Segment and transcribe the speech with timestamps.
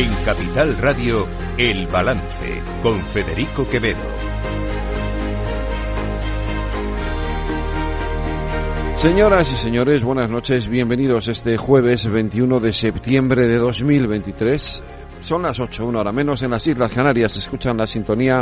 [0.00, 1.26] En Capital Radio,
[1.58, 3.98] El Balance, con Federico Quevedo.
[8.96, 14.82] Señoras y señores, buenas noches, bienvenidos este jueves 21 de septiembre de 2023.
[15.20, 18.40] Son las 8, una hora menos en las Islas Canarias, escuchan la sintonía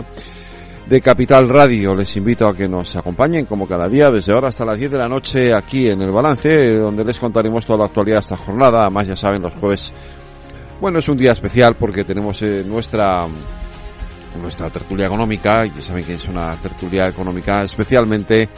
[0.87, 1.93] de Capital Radio.
[1.93, 4.99] Les invito a que nos acompañen como cada día desde ahora hasta las 10 de
[4.99, 8.83] la noche aquí en el balance, donde les contaremos toda la actualidad de esta jornada.
[8.83, 9.93] Además, ya saben, los jueves
[10.81, 13.27] bueno, es un día especial porque tenemos eh, nuestra
[14.41, 18.49] nuestra tertulia económica, ya saben que es una tertulia económica especialmente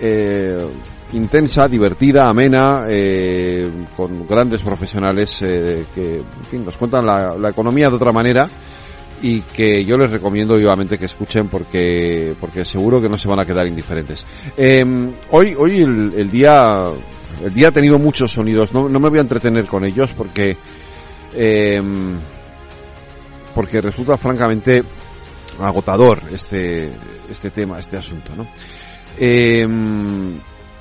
[0.00, 0.66] eh,
[1.12, 6.22] intensa, divertida, amena, eh, con grandes profesionales eh, que
[6.58, 8.44] nos cuentan la, economía de otra manera
[9.22, 13.40] y que yo les recomiendo vivamente que escuchen porque porque seguro que no se van
[13.40, 14.24] a quedar indiferentes.
[14.56, 14.84] Eh,
[15.30, 16.84] hoy hoy el, el, día
[17.44, 20.56] el día ha tenido muchos sonidos, no, no me voy a entretener con ellos porque
[21.34, 21.82] eh,
[23.54, 24.82] porque resulta francamente
[25.60, 26.90] agotador este,
[27.28, 28.46] este tema, este asunto, ¿no?
[29.18, 29.66] Eh,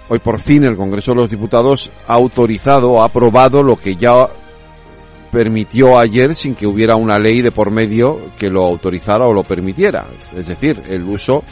[0.10, 4.28] hoy por fin el Congreso de los Diputados ha autorizado, ha aprobado lo que ya
[5.32, 9.44] permitió ayer sin que hubiera una ley de por medio que lo autorizara o lo
[9.44, 10.06] permitiera.
[10.36, 11.44] Es decir, el uso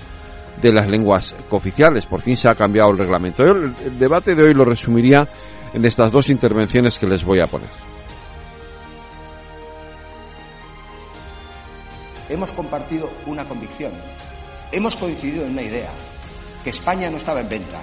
[0.61, 2.05] de las lenguas cooficiales.
[2.05, 3.43] Por fin se ha cambiado el reglamento.
[3.43, 5.27] El debate de hoy lo resumiría
[5.73, 7.69] en estas dos intervenciones que les voy a poner.
[12.29, 13.91] Hemos compartido una convicción,
[14.71, 15.89] hemos coincidido en una idea,
[16.63, 17.79] que España no estaba en venta.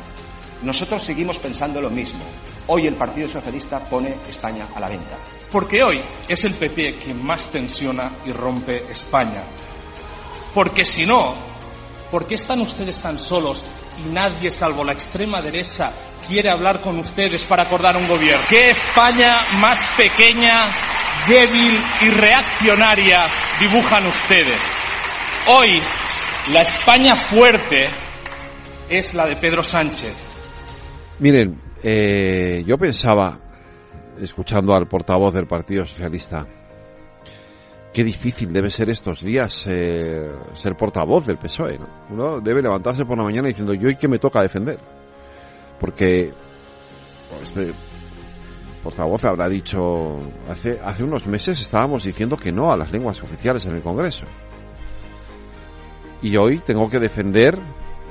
[0.63, 2.21] Nosotros seguimos pensando lo mismo.
[2.67, 5.17] Hoy el Partido Socialista pone España a la venta.
[5.51, 9.43] Porque hoy es el PP quien más tensiona y rompe España.
[10.55, 11.35] Porque si no,
[12.11, 13.65] ¿por qué están ustedes tan solos
[14.05, 15.93] y nadie salvo la extrema derecha
[16.27, 18.45] quiere hablar con ustedes para acordar un gobierno?
[18.49, 20.71] ¿Qué España más pequeña,
[21.29, 23.27] débil y reaccionaria
[23.61, 24.61] dibujan ustedes?
[25.49, 25.81] Hoy,
[26.53, 27.89] la España fuerte
[28.89, 30.15] es la de Pedro Sánchez.
[31.19, 33.39] Miren, eh, yo pensaba,
[34.21, 36.47] escuchando al portavoz del Partido Socialista,
[37.93, 41.79] qué difícil debe ser estos días eh, ser portavoz del PSOE.
[41.79, 41.89] ¿no?
[42.11, 44.79] Uno debe levantarse por la mañana diciendo, yo y qué me toca defender.
[45.83, 46.33] Porque
[47.43, 47.73] este
[48.85, 50.17] portavoz habrá dicho,
[50.49, 54.27] hace, hace unos meses estábamos diciendo que no a las lenguas oficiales en el Congreso.
[56.23, 57.59] Y hoy tengo que defender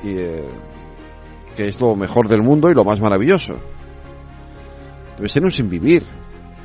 [0.03, 0.43] eh,
[1.55, 3.53] que es lo mejor del mundo y lo más maravilloso.
[5.15, 6.03] Debe ser un sin vivir.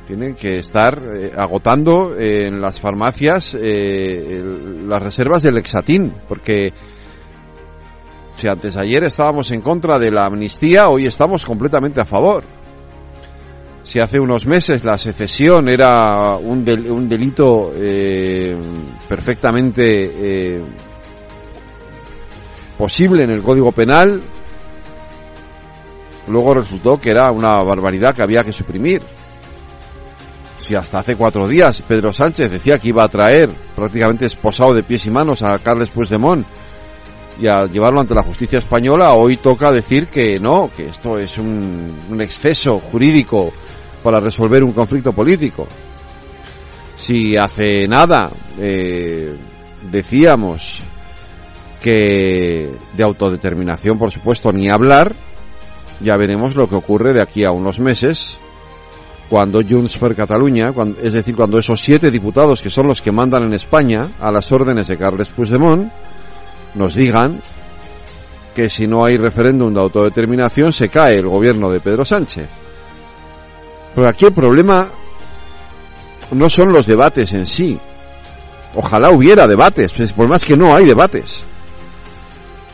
[0.05, 4.43] Tienen que estar eh, agotando en las farmacias eh,
[4.85, 6.73] las reservas del Exatín, porque
[8.37, 12.43] si antes ayer estábamos en contra de la amnistía, hoy estamos completamente a favor.
[13.81, 18.55] Si hace unos meses la secesión era un, del, un delito eh,
[19.07, 20.11] perfectamente
[20.59, 20.63] eh,
[22.77, 24.21] posible en el Código Penal,
[26.27, 29.01] luego resultó que era una barbaridad que había que suprimir.
[30.59, 34.83] Si hasta hace cuatro días Pedro Sánchez decía que iba a traer prácticamente esposado de
[34.83, 36.45] pies y manos a Carles Puigdemont
[37.39, 41.37] y a llevarlo ante la justicia española, hoy toca decir que no, que esto es
[41.37, 43.51] un, exceso jurídico
[44.03, 45.67] para resolver un conflicto político.
[46.95, 49.35] Si hace nada eh,
[49.91, 50.81] decíamos
[51.81, 55.13] que de autodeterminación, por supuesto, ni hablar,
[55.99, 58.39] ya veremos lo que ocurre de aquí a unos meses
[59.29, 60.15] cuando Junts per
[60.73, 64.31] cuando, es decir, cuando esos siete diputados que son los que mandan en España a
[64.31, 65.91] las órdenes de Carles Puigdemont,
[66.77, 67.41] nos digan
[68.55, 72.47] que si no hay referéndum de autodeterminación se cae el gobierno de Pedro Sánchez.
[73.93, 74.89] Pero aquí el problema
[76.31, 77.77] no son los debates en sí.
[78.75, 81.41] Ojalá hubiera debates, pues, por más que no hay debates.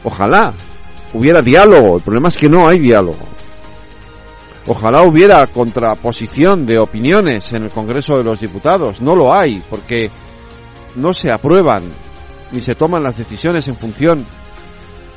[0.03, 0.53] Ojalá
[1.13, 3.33] hubiera diálogo, el problema es que no hay diálogo.
[4.67, 9.01] Ojalá hubiera contraposición de opiniones en el Congreso de los Diputados.
[9.01, 10.09] No lo hay, porque
[10.95, 11.83] no se aprueban
[12.53, 14.25] ni se toman las decisiones en función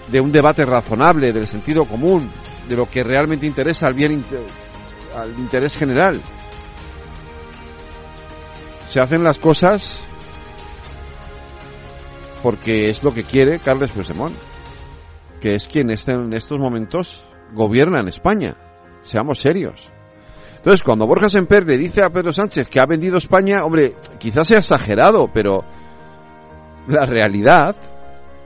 [0.08, 2.30] de un debate razonable, del sentido común,
[2.68, 4.24] de lo que realmente interesa al bien
[5.16, 6.20] al interés general.
[8.90, 10.00] Se hacen las cosas
[12.42, 14.34] porque es lo que quiere Carles Puigdemont,
[15.40, 18.56] que es quien este, en estos momentos gobierna en España.
[19.02, 19.92] Seamos serios.
[20.56, 24.48] Entonces, cuando Borja Semper le dice a Pedro Sánchez que ha vendido España, hombre, quizás
[24.48, 25.64] sea exagerado, pero
[26.88, 27.76] la realidad,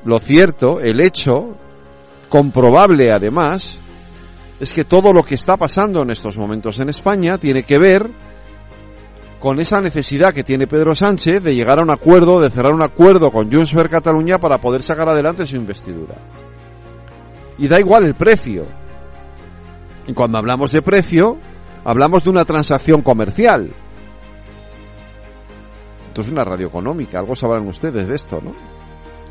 [0.04, 1.56] lo cierto, el hecho,
[2.28, 3.78] comprobable además,
[4.58, 8.10] es que todo lo que está pasando en estos momentos en España tiene que ver
[9.40, 12.82] con esa necesidad que tiene Pedro Sánchez de llegar a un acuerdo, de cerrar un
[12.82, 16.16] acuerdo con Junts per Cataluña para poder sacar adelante su investidura.
[17.56, 18.66] Y da igual el precio.
[20.06, 21.38] Y cuando hablamos de precio,
[21.84, 23.70] hablamos de una transacción comercial.
[26.20, 28.52] Es una radio económica, algo sabrán ustedes de esto, ¿no?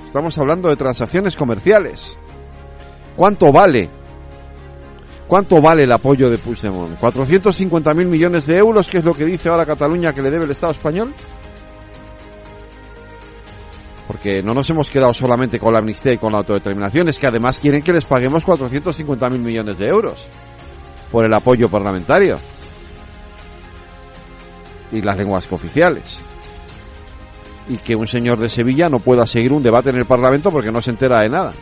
[0.03, 2.18] Estamos hablando de transacciones comerciales.
[3.15, 3.89] ¿Cuánto vale?
[5.27, 7.00] ¿Cuánto vale el apoyo de Puigdemont?
[7.00, 10.51] ¿450.000 millones de euros, que es lo que dice ahora Cataluña que le debe el
[10.51, 11.13] Estado español?
[14.07, 17.27] Porque no nos hemos quedado solamente con la amnistía y con la autodeterminación, es que
[17.27, 20.27] además quieren que les paguemos 450.000 millones de euros
[21.12, 22.38] por el apoyo parlamentario
[24.92, 26.29] y las lenguas oficiales.
[27.69, 30.71] Y que un señor de Sevilla no pueda seguir un debate en el Parlamento porque
[30.71, 31.54] no se entera de nada.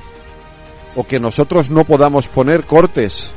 [0.95, 3.29] O que nosotros no podamos poner cortes.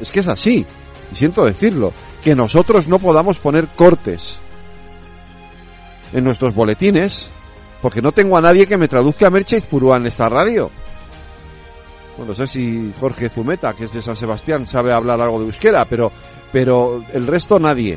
[0.00, 0.66] Es que es así,
[1.12, 1.92] y siento decirlo,
[2.22, 4.36] que nosotros no podamos poner cortes
[6.12, 7.30] en nuestros boletines
[7.80, 10.70] porque no tengo a nadie que me traduzca a Merche Purúa en esta radio.
[12.16, 15.46] Bueno, no sé si Jorge Zumeta, que es de San Sebastián, sabe hablar algo de
[15.46, 16.10] euskera, pero,
[16.50, 17.96] pero el resto nadie.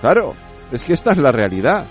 [0.00, 0.34] Claro,
[0.72, 1.84] es que esta es la realidad.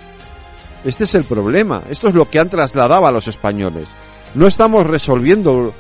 [0.84, 1.84] Este es el problema.
[1.90, 3.88] Esto es lo que han trasladado a los españoles.
[4.36, 5.74] No estamos resolviendo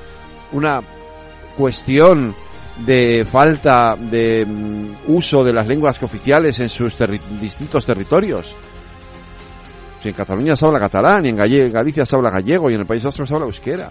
[0.51, 0.81] una
[1.55, 2.35] cuestión
[2.85, 6.95] de falta de mm, uso de las lenguas oficiales en sus
[7.39, 8.53] distintos territorios.
[10.01, 12.85] Si en Cataluña se habla catalán, y en Galicia se habla gallego, y en el
[12.85, 13.89] País Vasco se habla euskera.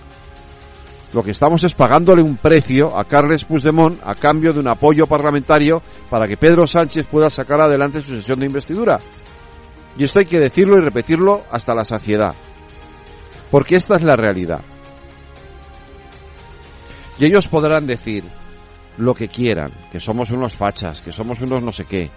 [1.12, 5.06] Lo que estamos es pagándole un precio a Carles Puigdemont a cambio de un apoyo
[5.06, 5.80] parlamentario
[6.10, 8.98] para que Pedro Sánchez pueda sacar adelante su sesión de investidura.
[9.96, 12.34] Y esto hay que decirlo y repetirlo hasta la saciedad.
[13.50, 14.60] Porque esta es la realidad.
[17.18, 18.24] Y ellos podrán decir
[18.98, 22.10] lo que quieran, que somos unos fachas, que somos unos no sé qué.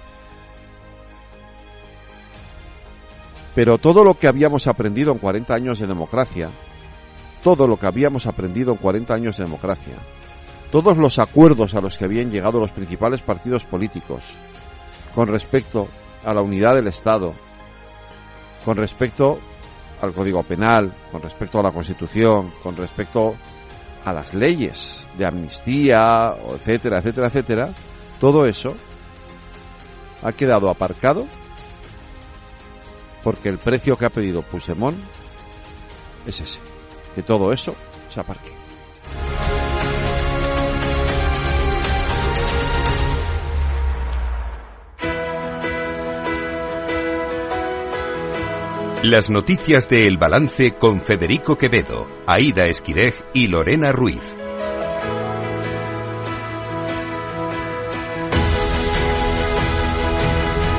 [3.55, 6.49] Pero todo lo que habíamos aprendido en 40 años de democracia,
[7.41, 9.95] todo lo que habíamos aprendido en 40 años de democracia,
[10.71, 14.23] todos los acuerdos a los que habían llegado los principales partidos políticos
[15.15, 15.87] con respecto
[16.23, 17.33] a la unidad del Estado,
[18.63, 19.39] con respecto
[20.01, 23.35] al Código Penal, con respecto a la Constitución, con respecto
[24.05, 27.69] a las leyes de amnistía, etcétera, etcétera, etcétera,
[28.19, 28.73] todo eso
[30.23, 31.25] ha quedado aparcado
[33.23, 34.97] porque el precio que ha pedido Puigdemont
[36.25, 36.59] es ese,
[37.15, 37.75] que todo eso
[38.09, 38.59] se aparque.
[49.03, 54.21] Las noticias de El Balance con Federico Quevedo, Aida Esquirej y Lorena Ruiz.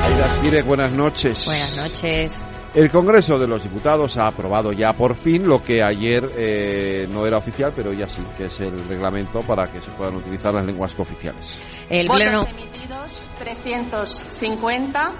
[0.02, 1.46] Aida Esquirej, buenas noches.
[1.46, 2.44] Buenas noches.
[2.72, 7.26] El Congreso de los Diputados ha aprobado ya por fin lo que ayer eh, no
[7.26, 10.64] era oficial, pero ya sí, que es el reglamento para que se puedan utilizar las
[10.64, 11.66] lenguas cooficiales.
[11.88, 12.40] El pleno...
[12.40, 15.12] Votos emitidos 350,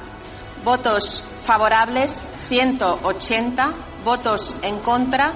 [0.65, 5.33] votos favorables 180, votos en contra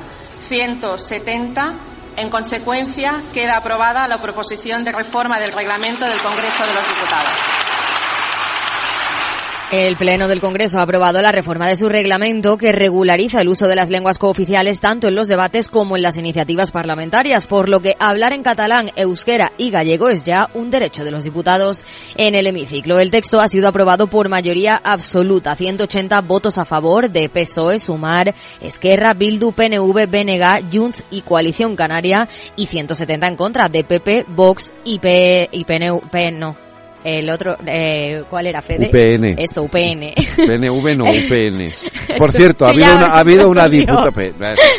[0.49, 1.75] 170.
[2.17, 7.64] En consecuencia, queda aprobada la proposición de reforma del reglamento del Congreso de los Diputados.
[9.75, 13.67] El Pleno del Congreso ha aprobado la reforma de su reglamento que regulariza el uso
[13.67, 17.81] de las lenguas cooficiales tanto en los debates como en las iniciativas parlamentarias, por lo
[17.81, 21.85] que hablar en catalán, euskera y gallego es ya un derecho de los diputados
[22.17, 23.01] en el hemiciclo.
[23.01, 28.33] El texto ha sido aprobado por mayoría absoluta, 180 votos a favor de PSOE, Sumar,
[28.61, 34.73] Esquerra, Bildu, PNV, BNG, Junts y Coalición Canaria y 170 en contra de PP, Vox
[34.85, 35.67] y, P, y
[36.33, 36.55] no,
[37.05, 38.63] el otro, eh, ¿cuál era?
[38.63, 38.89] Fede?
[38.89, 39.39] UPN.
[39.39, 40.15] Eso, UPN.
[40.37, 41.71] PNV no, UPN.
[42.19, 44.11] Por cierto, ha habido una, ha habido una diputada,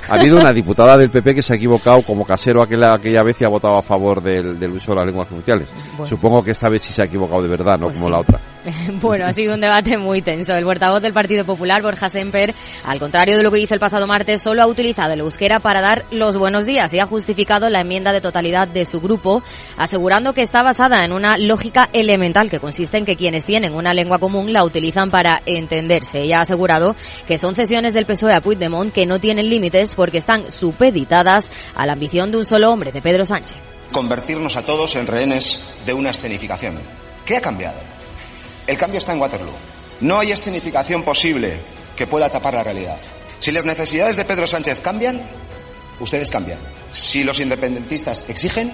[0.09, 3.39] ha habido una diputada del PP que se ha equivocado como casero aquella, aquella vez
[3.41, 5.69] y ha votado a favor del, del uso de las lenguas oficiales.
[5.91, 6.07] Bueno.
[6.07, 8.11] Supongo que esta vez sí se ha equivocado de verdad, no Pues como sí.
[8.11, 8.39] la otra.
[9.01, 10.53] Bueno, ha sido un debate muy tenso.
[10.53, 12.53] El portavoz del Partido Popular, Borja Semper,
[12.85, 15.81] al contrario de lo que hizo el pasado martes, solo ha utilizado el euskera para
[15.81, 19.43] dar los buenos días y ha justificado la enmienda de totalidad de su grupo,
[19.77, 23.93] asegurando que está basada en una lógica elemental que consiste en que quienes tienen una
[23.93, 26.23] lengua común la utilizan para entenderse.
[26.23, 26.95] Y ha asegurado
[27.27, 31.85] que son cesiones del PSOE a Puigdemont que no tienen límites porque están supeditadas a
[31.85, 33.57] la ambición de un solo hombre, de Pedro Sánchez.
[33.91, 36.79] Convertirnos a todos en rehenes de una escenificación.
[37.25, 37.94] ¿Qué ha cambiado?
[38.67, 39.53] El cambio está en Waterloo.
[40.01, 41.57] No hay escenificación posible
[41.95, 42.97] que pueda tapar la realidad.
[43.39, 45.21] Si las necesidades de Pedro Sánchez cambian,
[45.99, 46.59] ustedes cambian.
[46.91, 48.71] Si los independentistas exigen,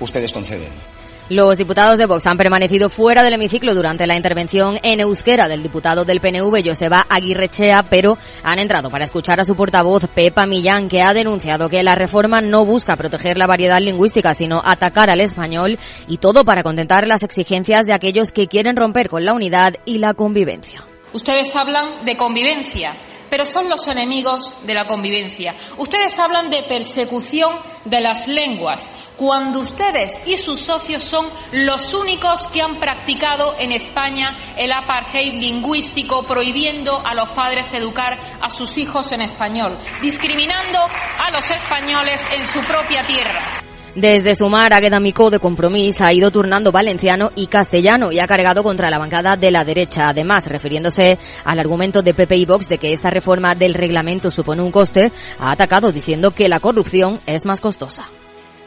[0.00, 0.91] ustedes conceden.
[1.32, 5.62] Los diputados de Vox han permanecido fuera del hemiciclo durante la intervención en euskera del
[5.62, 10.90] diputado del PNV, Joseba Aguirrechea, pero han entrado para escuchar a su portavoz, Pepa Millán,
[10.90, 15.22] que ha denunciado que la reforma no busca proteger la variedad lingüística, sino atacar al
[15.22, 19.76] español y todo para contentar las exigencias de aquellos que quieren romper con la unidad
[19.86, 20.84] y la convivencia.
[21.14, 22.94] Ustedes hablan de convivencia,
[23.30, 25.54] pero son los enemigos de la convivencia.
[25.78, 27.54] Ustedes hablan de persecución
[27.86, 33.70] de las lenguas, cuando ustedes y sus socios son los únicos que han practicado en
[33.70, 40.80] España el apartheid lingüístico, prohibiendo a los padres educar a sus hijos en español, discriminando
[41.20, 43.62] a los españoles en su propia tierra.
[43.94, 48.64] Desde Sumar, Águeda Micó de Compromís ha ido turnando valenciano y castellano y ha cargado
[48.64, 50.08] contra la bancada de la derecha.
[50.08, 54.62] Además, refiriéndose al argumento de PP y Vox de que esta reforma del reglamento supone
[54.62, 58.08] un coste, ha atacado diciendo que la corrupción es más costosa.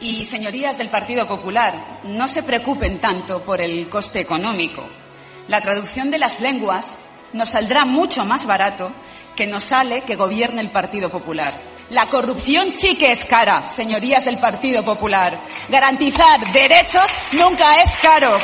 [0.00, 4.86] Y, señorías del Partido Popular, no se preocupen tanto por el coste económico.
[5.48, 6.98] La traducción de las lenguas
[7.32, 8.92] nos saldrá mucho más barato
[9.34, 11.60] que nos sale que gobierne el Partido Popular.
[11.90, 15.38] La corrupción sí que es cara, señorías del Partido Popular.
[15.68, 18.36] Garantizar derechos nunca es caro.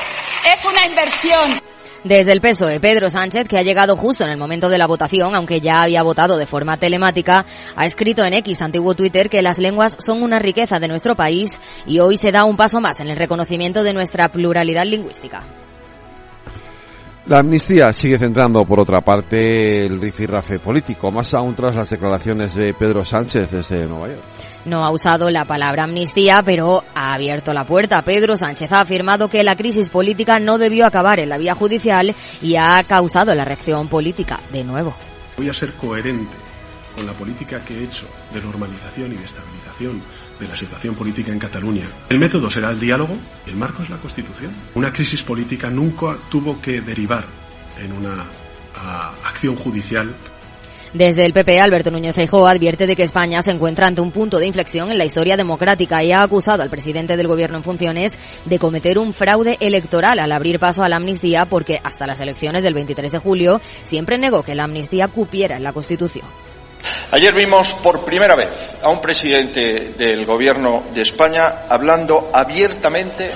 [0.47, 1.72] Es una inversión.
[2.05, 5.37] Desde el PSOE, Pedro Sánchez, que ha llegado justo en el momento de la votación,
[5.37, 9.59] aunque ya había votado de forma telemática, ha escrito en X, antiguo Twitter, que las
[9.59, 13.09] lenguas son una riqueza de nuestro país y hoy se da un paso más en
[13.09, 15.45] el reconocimiento de nuestra pluralidad lingüística.
[17.27, 22.53] La amnistía sigue centrando, por otra parte, el rifirrafe político, más aún tras las declaraciones
[22.57, 24.23] de Pedro Sánchez desde Nueva York.
[24.65, 28.03] No ha usado la palabra amnistía, pero ha abierto la puerta.
[28.03, 32.13] Pedro Sánchez ha afirmado que la crisis política no debió acabar en la vía judicial
[32.43, 34.93] y ha causado la reacción política de nuevo.
[35.37, 36.35] Voy a ser coherente
[36.97, 40.03] con la política que he hecho de normalización y de estabilización
[40.43, 41.85] de la situación política en Cataluña.
[42.09, 44.53] El método será el diálogo el marco es la Constitución.
[44.75, 47.25] Una crisis política nunca tuvo que derivar
[47.83, 48.25] en una
[48.77, 50.15] ah, acción judicial
[50.93, 54.39] desde el PP, Alberto Núñez Feijóo advierte de que España se encuentra ante un punto
[54.39, 58.13] de inflexión en la historia democrática y ha acusado al presidente del gobierno en funciones
[58.45, 62.63] de cometer un fraude electoral al abrir paso a la amnistía porque hasta las elecciones
[62.63, 66.27] del 23 de julio siempre negó que la amnistía cupiera en la Constitución.
[67.11, 68.49] Ayer vimos por primera vez
[68.83, 73.31] a un presidente del Gobierno de España hablando abiertamente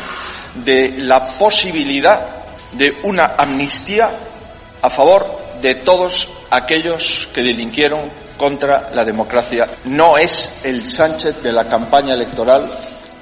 [0.64, 2.26] de la posibilidad
[2.72, 4.10] de una amnistía
[4.82, 5.26] a favor
[5.60, 9.66] de todos aquellos que delinquieron contra la democracia.
[9.84, 12.68] No es el Sánchez de la campaña electoral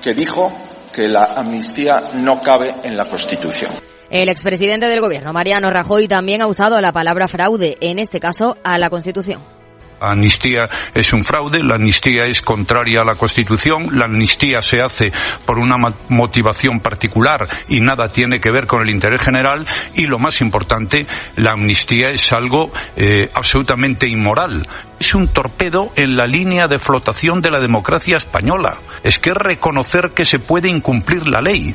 [0.03, 0.53] que dijo
[0.93, 3.73] que la amnistía no cabe en la Constitución.
[4.11, 8.57] El expresidente del Gobierno, Mariano Rajoy, también ha usado la palabra fraude, en este caso
[8.63, 9.54] a la Constitución.
[10.01, 15.13] Amnistía es un fraude, la amnistía es contraria a la Constitución, la amnistía se hace
[15.47, 15.77] por una
[16.09, 21.07] motivación particular y nada tiene que ver con el interés general y lo más importante,
[21.37, 24.67] la amnistía es algo eh, absolutamente inmoral.
[24.99, 28.79] Es un torpedo en la línea de flotación de la democracia española.
[29.03, 31.75] Es que es reconocer que se puede incumplir la ley.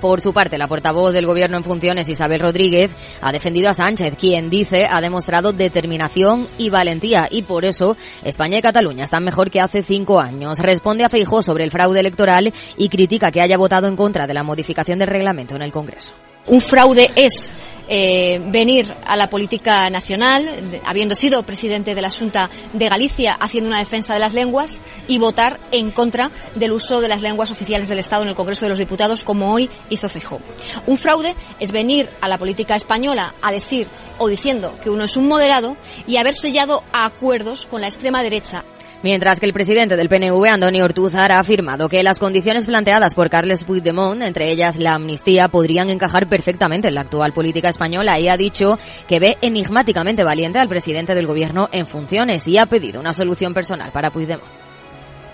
[0.00, 4.14] Por su parte, la portavoz del Gobierno en funciones, Isabel Rodríguez, ha defendido a Sánchez,
[4.18, 9.50] quien dice ha demostrado determinación y valentía y por eso España y Cataluña están mejor
[9.50, 10.58] que hace cinco años.
[10.60, 14.34] Responde a Feijó sobre el fraude electoral y critica que haya votado en contra de
[14.34, 16.14] la modificación del reglamento en el Congreso.
[16.48, 17.52] Un fraude es
[17.90, 23.68] eh, venir a la política nacional, habiendo sido presidente de la Junta de Galicia, haciendo
[23.68, 27.88] una defensa de las lenguas y votar en contra del uso de las lenguas oficiales
[27.88, 30.40] del Estado en el Congreso de los Diputados, como hoy hizo Feijóo.
[30.86, 33.86] Un fraude es venir a la política española a decir
[34.18, 35.76] o diciendo que uno es un moderado
[36.06, 38.64] y haber sellado acuerdos con la extrema derecha
[39.00, 43.30] Mientras que el presidente del PNV, Antonio Ortúzar, ha afirmado que las condiciones planteadas por
[43.30, 48.26] Carles Puigdemont, entre ellas la amnistía, podrían encajar perfectamente en la actual política española y
[48.26, 48.76] ha dicho
[49.06, 53.54] que ve enigmáticamente valiente al presidente del gobierno en funciones y ha pedido una solución
[53.54, 54.42] personal para Puigdemont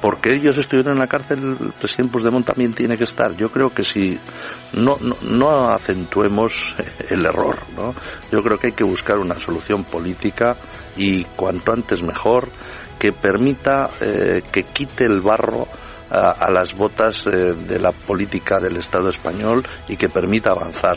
[0.05, 3.35] porque ellos estuvieron en la cárcel, el presidente Puigdemont también tiene que estar.
[3.39, 4.19] Yo creo que si
[4.75, 6.75] no, no, no, acentuemos
[7.09, 7.95] el error, ¿no?
[8.31, 10.59] Yo creo que hay que buscar una solución política
[10.95, 12.51] y cuanto antes mejor
[13.05, 15.69] que permita eh, que quite el barro
[16.09, 20.97] a, las botas eh, de la política del Estado español y que permita avanzar.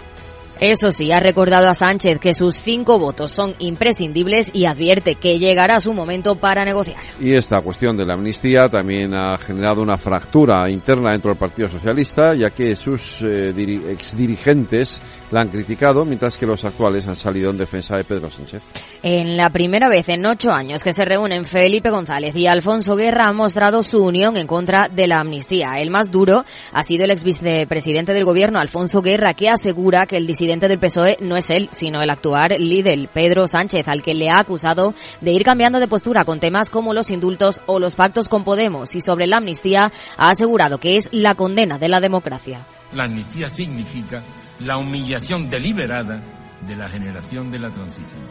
[0.61, 5.37] Eso sí, ha recordado a Sánchez que sus cinco votos son imprescindibles y advierte que
[5.37, 7.01] llegará su momento para negociar.
[7.19, 11.67] Y esta cuestión de la amnistía también ha generado una fractura interna dentro del Partido
[11.67, 13.51] Socialista, ya que sus eh,
[13.89, 18.61] exdirigentes la han criticado, mientras que los actuales han salido en defensa de Pedro Sánchez.
[19.03, 23.27] En la primera vez en ocho años que se reúnen Felipe González y Alfonso Guerra
[23.27, 25.73] han mostrado su unión en contra de la amnistía.
[25.77, 30.17] El más duro ha sido el ex vicepresidente del gobierno, Alfonso Guerra, que asegura que
[30.17, 34.13] el disidente del PSOE no es él, sino el actual líder, Pedro Sánchez, al que
[34.13, 37.95] le ha acusado de ir cambiando de postura con temas como los indultos o los
[37.95, 38.95] pactos con Podemos.
[38.95, 42.65] Y sobre la amnistía ha asegurado que es la condena de la democracia.
[42.93, 44.21] La amnistía significa
[44.59, 46.21] la humillación deliberada
[46.65, 48.23] de la generación de la transición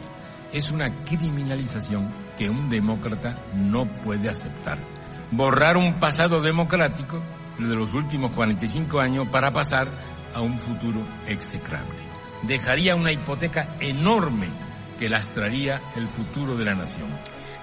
[0.52, 4.78] es una criminalización que un demócrata no puede aceptar.
[5.30, 7.20] Borrar un pasado democrático
[7.58, 9.88] de los últimos 45 años para pasar
[10.34, 11.96] a un futuro execrable.
[12.42, 14.48] Dejaría una hipoteca enorme
[14.98, 17.08] que lastraría el futuro de la nación.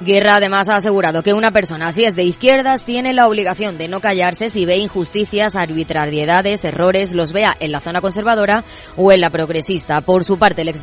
[0.01, 3.87] Guerra además ha asegurado que una persona, si es de izquierdas, tiene la obligación de
[3.87, 8.63] no callarse si ve injusticias, arbitrariedades, errores, los vea en la zona conservadora
[8.97, 10.01] o en la progresista.
[10.01, 10.81] Por su parte, el, ex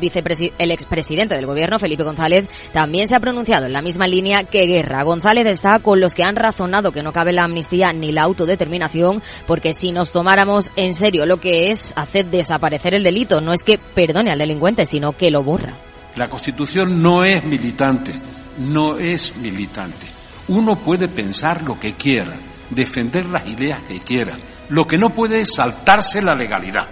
[0.57, 4.65] el expresidente del gobierno, Felipe González, también se ha pronunciado en la misma línea que
[4.65, 5.03] Guerra.
[5.03, 9.21] González está con los que han razonado que no cabe la amnistía ni la autodeterminación,
[9.45, 13.63] porque si nos tomáramos en serio lo que es hacer desaparecer el delito, no es
[13.63, 15.73] que perdone al delincuente, sino que lo borra.
[16.15, 18.13] La Constitución no es militante
[18.61, 20.07] no es militante.
[20.47, 22.33] Uno puede pensar lo que quiera,
[22.69, 24.37] defender las ideas que quiera.
[24.69, 26.89] Lo que no puede es saltarse la legalidad.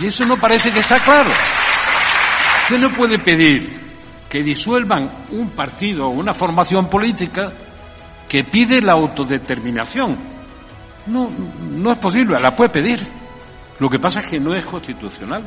[0.00, 1.30] Y eso no parece que está claro.
[2.64, 3.80] Usted no puede pedir
[4.28, 7.52] que disuelvan un partido o una formación política
[8.28, 10.16] que pide la autodeterminación.
[11.06, 11.30] No,
[11.70, 13.06] no es posible, la puede pedir.
[13.78, 15.42] Lo que pasa es que no es constitucional.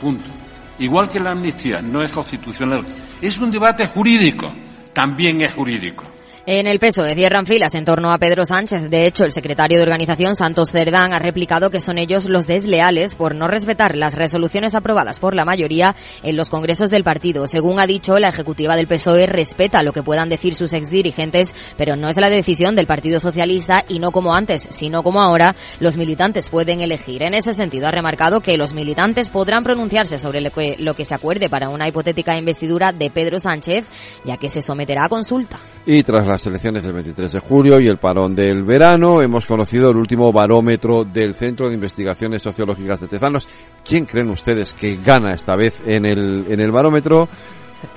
[0.00, 0.30] Punto.
[0.78, 2.84] Igual que la amnistía no es constitucional.
[3.20, 4.52] Es un debate jurídico
[4.94, 6.04] también es jurídico.
[6.46, 8.90] En el PSOE cierran filas en torno a Pedro Sánchez.
[8.90, 13.14] De hecho, el secretario de organización, Santos Cerdán, ha replicado que son ellos los desleales
[13.14, 17.46] por no respetar las resoluciones aprobadas por la mayoría en los congresos del partido.
[17.46, 21.96] Según ha dicho, la ejecutiva del PSOE respeta lo que puedan decir sus exdirigentes, pero
[21.96, 25.96] no es la decisión del Partido Socialista y no como antes, sino como ahora los
[25.96, 27.22] militantes pueden elegir.
[27.22, 31.06] En ese sentido, ha remarcado que los militantes podrán pronunciarse sobre lo que, lo que
[31.06, 33.86] se acuerde para una hipotética investidura de Pedro Sánchez,
[34.26, 35.58] ya que se someterá a consulta.
[35.86, 39.90] Y tras las elecciones del 23 de julio y el parón del verano, hemos conocido
[39.90, 43.46] el último barómetro del Centro de Investigaciones Sociológicas de Tezanos.
[43.86, 47.28] ¿Quién creen ustedes que gana esta vez en el, en el barómetro?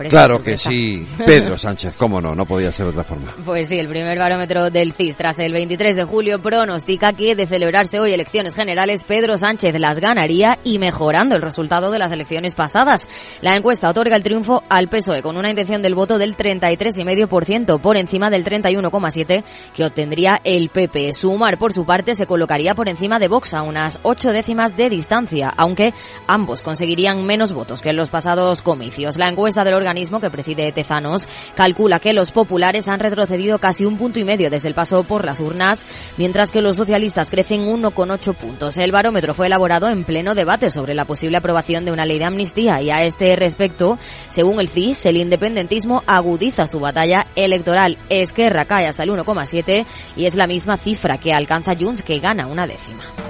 [0.09, 3.33] Claro que sí, Pedro Sánchez, cómo no, no podía ser de otra forma.
[3.45, 7.45] Pues sí, el primer barómetro del CIS tras el 23 de julio pronostica que de
[7.45, 12.55] celebrarse hoy elecciones generales, Pedro Sánchez las ganaría y mejorando el resultado de las elecciones
[12.55, 13.07] pasadas.
[13.41, 17.97] La encuesta otorga el triunfo al PSOE con una intención del voto del 33,5% por
[17.97, 19.43] encima del 31,7%
[19.75, 21.13] que obtendría el PP.
[21.13, 24.89] Sumar por su parte se colocaría por encima de Vox a unas ocho décimas de
[24.89, 25.93] distancia, aunque
[26.27, 29.17] ambos conseguirían menos votos que en los pasados comicios.
[29.17, 33.97] La encuesta del organismo que preside Tezanos calcula que los populares han retrocedido casi un
[33.97, 35.85] punto y medio desde el paso por las urnas,
[36.17, 38.77] mientras que los socialistas crecen 1,8 puntos.
[38.77, 42.25] El barómetro fue elaborado en pleno debate sobre la posible aprobación de una ley de
[42.25, 47.97] amnistía y a este respecto, según el CIS, el independentismo agudiza su batalla electoral.
[48.09, 49.85] Esquerra cae hasta el 1,7
[50.15, 53.26] y es la misma cifra que alcanza Junts que gana una décima.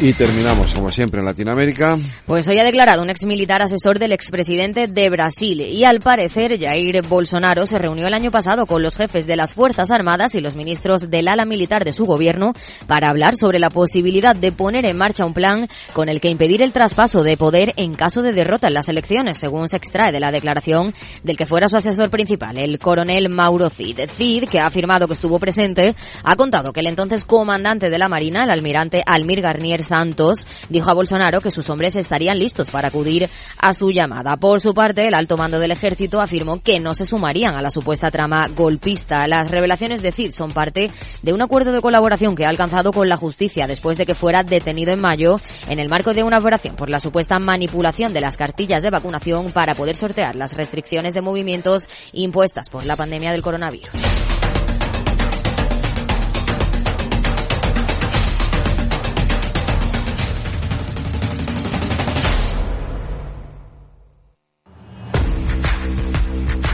[0.00, 1.96] Y terminamos, como siempre, en Latinoamérica.
[2.26, 6.58] Pues hoy ha declarado un ex militar asesor del expresidente de Brasil y al parecer
[6.58, 10.40] Jair Bolsonaro se reunió el año pasado con los jefes de las Fuerzas Armadas y
[10.40, 12.54] los ministros del ala militar de su gobierno
[12.88, 16.62] para hablar sobre la posibilidad de poner en marcha un plan con el que impedir
[16.62, 20.20] el traspaso de poder en caso de derrota en las elecciones, según se extrae de
[20.20, 24.00] la declaración del que fuera su asesor principal, el coronel Mauro Cid.
[24.16, 28.08] Cid, que ha afirmado que estuvo presente, ha contado que el entonces comandante de la
[28.08, 32.88] Marina, el almirante Almir Garnier Santos dijo a Bolsonaro que sus hombres estarían listos para
[32.88, 34.36] acudir a su llamada.
[34.36, 37.70] Por su parte, el alto mando del ejército afirmó que no se sumarían a la
[37.70, 39.26] supuesta trama golpista.
[39.26, 40.90] Las revelaciones de CID son parte
[41.22, 44.42] de un acuerdo de colaboración que ha alcanzado con la justicia después de que fuera
[44.42, 45.36] detenido en mayo
[45.68, 49.52] en el marco de una operación por la supuesta manipulación de las cartillas de vacunación
[49.52, 53.90] para poder sortear las restricciones de movimientos impuestas por la pandemia del coronavirus.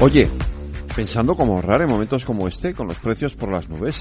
[0.03, 0.31] Oye,
[0.97, 4.01] pensando cómo ahorrar en momentos como este, con los precios por las nubes.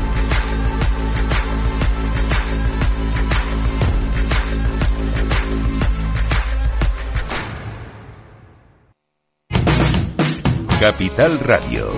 [10.81, 11.91] Capital Radio.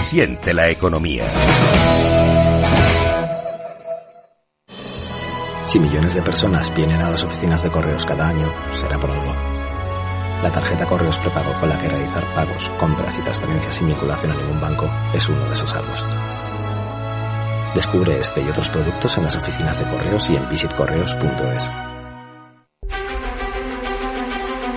[0.00, 1.26] Siente la economía.
[5.66, 9.34] Si millones de personas vienen a las oficinas de correos cada año, será por algo.
[10.42, 14.36] La tarjeta Correos prepago con la que realizar pagos, compras y transferencias sin vinculación a
[14.36, 16.02] ningún banco es uno de esos algos.
[17.74, 21.91] Descubre este y otros productos en las oficinas de correos y en visitcorreos.es.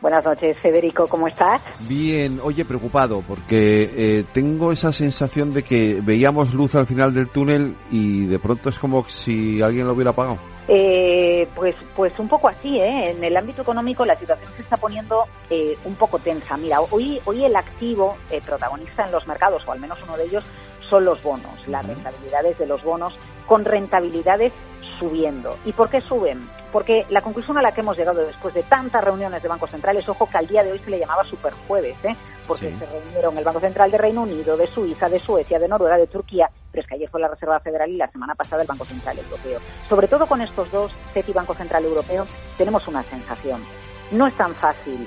[0.00, 1.60] Buenas noches, Federico, ¿cómo estás?
[1.88, 7.28] Bien, oye, preocupado porque eh, tengo esa sensación de que veíamos luz al final del
[7.28, 10.38] túnel y de pronto es como si alguien lo hubiera apagado.
[10.68, 13.10] Eh, pues, pues un poco así, ¿eh?
[13.10, 16.56] En el ámbito económico la situación se está poniendo eh, un poco tensa.
[16.58, 20.26] Mira, hoy, hoy el activo eh, protagonista en los mercados, o al menos uno de
[20.26, 20.44] ellos,
[20.88, 23.14] son los bonos, las rentabilidades de los bonos,
[23.46, 24.52] con rentabilidades
[24.98, 25.56] subiendo.
[25.64, 26.48] ¿Y por qué suben?
[26.72, 30.08] Porque la conclusión a la que hemos llegado después de tantas reuniones de bancos centrales,
[30.08, 32.16] ojo que al día de hoy se le llamaba superjueves, ¿eh?
[32.46, 35.96] porque se reunieron el Banco Central de Reino Unido, de Suiza, de Suecia, de Noruega,
[35.96, 38.68] de Turquía, pero es que ayer fue la Reserva Federal y la semana pasada el
[38.68, 39.60] Banco Central Europeo.
[39.88, 43.62] Sobre todo con estos dos, CET y Banco Central Europeo, tenemos una sensación.
[44.10, 45.06] No es tan fácil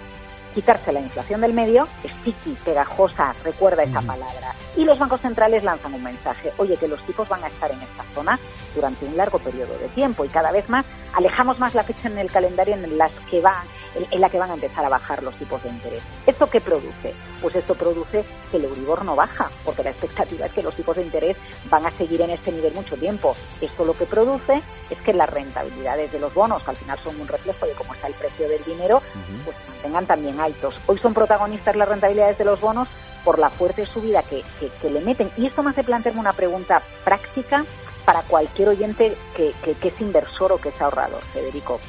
[0.53, 4.53] quitarse la inflación del medio, sticky, pegajosa, recuerda esa palabra.
[4.75, 7.81] Y los bancos centrales lanzan un mensaje, oye, que los tipos van a estar en
[7.81, 8.39] esta zona
[8.73, 12.17] durante un largo periodo de tiempo y cada vez más alejamos más la fecha en
[12.17, 15.35] el calendario en las que van en la que van a empezar a bajar los
[15.35, 16.01] tipos de interés.
[16.25, 17.13] ¿Esto qué produce?
[17.41, 20.95] Pues esto produce que el Euribor no baja, porque la expectativa es que los tipos
[20.95, 21.37] de interés
[21.69, 23.35] van a seguir en este nivel mucho tiempo.
[23.59, 27.19] Esto lo que produce es que las rentabilidades de los bonos, que al final son
[27.19, 29.01] un reflejo de cómo está el precio del dinero,
[29.43, 30.79] pues se mantengan también altos.
[30.87, 32.87] Hoy son protagonistas las rentabilidades de los bonos
[33.25, 34.43] por la fuerte subida que,
[34.81, 35.29] que, le meten.
[35.37, 37.65] Y esto me hace plantearme una pregunta práctica
[38.05, 41.79] para cualquier oyente que, que es inversor o que es ahorrador, Federico.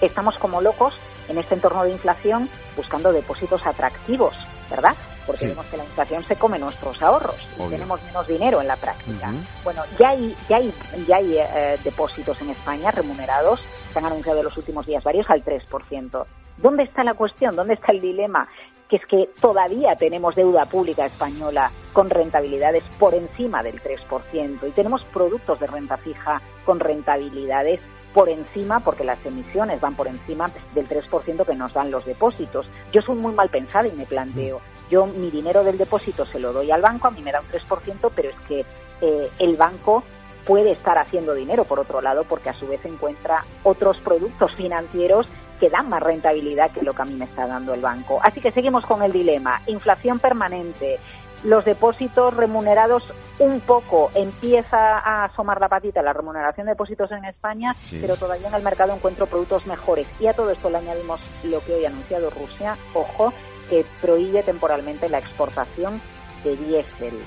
[0.00, 0.94] Estamos como locos
[1.28, 4.34] en este entorno de inflación buscando depósitos atractivos,
[4.70, 4.94] ¿verdad?
[5.26, 8.76] Porque vemos que la inflación se come nuestros ahorros y tenemos menos dinero en la
[8.76, 9.32] práctica.
[9.62, 10.72] Bueno, ya hay, ya hay,
[11.06, 13.60] ya hay eh, depósitos en España remunerados,
[13.92, 16.24] se han anunciado en los últimos días varios al 3%.
[16.56, 17.54] ¿Dónde está la cuestión?
[17.54, 18.48] ¿Dónde está el dilema?
[18.88, 24.70] que es que todavía tenemos deuda pública española con rentabilidades por encima del 3% y
[24.70, 27.80] tenemos productos de renta fija con rentabilidades
[28.12, 32.68] por encima, porque las emisiones van por encima del 3% que nos dan los depósitos.
[32.92, 36.52] Yo soy muy mal pensada y me planteo, yo mi dinero del depósito se lo
[36.52, 38.64] doy al banco, a mí me da un 3%, pero es que
[39.00, 40.02] eh, el banco
[40.46, 45.28] puede estar haciendo dinero, por otro lado, porque a su vez encuentra otros productos financieros
[45.60, 48.20] que dan más rentabilidad que lo que a mí me está dando el banco.
[48.22, 49.60] Así que seguimos con el dilema.
[49.66, 50.98] Inflación permanente,
[51.44, 53.02] los depósitos remunerados
[53.38, 58.48] un poco empieza a asomar la patita la remuneración de depósitos en España, pero todavía
[58.48, 60.06] en el mercado encuentro productos mejores.
[60.18, 63.32] Y a todo esto le añadimos lo que hoy ha anunciado Rusia, ojo,
[63.70, 66.00] que prohíbe temporalmente la exportación
[66.42, 67.18] de diésel.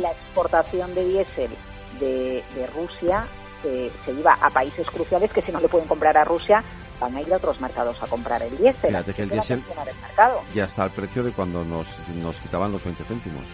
[0.00, 1.50] La exportación de diésel
[2.00, 2.42] de,
[2.74, 3.26] Rusia
[3.62, 6.64] se, se iba a países cruciales que si no le pueden comprar a Rusia
[7.04, 8.90] van a ir a otros mercados a comprar el diésel.
[8.90, 9.62] Fíjate que el diésel
[10.54, 13.44] ya está al precio de cuando nos, nos quitaban los 20 céntimos.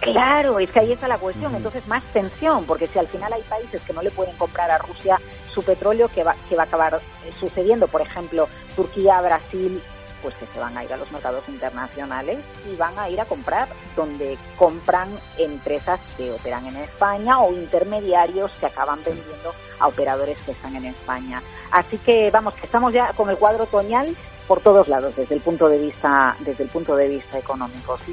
[0.00, 1.54] Claro, es que ahí está la cuestión.
[1.54, 4.78] Entonces, más tensión, porque si al final hay países que no le pueden comprar a
[4.78, 5.16] Rusia
[5.54, 7.86] su petróleo, que va, que va a acabar eh, sucediendo?
[7.86, 9.80] Por ejemplo, Turquía, Brasil,
[10.20, 13.24] pues que se van a ir a los mercados internacionales y van a ir a
[13.24, 20.38] comprar donde compran empresas que operan en España o intermediarios que acaban vendiendo a operadores
[20.44, 21.42] que están en España.
[21.70, 24.14] Así que vamos, que estamos ya con el cuadro otoñal
[24.46, 28.12] por todos lados desde el punto de vista desde el punto de vista económico sí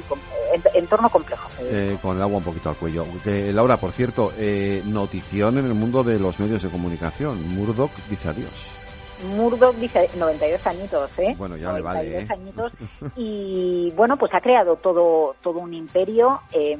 [0.54, 4.80] en, entorno complejo eh, con el agua un poquito al cuello Laura por cierto eh,
[4.86, 8.80] notición en el mundo de los medios de comunicación Murdoch dice adiós
[9.24, 11.34] Murdoch dice 92 añitos, ¿eh?
[11.36, 12.26] Bueno, ya le vale, ¿eh?
[12.30, 12.72] añitos
[13.16, 16.40] y bueno, pues ha creado todo todo un imperio.
[16.52, 16.78] Eh,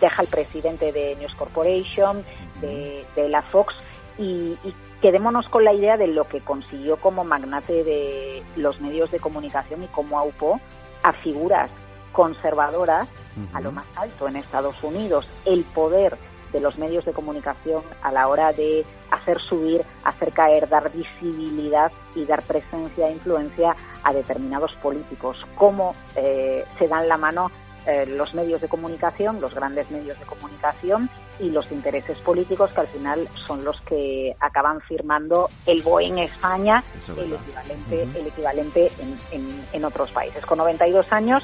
[0.00, 2.24] deja el presidente de News Corporation,
[2.60, 3.74] de, la Fox
[4.22, 9.10] y, y, quedémonos con la idea de lo que consiguió como magnate de los medios
[9.10, 10.60] de comunicación y cómo aupó
[11.02, 11.70] a figuras
[12.12, 13.08] conservadoras
[13.52, 15.26] a lo más alto en Estados Unidos.
[15.44, 16.16] El poder
[16.52, 21.90] de los medios de comunicación a la hora de hacer subir, hacer caer, dar visibilidad
[22.14, 25.44] y dar presencia e influencia a determinados políticos.
[25.56, 27.50] Cómo eh, se dan la mano
[27.86, 31.10] eh, los medios de comunicación, los grandes medios de comunicación
[31.42, 36.82] y los intereses políticos que al final son los que acaban firmando el Boeing España,
[37.16, 38.90] el equivalente, el equivalente
[39.32, 40.46] en, en, otros países.
[40.46, 41.42] Con 92 años,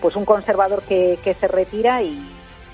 [0.00, 2.16] pues un conservador que, que se retira y,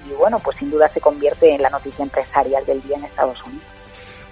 [0.08, 3.42] y bueno, pues sin duda se convierte en la noticia empresarial del día en Estados
[3.44, 3.64] Unidos.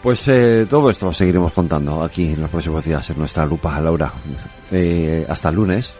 [0.03, 3.81] Pues eh, todo esto lo seguiremos contando aquí en los próximos días en nuestra lupa,
[3.81, 4.13] Laura.
[4.71, 5.95] Eh, hasta el lunes.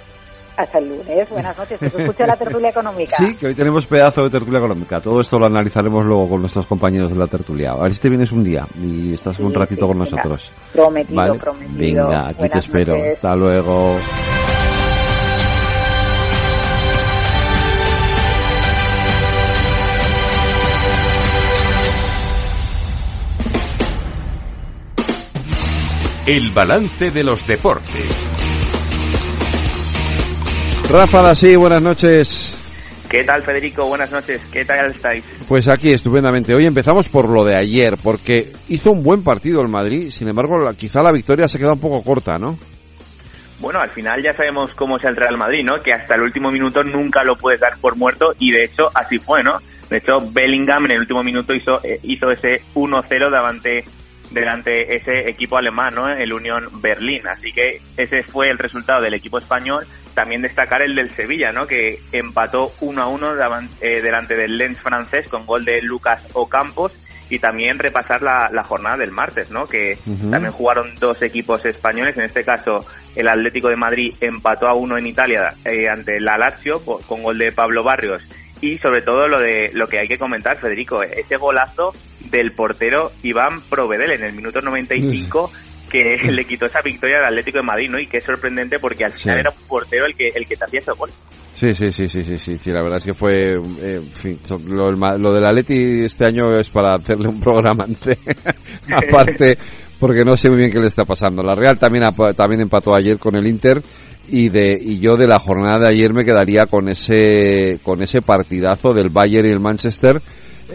[0.57, 1.29] Hasta el lunes.
[1.31, 1.79] Buenas noches.
[1.81, 3.17] Se escucha la tertulia económica.
[3.25, 5.01] Sí, que hoy tenemos pedazo de tertulia económica.
[5.01, 7.73] Todo esto lo analizaremos luego con nuestros compañeros de la tertulia.
[7.73, 10.51] A ver si te vienes un día y estás un ratito con nosotros.
[10.73, 12.09] Prometido, prometido.
[12.09, 12.97] Venga, aquí te espero.
[13.15, 13.97] Hasta luego.
[26.27, 28.44] El balance de los deportes.
[30.91, 32.61] Rafa sí, buenas noches.
[33.11, 33.87] ¿Qué tal, Federico?
[33.87, 34.45] Buenas noches.
[34.53, 35.25] ¿Qué tal estáis?
[35.49, 36.55] Pues aquí, estupendamente.
[36.55, 40.59] Hoy empezamos por lo de ayer, porque hizo un buen partido el Madrid, sin embargo,
[40.77, 42.59] quizá la victoria se queda un poco corta, ¿no?
[43.61, 45.81] Bueno, al final ya sabemos cómo es el Real Madrid, ¿no?
[45.81, 49.19] Que hasta el último minuto nunca lo puedes dar por muerto y de hecho así
[49.19, 49.59] fue, ¿no?
[49.89, 53.85] De hecho, Bellingham en el último minuto hizo, eh, hizo ese 1-0 davante
[54.31, 56.09] delante ese equipo alemán, ¿no?
[56.09, 57.27] el Unión Berlín.
[57.27, 59.87] Así que ese fue el resultado del equipo español.
[60.15, 61.67] También destacar el del Sevilla, ¿no?
[61.67, 63.35] que empató 1 a 1
[63.81, 66.93] eh, delante del Lens francés con gol de Lucas Ocampos
[67.31, 69.67] y también repasar la, jornada del martes, ¿no?
[69.67, 69.99] Que
[70.31, 72.85] también jugaron dos equipos españoles, en este caso
[73.17, 77.39] el Atlético de Madrid empató a uno en Italia eh, ante la Lazio con gol
[77.39, 78.23] de Pablo Barrios
[78.61, 81.93] y sobre todo lo de lo que hay que comentar, Federico, ese golazo
[82.31, 85.51] del portero Iván Provedel en el minuto 95
[85.95, 88.01] que le quitó esa victoria al Atlético de Madrid, ¿no?
[88.01, 90.65] Y que es sorprendente porque al final era un portero el que el que te
[90.65, 91.11] hacía ese gol.
[91.53, 94.41] Sí, sí, sí, sí, sí, sí, sí, la verdad es que fue, eh, en fin,
[94.67, 97.87] lo, lo del Atleti este año es para hacerle un programa
[98.91, 99.57] aparte,
[100.01, 101.45] porque no sé muy bien qué le está pasando.
[101.45, 102.05] La Real también,
[102.37, 103.81] también empató ayer con el Inter
[104.27, 108.21] y de y yo de la jornada de ayer me quedaría con ese con ese
[108.21, 110.21] partidazo del Bayern y el Manchester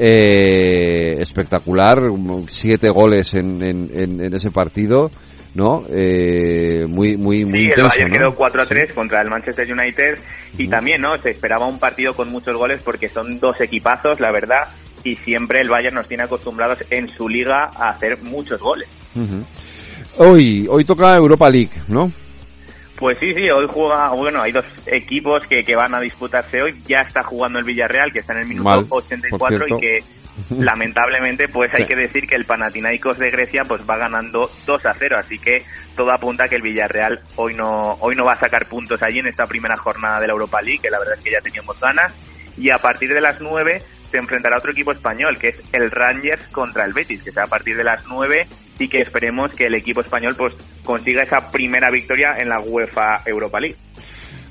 [0.01, 1.99] eh, espectacular
[2.47, 5.12] siete goles en, en, en, ese partido
[5.55, 9.67] no eh, muy muy muy sí, el Bayern quedó 4 a 3 contra el Manchester
[9.69, 10.19] United
[10.57, 14.31] y también no se esperaba un partido con muchos goles porque son dos equipazos la
[14.31, 14.69] verdad
[15.03, 18.88] y siempre el Bayern nos tiene acostumbrados en su liga a hacer muchos goles.
[20.17, 22.12] Hoy hoy toca Europa League no
[22.99, 26.83] pues sí, sí, hoy juega, bueno, hay dos equipos que, que van a disputarse hoy.
[26.85, 30.03] Ya está jugando el Villarreal, que está en el minuto 84 y que
[30.49, 34.93] lamentablemente pues hay que decir que el Panathinaikos de Grecia pues va ganando 2 a
[34.93, 35.63] 0, así que
[35.95, 39.19] todo apunta a que el Villarreal hoy no hoy no va a sacar puntos allí
[39.19, 41.79] en esta primera jornada de la Europa League, que la verdad es que ya teníamos
[41.79, 42.13] ganas.
[42.57, 46.47] Y a partir de las 9 se enfrentará otro equipo español, que es el Rangers
[46.49, 48.47] contra el Betis, que será a partir de las 9
[48.79, 53.17] y que esperemos que el equipo español pues consiga esa primera victoria en la UEFA
[53.25, 53.77] Europa League.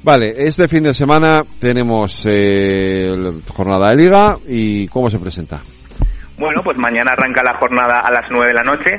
[0.02, 3.10] Vale, este fin de semana tenemos eh,
[3.48, 5.60] jornada de liga y ¿cómo se presenta?
[6.38, 8.90] Bueno, pues mañana arranca la jornada a las 9 de la noche.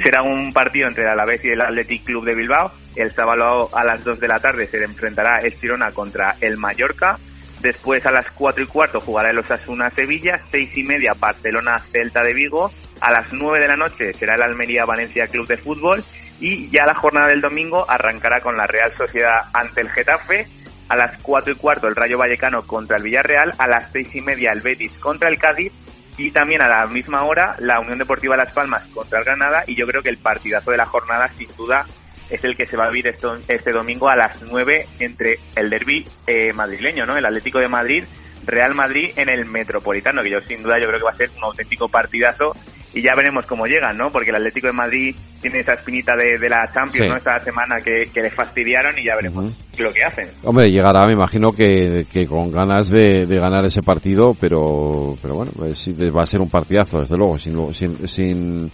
[0.00, 2.70] Será un partido entre el Alavés y el Athletic Club de Bilbao.
[2.94, 7.18] El sábado a las 2 de la tarde se enfrentará el Girona contra el Mallorca.
[7.64, 12.22] Después a las 4 y cuarto jugará el Osasuna Sevilla, seis y media Barcelona Celta
[12.22, 16.04] de Vigo, a las 9 de la noche será el Almería Valencia Club de Fútbol.
[16.40, 20.46] Y ya la jornada del domingo arrancará con la Real Sociedad ante el Getafe,
[20.90, 24.20] a las 4 y cuarto el Rayo Vallecano contra el Villarreal, a las seis y
[24.20, 25.72] media el Betis contra el Cádiz.
[26.18, 29.64] Y también a la misma hora la Unión Deportiva Las Palmas contra el Granada.
[29.66, 31.86] Y yo creo que el partidazo de la jornada sin duda
[32.30, 35.70] es el que se va a vivir esto, este domingo a las 9 entre el
[35.70, 37.16] derby eh, madrileño, ¿no?
[37.16, 38.04] El Atlético de Madrid,
[38.46, 41.30] Real Madrid en el Metropolitano, que yo sin duda yo creo que va a ser
[41.36, 42.54] un auténtico partidazo
[42.94, 44.06] y ya veremos cómo llegan, ¿no?
[44.10, 47.16] Porque el Atlético de Madrid tiene esa espinita de, la Champions, ¿no?
[47.16, 50.28] Esta semana que, que le fastidiaron y ya veremos lo que hacen.
[50.44, 55.34] Hombre, llegará, me imagino que, que con ganas de, de, ganar ese partido, pero, pero
[55.34, 58.70] bueno, pues va a ser un partidazo, desde luego, sin, sin, sin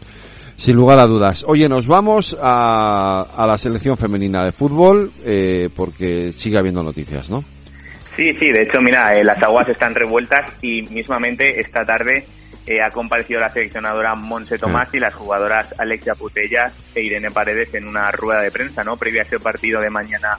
[0.60, 1.42] sin lugar a dudas.
[1.48, 7.30] Oye, nos vamos a, a la selección femenina de fútbol eh, porque sigue habiendo noticias,
[7.30, 7.42] ¿no?
[8.14, 12.26] Sí, sí, de hecho, mira, eh, las aguas están revueltas y mismamente esta tarde
[12.66, 17.72] eh, ha comparecido la seleccionadora Monse Tomás y las jugadoras Alexia Putellas e Irene Paredes
[17.72, 18.98] en una rueda de prensa, ¿no?
[18.98, 20.38] Previa a ese partido de mañana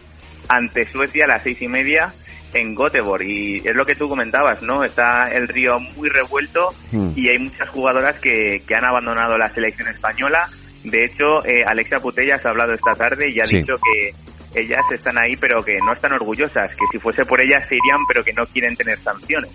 [0.49, 2.13] ante Suecia a las seis y media
[2.53, 4.83] en Göteborg y es lo que tú comentabas, ¿no?
[4.83, 7.11] Está el río muy revuelto Hmm.
[7.15, 10.47] y hay muchas jugadoras que, que han abandonado la selección española.
[10.83, 13.57] De hecho, eh, Alexia Putellas ha hablado esta tarde y ha Sí.
[13.57, 17.63] dicho que ellas están ahí pero que no están orgullosas, que si fuese por ellas
[17.69, 19.49] se irían pero que no quieren tener sanciones.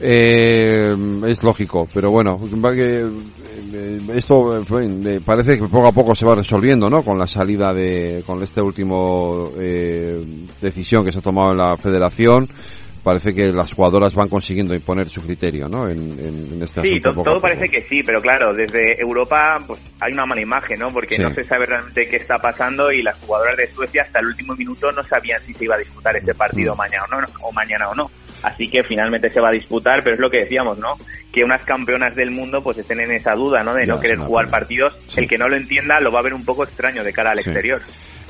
[0.00, 0.94] Eh,
[1.26, 2.38] es lógico, pero bueno,
[2.76, 4.62] eh, esto
[5.24, 7.02] parece que poco a poco se va resolviendo, ¿no?
[7.02, 11.76] Con la salida de, con este último eh, decisión que se ha tomado en la
[11.76, 12.48] Federación,
[13.04, 15.88] parece que las jugadoras van consiguiendo imponer su criterio, ¿no?
[15.88, 20.12] En, en- en este Sí, todo parece que sí, pero claro, desde Europa pues hay
[20.14, 20.88] una mala imagen, ¿no?
[20.88, 21.22] Porque Sí.
[21.22, 24.54] no se sabe realmente qué está pasando y las jugadoras de Suecia hasta el último
[24.56, 26.78] minuto no sabían si se iba a disputar ese partido Mm.
[26.78, 28.10] mañana o no, o mañana o no.
[28.42, 30.94] Así que finalmente se va a disputar, pero es lo que decíamos, ¿no?
[31.32, 33.74] Que unas campeonas del mundo pues estén en esa duda, ¿no?
[33.74, 34.58] De Ya, no querer jugar pena.
[34.58, 34.94] partidos.
[35.16, 37.38] El que no lo entienda lo va a ver un poco extraño de cara al
[37.42, 37.50] Sí.
[37.50, 37.80] exterior.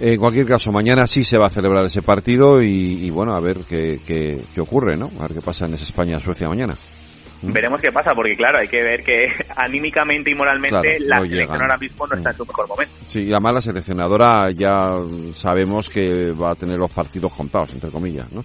[0.01, 3.41] En cualquier caso, mañana sí se va a celebrar ese partido y, y bueno, a
[3.41, 5.11] ver qué, qué, qué ocurre, ¿no?
[5.19, 6.75] A ver qué pasa en esa España-Suecia mañana.
[7.43, 7.53] ¿Mm?
[7.53, 11.27] Veremos qué pasa, porque claro, hay que ver que anímicamente y moralmente Claro, la no
[11.27, 12.95] selección ahora mismo no está en su mejor momento.
[13.07, 14.97] Sí, y además la seleccionadora ya
[15.35, 18.43] sabemos que va a tener los partidos contados, entre comillas, ¿no?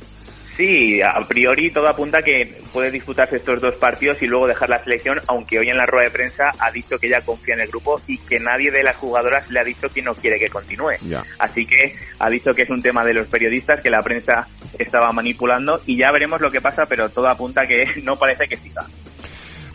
[0.60, 4.84] Sí, a priori todo apunta que puede disputarse estos dos partidos y luego dejar la
[4.84, 7.69] selección, aunque hoy en la rueda de prensa ha dicho que ella confía en el
[7.69, 10.98] grupo y que nadie de las jugadoras le ha dicho que no quiere que continúe.
[11.08, 11.24] Ya.
[11.39, 15.13] Así que ha dicho que es un tema de los periodistas, que la prensa estaba
[15.13, 18.84] manipulando y ya veremos lo que pasa, pero todo apunta que no parece que siga.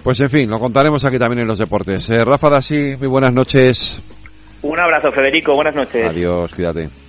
[0.03, 2.11] Pues en fin, lo contaremos aquí también en los deportes.
[2.11, 4.03] Eh, Rafa Dasi, muy buenas noches.
[4.61, 6.05] Un abrazo, Federico, buenas noches.
[6.05, 7.04] Adiós, cuídate.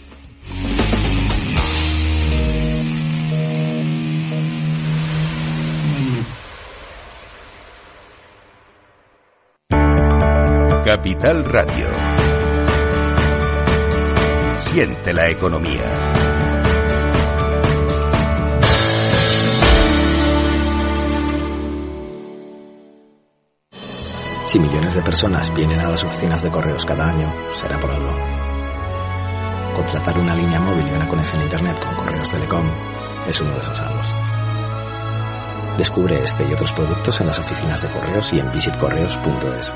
[10.96, 11.88] Capital Radio.
[14.60, 15.84] Siente la economía.
[24.46, 28.14] Si millones de personas vienen a las oficinas de correos cada año, será por algo.
[29.76, 32.66] Contratar una línea móvil y una conexión a Internet con Correos Telecom
[33.28, 34.16] es uno de esos algos.
[35.78, 39.76] Descubre este y otros productos en las oficinas de correos y en visitcorreos.es.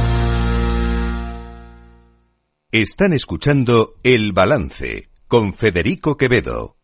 [2.73, 6.77] Están escuchando El Balance con Federico Quevedo.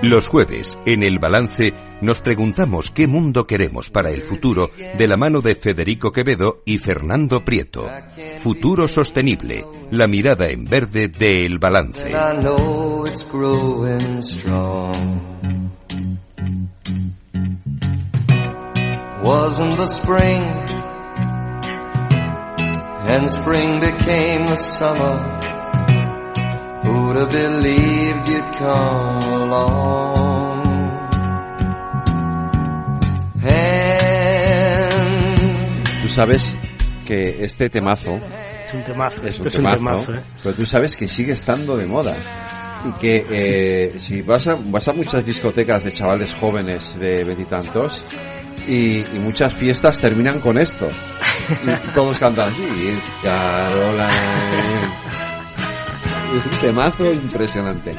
[0.00, 5.16] Los jueves, en El Balance, nos preguntamos qué mundo queremos para el futuro de la
[5.16, 7.88] mano de Federico Quevedo y Fernando Prieto.
[8.38, 12.10] Futuro sostenible, la mirada en verde de El Balance.
[23.08, 25.38] And spring became the summer.
[26.82, 30.55] Who'd have believed you'd come along?
[36.02, 36.52] Tú sabes
[37.04, 38.16] que este temazo
[38.64, 39.16] Es un temazo.
[39.26, 40.20] es un esto es un temazo, ¿eh?
[40.42, 42.16] pero tú sabes que sigue estando de moda.
[42.84, 48.02] Y que eh, si vas a, vas a muchas discotecas de chavales jóvenes de veintitantos
[48.68, 50.88] y, y muchas fiestas terminan con esto.
[51.64, 52.98] Y todos cantan así.
[53.22, 54.06] Caroline.
[56.36, 57.92] Es un temazo impresionante.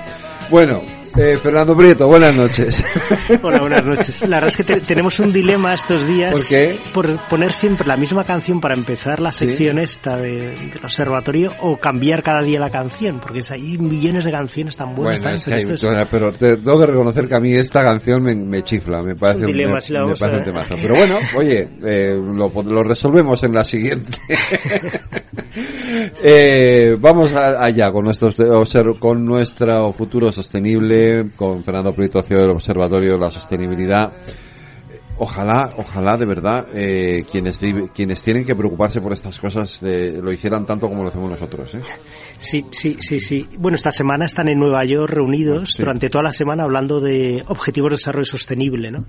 [0.49, 0.81] Bueno,
[1.19, 2.83] eh, Fernando Prieto, buenas noches.
[3.41, 4.21] Hola, buenas noches.
[4.21, 6.77] La verdad es que te- tenemos un dilema estos días ¿Por qué?
[6.93, 11.77] por poner siempre la misma canción para empezar la sección esta de- del observatorio o
[11.77, 15.21] cambiar cada día la canción, porque hay millones de canciones tan buenas.
[15.21, 18.23] Bueno, es pero que- es- pero te- tengo que reconocer que a mí esta canción
[18.23, 20.77] me, me chifla, me parece, un dilema, me- si la me parece a- un temazo.
[20.81, 24.11] Pero bueno, oye, eh, lo, lo resolvemos en la siguiente.
[26.23, 32.39] Eh, vamos a- allá con, nuestros, obser- con nuestro futuro sostenible, con Fernando Prieto, CEO
[32.39, 34.11] del Observatorio de la Sostenibilidad.
[35.19, 37.57] Ojalá, ojalá de verdad eh, quienes
[37.91, 41.73] quienes tienen que preocuparse por estas cosas eh, lo hicieran tanto como lo hacemos nosotros.
[41.73, 41.81] ¿eh?
[42.37, 43.47] Sí, sí, sí, sí.
[43.57, 45.81] Bueno, esta semana están en Nueva York reunidos Sí.
[45.81, 49.05] durante toda la semana hablando de objetivos de desarrollo sostenible, ¿no?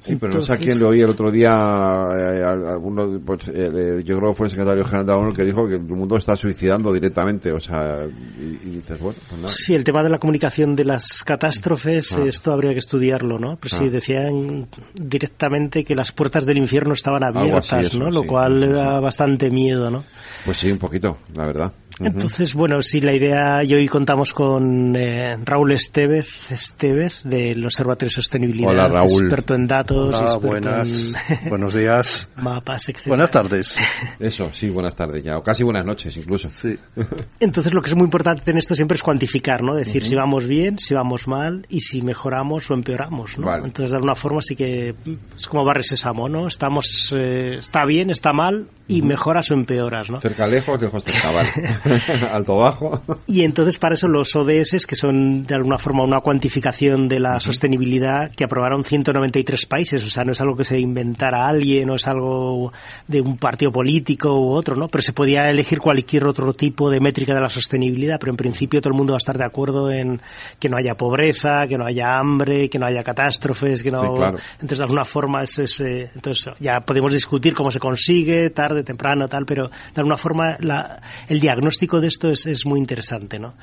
[0.00, 4.00] Sí, pero no sé a quién le oí el otro día, eh, alguno, pues, eh,
[4.04, 6.16] yo creo que fue el secretario general de la ONU que dijo que el mundo
[6.16, 9.52] está suicidando directamente, o sea, y, dices, bueno, pues nada.
[9.52, 12.22] Sí, el tema de la comunicación de las catástrofes, Ah.
[12.26, 13.56] esto habría que estudiarlo, ¿no?
[13.56, 13.90] Pues sí, Ah.
[13.90, 18.10] decían directamente que las puertas del infierno estaban abiertas, así, eso, ¿no?
[18.10, 20.04] Lo sí, cual sí, le da bastante miedo, ¿no?
[20.44, 21.72] Pues sí, un poquito, la verdad.
[22.00, 28.08] Entonces, bueno, sí, la idea, y hoy contamos con eh, Raúl Estevez, Estevez del Observatorio
[28.10, 29.24] de Sostenibilidad, Hola, Raúl.
[29.24, 31.12] experto en datos, Hola, experto buenas.
[31.42, 32.28] en Buenos días.
[32.36, 33.06] mapas, etc.
[33.08, 33.76] Buenas tardes.
[34.18, 36.48] Eso, sí, buenas tardes ya, o casi buenas noches incluso.
[36.50, 36.78] Sí.
[37.40, 39.74] Entonces, lo que es muy importante en esto siempre es cuantificar, ¿no?
[39.74, 43.46] Decir si vamos bien, si vamos mal y si mejoramos o empeoramos, ¿no?
[43.46, 43.64] Vale.
[43.64, 44.94] Entonces, de alguna forma sí que
[45.36, 46.46] es como barres sésamo, ¿no?
[46.46, 50.20] Estamos, eh, está bien, está mal y mejoras o empeoras, ¿no?
[50.20, 51.48] Cerca lejos, lejos cerca, vale.
[52.32, 53.00] Alto bajo.
[53.26, 57.40] Y entonces para eso los ODS, que son de alguna forma una cuantificación de la
[57.40, 61.94] sostenibilidad que aprobaron 193 países, o sea, no es algo que se inventara alguien, no
[61.94, 62.72] es algo
[63.06, 64.88] de un partido político u otro, ¿no?
[64.88, 68.80] Pero se podía elegir cualquier otro tipo de métrica de la sostenibilidad, pero en principio
[68.80, 70.20] todo el mundo va a estar de acuerdo en
[70.58, 74.00] que no haya pobreza, que no haya hambre, que no haya catástrofes, que no...
[74.00, 74.38] Sí, claro.
[74.54, 78.82] Entonces de alguna forma es, es, eh, entonces ya podemos discutir cómo se consigue, tarde,
[78.82, 83.38] temprano, tal, pero de alguna forma la- el diagnóstico de esto es, es muy interesante,
[83.38, 83.54] ¿no?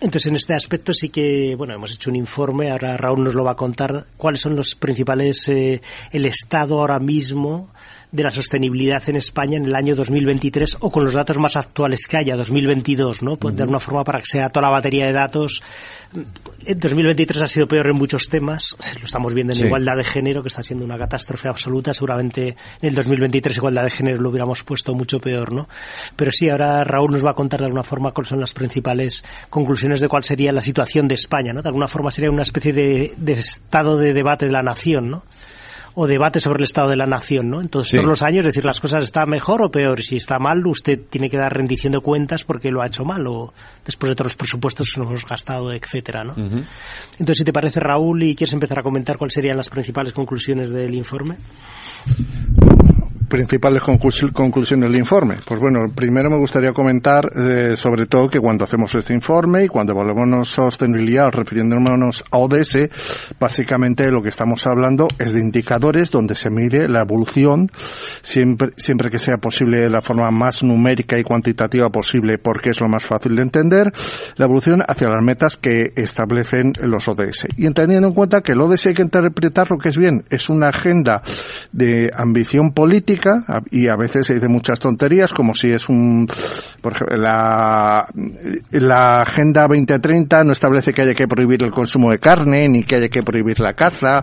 [0.00, 3.44] Entonces, en este aspecto sí que, bueno, hemos hecho un informe, ahora Raúl nos lo
[3.44, 5.80] va a contar, cuáles son los principales, eh,
[6.12, 7.70] el estado ahora mismo
[8.10, 12.06] de la sostenibilidad en España en el año 2023 o con los datos más actuales
[12.06, 13.36] que haya, 2022, ¿no?
[13.36, 15.62] Pues De alguna forma para que sea toda la batería de datos.
[16.64, 19.66] En 2023 ha sido peor en muchos temas, lo estamos viendo en Sí.
[19.66, 23.90] igualdad de género, que está siendo una catástrofe absoluta, seguramente en el 2023 igualdad de
[23.90, 25.68] género lo hubiéramos puesto mucho peor, ¿no?
[26.16, 29.22] Pero sí, ahora Raúl nos va a contar de alguna forma cuáles son las principales
[29.50, 31.60] conclusiones de cuál sería la situación de España, ¿no?
[31.60, 35.24] De alguna forma sería una especie de, de estado de debate de la nación, ¿no?
[36.00, 37.60] O debate sobre el estado de la nación, ¿no?
[37.60, 37.96] Entonces, Sí.
[37.96, 40.00] todos los años decir las cosas está mejor o peor.
[40.00, 43.26] Si está mal, usted tiene que dar rendición de cuentas porque lo ha hecho mal
[43.26, 43.52] o
[43.84, 46.34] después de todos los presupuestos que nos hemos gastado, etcétera, ¿no?
[46.36, 50.70] Entonces, si te parece, Raúl, y quieres empezar a comentar cuáles serían las principales conclusiones
[50.70, 51.36] del informe.
[53.28, 55.36] Principales conclus- conclusiones del informe.
[55.44, 59.68] Pues bueno, primero me gustaría comentar eh, sobre todo que cuando hacemos este informe y
[59.68, 62.88] cuando evaluamos sostenibilidad refiriéndonos a ODS,
[63.38, 67.70] básicamente lo que estamos hablando es de indicadores donde se mide la evolución
[68.22, 72.80] siempre, siempre que sea posible de la forma más numérica y cuantitativa posible porque es
[72.80, 73.92] lo más fácil de entender,
[74.36, 77.46] la evolución hacia las metas que establecen los ODS.
[77.58, 80.48] Y entendiendo en cuenta que el ODS hay que interpretar lo que es bien, es
[80.48, 81.20] una agenda
[81.72, 83.17] de ambición política
[83.70, 86.26] y a veces se dicen muchas tonterías como si es un
[86.80, 88.06] por ejemplo la,
[88.72, 92.96] la agenda 2030 no establece que haya que prohibir el consumo de carne ni que
[92.96, 94.22] haya que prohibir la caza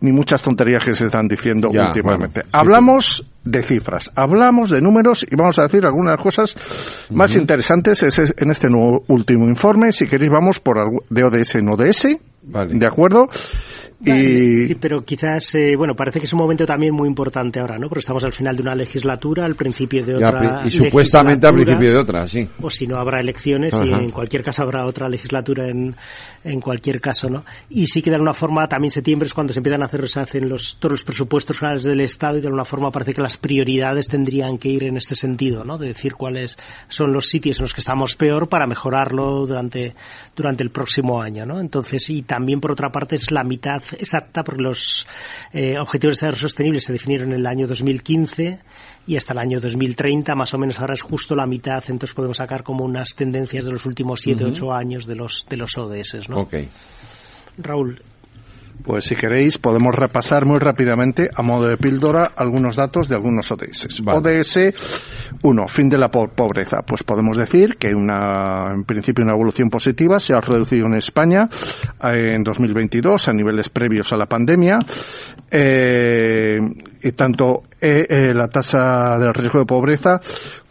[0.00, 2.40] ni muchas tonterías que se están diciendo Ya, últimamente.
[2.42, 6.54] bueno, sí, hablamos de cifras hablamos de números y vamos a decir algunas cosas
[7.10, 8.02] más interesantes.
[8.02, 9.92] Es- en este nuevo último informe.
[9.92, 10.76] Si queréis vamos por
[11.08, 12.06] de ODS en ODS
[12.46, 13.28] de acuerdo
[13.98, 17.78] y Sí, pero quizás, eh, bueno, parece que es un momento también muy importante ahora,
[17.78, 17.88] ¿no?
[17.88, 20.62] Porque estamos al final de una legislatura, al principio de otra.
[20.66, 22.46] y supuestamente al principio de otra, sí.
[22.60, 25.96] o si no habrá elecciones y en cualquier caso habrá otra legislatura en,
[26.44, 27.44] en cualquier caso, ¿no?
[27.70, 30.20] Y sí que de alguna forma también septiembre es cuando se empiezan a hacer, se
[30.20, 33.38] hacen los, todos los presupuestos finales del Estado y de alguna forma parece que las
[33.38, 35.78] prioridades tendrían que ir en este sentido, ¿no?
[35.78, 39.94] De decir cuáles son los sitios en los que estamos peor para mejorarlo durante,
[40.36, 41.60] durante el próximo año, ¿no?
[41.60, 45.06] Entonces, y también por otra parte es la mitad exacta porque los
[45.52, 48.58] eh, objetivos de desarrollo sostenible se definieron en el año 2015
[49.06, 52.38] y hasta el año 2030 más o menos ahora es justo la mitad entonces podemos
[52.38, 54.52] sacar como unas tendencias de los últimos 7 Ujú.
[54.52, 56.36] 8 años de los de los ODS ¿no?
[57.58, 58.02] Raúl
[58.84, 63.50] Pues si queréis podemos repasar muy rápidamente a modo de píldora algunos datos de algunos
[63.50, 64.00] ODS.
[64.14, 64.58] ODS
[65.42, 66.82] 1, fin de la po- pobreza.
[66.86, 71.48] Pues podemos decir que una, en principio una evolución positiva se ha reducido en España
[72.04, 74.78] eh, en 2022 a niveles previos a la pandemia.
[75.50, 76.58] Eh,
[77.02, 80.20] y tanto eh, eh, la tasa de riesgo de pobreza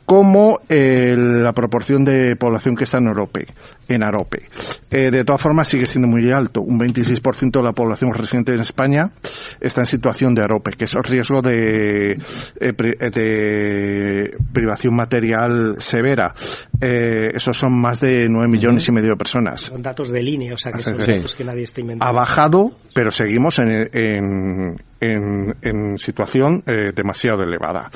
[0.05, 3.47] como eh, la proporción de población que está en Arope.
[3.87, 4.43] En Arope.
[4.91, 6.61] Eh, de todas formas, sigue siendo muy alto.
[6.61, 9.11] Un 26% de la población residente en España
[9.59, 12.17] está en situación de Arope, que es el riesgo de, eh,
[12.59, 16.33] eh, de privación material severa.
[16.81, 19.61] Eh, esos son más de 9 millones y medio de personas.
[19.61, 21.11] son datos de línea o sea que son Sí.
[21.13, 26.91] datos que nadie está inventando Ha bajado, pero seguimos en, en, en- en situación eh,
[26.95, 27.89] demasiado elevada.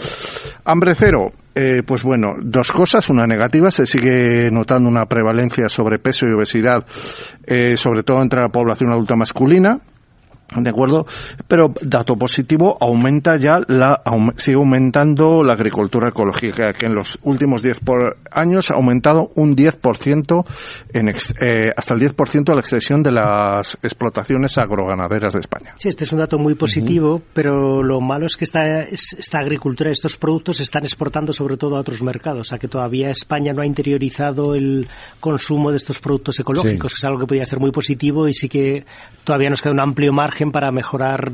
[0.66, 1.32] Hambre cero.
[1.62, 3.10] Eh, pues bueno, dos cosas.
[3.10, 6.86] Una negativa, se sigue notando una prevalencia sobre peso y obesidad,
[7.45, 9.82] eh, sobre todo entre la población adulta masculina.
[10.55, 11.05] ¿De acuerdo?
[11.47, 14.01] Pero dato positivo, aumenta ya la,
[14.35, 19.55] sigue aumentando la agricultura ecológica, que en los últimos 10 por años ha aumentado un
[19.55, 20.45] 10%
[20.93, 25.75] en eh, hasta el 10% la extensión de las explotaciones agroganaderas de España.
[25.77, 29.91] Sí, este es un dato muy positivo, pero lo malo es que esta, esta agricultura,
[29.91, 33.53] estos productos se están exportando sobre todo a otros mercados, o sea que todavía España
[33.53, 34.87] no ha interiorizado el
[35.19, 38.49] consumo de estos productos ecológicos, que es algo que podría ser muy positivo y sí
[38.49, 38.83] que
[39.23, 41.31] todavía nos queda un amplio margen para mejorar,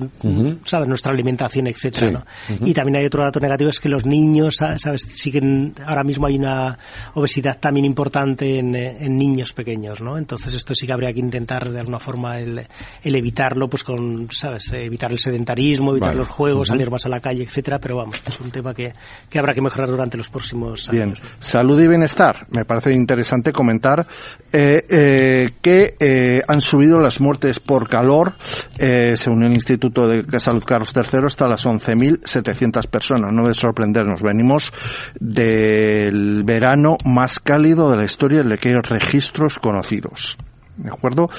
[0.63, 0.87] ¿sabes?
[0.87, 2.25] Nuestra alimentación, etcétera,
[2.61, 5.01] Y también hay otro dato negativo es que los niños, ¿sabes?
[5.09, 6.77] Siguen, ahora mismo hay una
[7.13, 10.17] obesidad también importante en, en niños pequeños, ¿no?
[10.17, 12.65] Entonces esto sí que habría que intentar de alguna forma el,
[13.03, 14.71] el evitarlo, pues con, ¿sabes?
[14.73, 18.39] Evitar el sedentarismo, evitar los juegos, salir más a la calle, etcétera, pero vamos, es
[18.39, 18.93] un tema que,
[19.29, 20.91] que habrá que mejorar durante los próximos años.
[20.91, 21.13] Bien.
[21.39, 22.47] Salud y bienestar.
[22.49, 24.05] Me parece interesante comentar
[24.51, 28.35] eh, eh, que eh, han subido las muertes por calor
[28.77, 33.31] eh, según el Instituto de Salud Carlos III, hasta las 11.700 personas.
[33.31, 34.21] No debe sorprendernos.
[34.21, 34.73] Venimos
[35.19, 40.37] del verano más cálido de la historia el que registros conocidos.
[40.77, 41.29] ¿De acuerdo?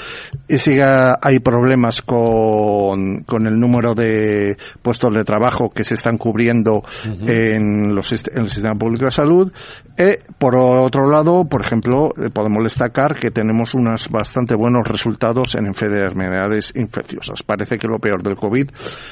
[0.49, 6.17] Y sigue hay problemas con, con el número de puestos de trabajo que se están
[6.17, 9.53] cubriendo en, los, en el sistema público de salud.
[9.99, 15.55] Y, por otro lado, por ejemplo, eh, podemos destacar que tenemos unos bastante buenos resultados
[15.55, 17.43] en enfermedades infecciosas.
[17.43, 18.71] Parece que lo peor del COVID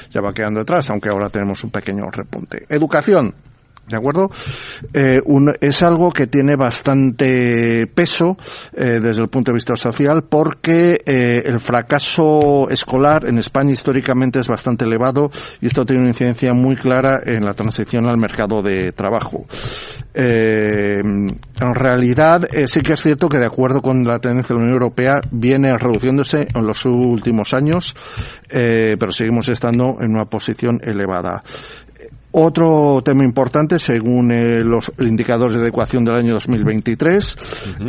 [0.09, 2.65] ya va quedando detrás, aunque ahora tenemos un pequeño repunte.
[2.69, 3.33] Educación.
[3.87, 4.29] ¿De acuerdo?
[4.93, 5.21] Eh,
[5.61, 8.35] es algo que tiene bastante peso
[8.73, 14.39] eh, desde el punto de vista social porque eh, el fracaso escolar en España históricamente
[14.39, 15.29] es bastante elevado
[15.61, 19.45] y esto tiene una incidencia muy clara en la transición al mercado de trabajo.
[20.15, 21.39] En
[21.73, 25.15] realidad sí que es cierto que de acuerdo con la tendencia de la Unión Europea
[25.29, 27.93] viene reduciéndose en los últimos años,
[28.49, 31.43] pero seguimos estando en una posición elevada.
[32.37, 37.37] Otro tema importante, según eh, los indicadores de adecuación del año 2023,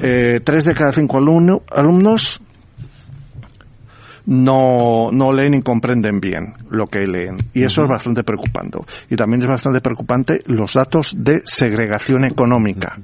[0.03, 2.41] eh, tres de cada cinco alumnos
[4.27, 7.39] no, no leen y comprenden bien lo que leen.
[7.55, 8.79] Y eso es bastante preocupante.
[9.11, 13.01] Y también es bastante preocupante los datos de segregación económica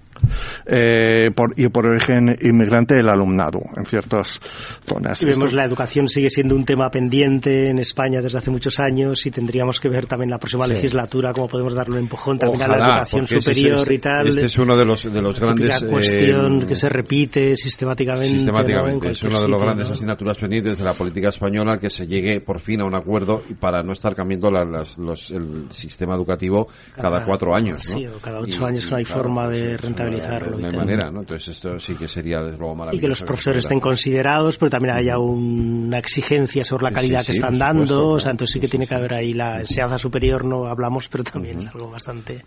[0.66, 4.40] eh, por, y por origen inmigrante del alumnado en ciertas
[4.86, 5.22] zonas.
[5.22, 9.24] Y vemos la educación sigue siendo un tema pendiente en España desde hace muchos años
[9.26, 12.66] y tendríamos que ver también la próxima legislatura cómo podemos darle un empujón también a
[12.68, 14.28] la educación superior y tal.
[14.28, 15.68] Este es uno de los, de los grandes...
[15.68, 18.38] La cuestión eh, que se repite sistemáticamente.
[18.38, 19.10] Sistemáticamente.
[19.10, 22.60] Es uno de los grandes asignaturas pendientes de la política española que se llegue por
[22.60, 27.24] fin a un acuerdo y para no estar cambiando las, los, el sistema educativo cada,
[27.24, 27.88] cuatro años.
[27.90, 27.98] ¿no?
[27.98, 29.80] Sí, o cada ocho años no hay forma de pues,
[30.20, 31.20] hay manera, ¿no?
[31.20, 32.96] Entonces esto sí que sería desde luego maravilloso.
[32.96, 37.32] Y que los profesores estén considerados, pero también haya una exigencia sobre la calidad que
[37.32, 38.10] están dando.
[38.10, 41.24] o sea, entonces sí que tiene que haber ahí la enseñanza superior, no hablamos, pero
[41.24, 42.44] también es algo bastante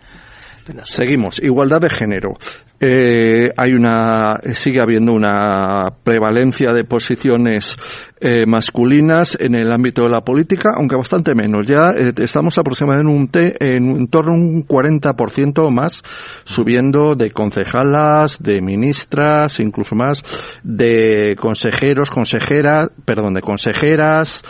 [0.83, 1.39] Seguimos.
[1.39, 2.33] Igualdad de género.
[2.79, 7.77] Eh, hay una, sigue habiendo una prevalencia de posiciones
[8.19, 11.67] eh, masculinas en el ámbito de la política, aunque bastante menos.
[11.67, 16.01] Ya eh, estamos aproximadamente en, en, torno a un 40% más,
[16.43, 20.23] subiendo de concejalas, de ministras, incluso más,
[20.63, 24.43] de consejeros, consejeras, perdón, de consejeras,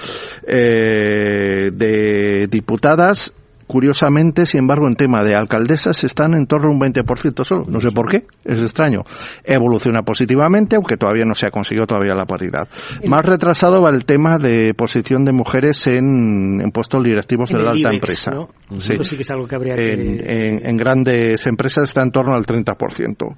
[0.47, 3.34] eh, de diputadas
[3.68, 7.66] Curiosamente, sin embargo, en tema de alcaldesas están en torno a un 20% solo.
[7.68, 9.03] No sé por qué, es extraño.
[9.43, 12.68] Evoluciona positivamente, aunque todavía no se ha conseguido todavía la paridad.
[13.07, 17.89] Más retrasado va el tema de posición de mujeres en, puestos directivos de la alta
[17.91, 18.47] empresa.
[18.78, 18.97] Sí.
[19.01, 22.45] sí que es algo que habría en, en, en grandes empresas está en torno al
[22.45, 23.36] 30%.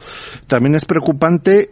[0.47, 1.69] También es preocupante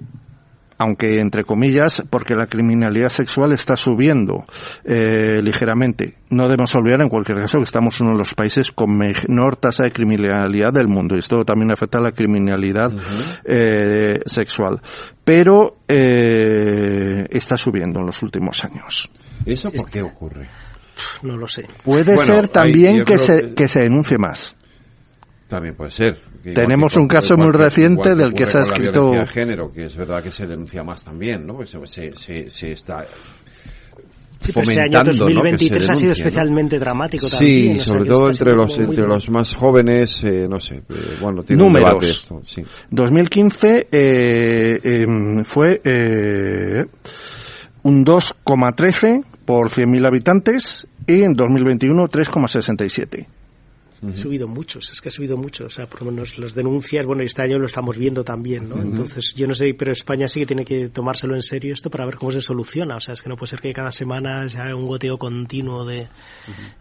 [0.77, 4.45] aunque entre comillas, porque la criminalidad sexual está subiendo
[4.83, 6.15] eh, ligeramente.
[6.29, 9.83] No debemos olvidar en cualquier caso que estamos uno de los países con menor tasa
[9.83, 12.91] de criminalidad del mundo y esto también afecta a la criminalidad
[13.45, 14.81] eh, sexual.
[15.23, 19.09] Pero eh, está subiendo en los últimos años.
[19.45, 20.47] ¿Eso por qué ocurre?
[21.23, 21.67] No lo sé.
[21.83, 24.55] Puede ser también que, se, que se denuncie más.
[25.47, 26.19] También puede ser.
[26.43, 29.13] Tenemos un caso muy reciente del que se ha escrito.
[29.13, 31.63] La género, que es verdad que se denuncia más también, ¿no?
[31.65, 33.05] se, se, se está
[34.39, 37.75] Sí, este año 2023 ha sido especialmente dramático también.
[37.75, 40.83] Sí, sobre todo entre los entre los más jóvenes, eh, no sé, eh,
[41.19, 41.93] bueno, tiene Números.
[41.93, 42.41] un debate esto.
[42.45, 42.63] Sí.
[42.91, 45.07] 2015 eh, eh,
[45.45, 46.85] fue eh,
[47.83, 53.25] un 2,13 por 100.000 habitantes y en 2021 3,67.
[54.07, 55.65] Ha subido mucho, es que ha subido mucho.
[55.65, 58.81] O sea, por lo menos las denuncias, bueno, este año lo estamos viendo también, ¿no?
[58.81, 62.05] Entonces, yo no sé, pero España sí que tiene que tomárselo en serio esto para
[62.05, 62.95] ver cómo se soluciona.
[62.95, 65.85] O sea, es que no puede ser que cada semana se haga un goteo continuo
[65.85, 66.07] de.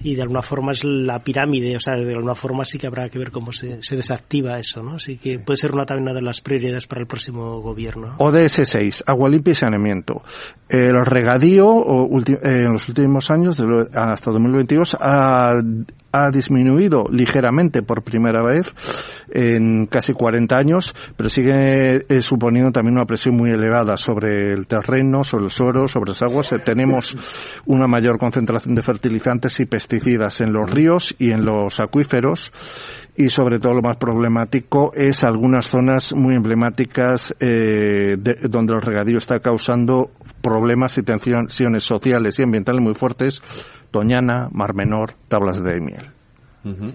[0.00, 3.08] Y de alguna forma es la pirámide, o sea, de alguna forma sí que habrá
[3.08, 4.96] que ver cómo se, se desactiva eso, ¿no?
[4.96, 8.16] Así que puede ser una también una de las prioridades para el próximo gobierno.
[8.18, 10.22] ODS 6, agua limpia y saneamiento.
[10.68, 13.58] El regadío o eh, en los últimos años,
[13.92, 15.54] hasta 2022, ha,
[16.12, 18.72] ha disminuido ligeramente por primera vez
[19.30, 24.66] en casi 40 años, pero sigue eh, suponiendo también una presión muy elevada sobre el
[24.66, 26.52] terreno, sobre el suelo, sobre las aguas.
[26.52, 27.16] Eh, tenemos
[27.66, 32.52] una mayor concentración de fertilizantes y pesticidas en los ríos y en los acuíferos
[33.16, 38.82] y sobre todo lo más problemático es algunas zonas muy emblemáticas eh, de- donde el
[38.82, 40.10] regadío está causando
[40.42, 43.40] problemas y tensiones sociales y ambientales muy fuertes,
[43.92, 46.13] Doñana, Mar Menor, Tablas de Miel.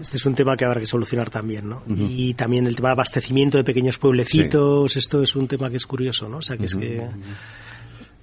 [0.00, 1.82] Este es un tema que habrá que solucionar también, ¿no?
[1.86, 5.86] Y también el tema de abastecimiento de pequeños pueblecitos, esto es un tema que es
[5.86, 6.38] curioso, ¿no?
[6.38, 7.06] O sea, que es que...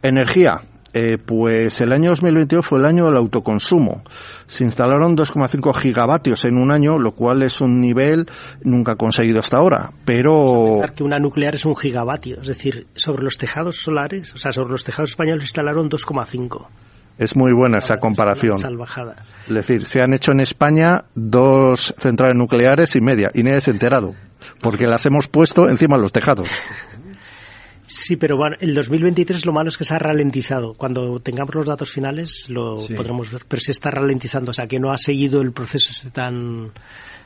[0.02, 0.62] Energía.
[0.94, 4.04] Eh, pues el año 2022 fue el año del autoconsumo.
[4.48, 8.26] Se instalaron 2,5 gigavatios en un año, lo cual es un nivel
[8.64, 9.92] nunca conseguido hasta ahora.
[10.06, 14.38] Pero Pensar que una nuclear es un gigavatio, es decir, sobre los tejados solares, o
[14.38, 16.68] sea, sobre los tejados españoles instalaron 2,5.
[17.18, 18.60] Es muy buena esa comparación.
[18.60, 19.16] Salvajada.
[19.48, 23.72] Es decir, se han hecho en España dos centrales nucleares y media, y nadie se
[23.72, 24.14] ha enterado,
[24.62, 26.50] porque las hemos puesto encima de los tejados.
[27.90, 30.74] Sí, pero bueno, el 2023 lo malo es que se ha ralentizado.
[30.74, 32.94] Cuando tengamos los datos finales lo Sí.
[32.94, 36.10] podremos ver, pero se está ralentizando, o sea, que no ha seguido el proceso ese
[36.12, 36.72] tan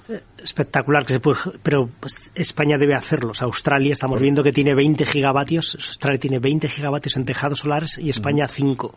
[0.07, 3.31] eh, espectacular que se puede, pero pues, España debe hacerlo.
[3.31, 7.59] O sea, Australia estamos viendo que tiene 20 gigavatios, Australia tiene 20 gigavatios en tejados
[7.59, 8.95] solares y España 5.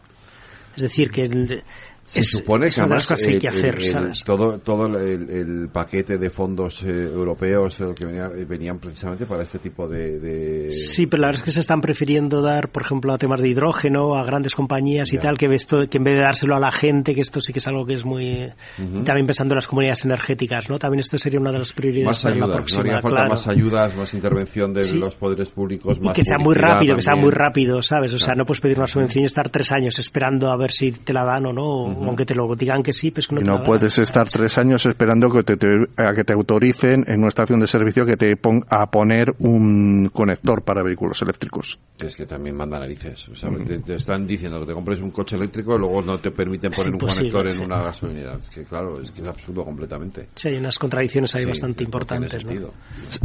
[0.76, 1.62] Es decir, que el-
[2.06, 4.24] Se es, supone que además que hay el- que el- hacer, el- ¿sabes?
[4.24, 9.26] todo, todo el, el paquete de fondos eh, europeos eh, que venían, eh, venían precisamente
[9.26, 10.18] para este tipo de...
[10.20, 13.40] de- Sí, pero la verdad es que se están prefiriendo dar, por ejemplo, a temas
[13.40, 15.22] de hidrógeno, a grandes compañías y Ya.
[15.22, 17.58] tal, que, esto, que en vez de dárselo a la gente, que esto sí que
[17.58, 18.48] es algo que es muy...
[18.78, 20.78] Y también pensando en las comunidades energéticas, ¿no?
[20.78, 23.30] También esto sería una de las prioridades Más para la no próxima, haría falta claro.
[23.30, 24.98] más ayudas, más intervención de Sí.
[24.98, 28.12] los poderes públicos, Y más que sea muy rápido, que sea muy rápido, ¿sabes?
[28.12, 30.92] O sea, no puedes pedir una subvención y estar tres años esperando a ver si
[30.92, 33.40] te la dan o no, o aunque te lo digan que sí, pues que no
[33.40, 37.04] Y te no puedes estar tres años esperando que te, te- a que te autoricen
[37.06, 41.78] en una estación de servicio que te ponga a poner un conector para vehículos eléctricos.
[41.98, 43.28] Es que también manda narices.
[43.28, 46.18] O sea, te, te están diciendo que te compres un coche eléctrico y luego no
[46.18, 47.64] te permiten poner un conector en sí.
[47.64, 48.34] una gasolinera.
[48.42, 50.28] Es que claro, es que es absurdo completamente.
[50.34, 52.52] Sí, hay unas contradicciones ahí Sí, bastante importantes, ¿no?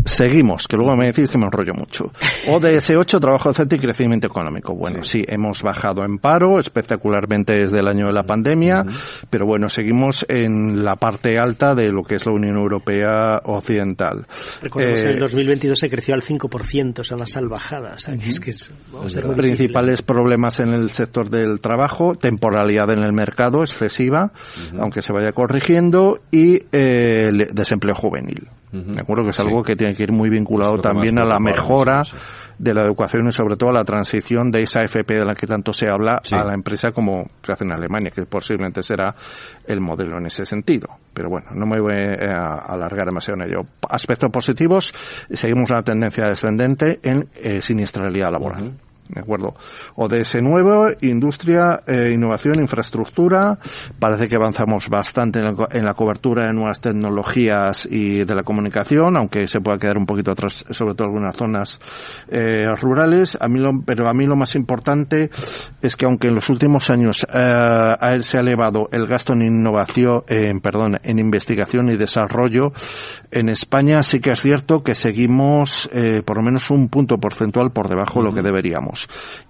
[0.05, 2.11] Seguimos, que luego me decís que me enrollo mucho.
[2.47, 4.74] ODS 8, trabajo decente y crecimiento económico.
[4.76, 8.59] Bueno, sí, hemos bajado en paro, espectacularmente desde el año de la pandemia,
[9.30, 14.26] pero bueno, seguimos en la parte alta de lo que es la Unión Europea Occidental.
[14.62, 17.95] Recordemos Eh, que en el 2022 se creció al 5%, o sea, una salvajada.
[17.95, 19.57] O sea, que es que es, vamos a ser muy difíciles.
[19.57, 24.32] principales problemas en el sector del trabajo, temporalidad en el mercado excesiva,
[24.80, 28.47] aunque se vaya corrigiendo, y eh, el desempleo juvenil.
[28.72, 32.03] De acuerdo que es algo que tiene que ir muy vinculado también a la mejora
[32.59, 35.47] de la educación y sobre todo a la transición de esa FP de la que
[35.47, 36.36] tanto se habla Sí.
[36.36, 39.15] a la empresa como se hace en Alemania, que posiblemente será
[39.65, 40.88] el modelo en ese sentido.
[41.13, 43.61] Pero bueno, no me voy eh, a alargar demasiado en ello.
[43.89, 44.93] Aspectos positivos,
[45.32, 48.74] seguimos una tendencia descendente en eh, siniestralidad laboral.
[49.10, 49.55] ¿De acuerdo?
[49.95, 53.57] ODS nuevo, industria, eh, innovación, infraestructura.
[53.97, 58.36] Parece que avanzamos bastante en la, co- en la cobertura de nuevas tecnologías y de
[58.36, 61.80] la comunicación, aunque se pueda quedar un poquito atrás, sobre todo en algunas zonas
[62.30, 63.36] eh, rurales.
[63.41, 65.32] A mí lo, pero a mí lo más importante
[65.82, 69.34] es que aunque en los últimos años eh, a él se ha elevado el gasto
[69.34, 72.74] en innovación, en, perdón, en investigación y desarrollo,
[73.32, 77.72] en España sí que es cierto que seguimos eh, por lo menos un punto porcentual
[77.72, 78.99] por debajo de lo que deberíamos.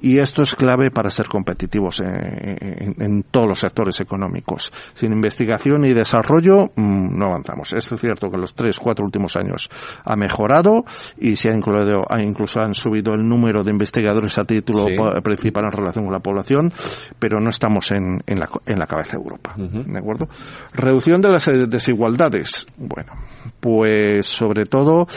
[0.02, 4.72] Y esto es clave para ser competitivos en, en- en todos los sectores económicos.
[4.94, 7.74] Sin investigación y desarrollo mm, no avanzamos.
[7.74, 9.70] Es cierto que los tres, cuatro últimos años
[10.04, 10.84] ha mejorado
[11.18, 14.96] y se ha incluido, incluso han subido el número de investigadores a título Sí.
[15.24, 16.72] principal en relación con la población,
[17.20, 19.54] pero no estamos en, en, la, co- en la cabeza de Europa.
[19.58, 20.28] ¿De acuerdo?
[20.74, 22.68] Reducción de las eh, desigualdades.
[22.78, 23.12] Bueno,
[23.60, 25.08] pues sobre todo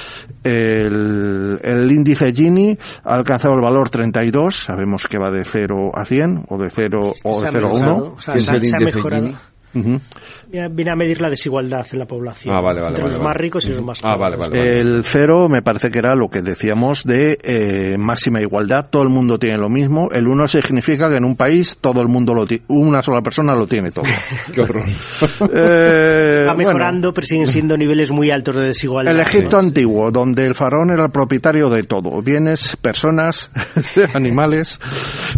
[0.42, 6.04] el, el índice Gini ha alcanzado el valor 32, sabemos que va de 0 a
[6.04, 8.14] 100 o de 0 o de ha 0 a mejorado, 1.
[8.16, 9.28] o sea, se ha- se ha mejorado.
[9.74, 10.00] Ujú.
[10.52, 13.28] Viene a medir la desigualdad en la población Ah, vale, vale, entre vale, los vale.
[13.28, 14.20] más ricos y los más Ah, pobres.
[14.20, 14.58] vale, vale.
[14.58, 14.80] vale.
[14.80, 19.08] El cero me parece que era lo que decíamos de eh, máxima igualdad, todo el
[19.08, 20.08] mundo tiene lo mismo.
[20.12, 23.54] El uno significa que en un país todo el mundo lo tiene, una sola persona
[23.54, 24.04] lo tiene todo.
[24.52, 24.84] Qué horror.
[25.54, 29.14] Eh, Va bueno, mejorando, pero siguen siendo niveles muy altos de desigualdad.
[29.14, 33.50] el Egipto antiguo, donde el faraón era el propietario de todo, bienes, personas,
[34.14, 34.78] animales,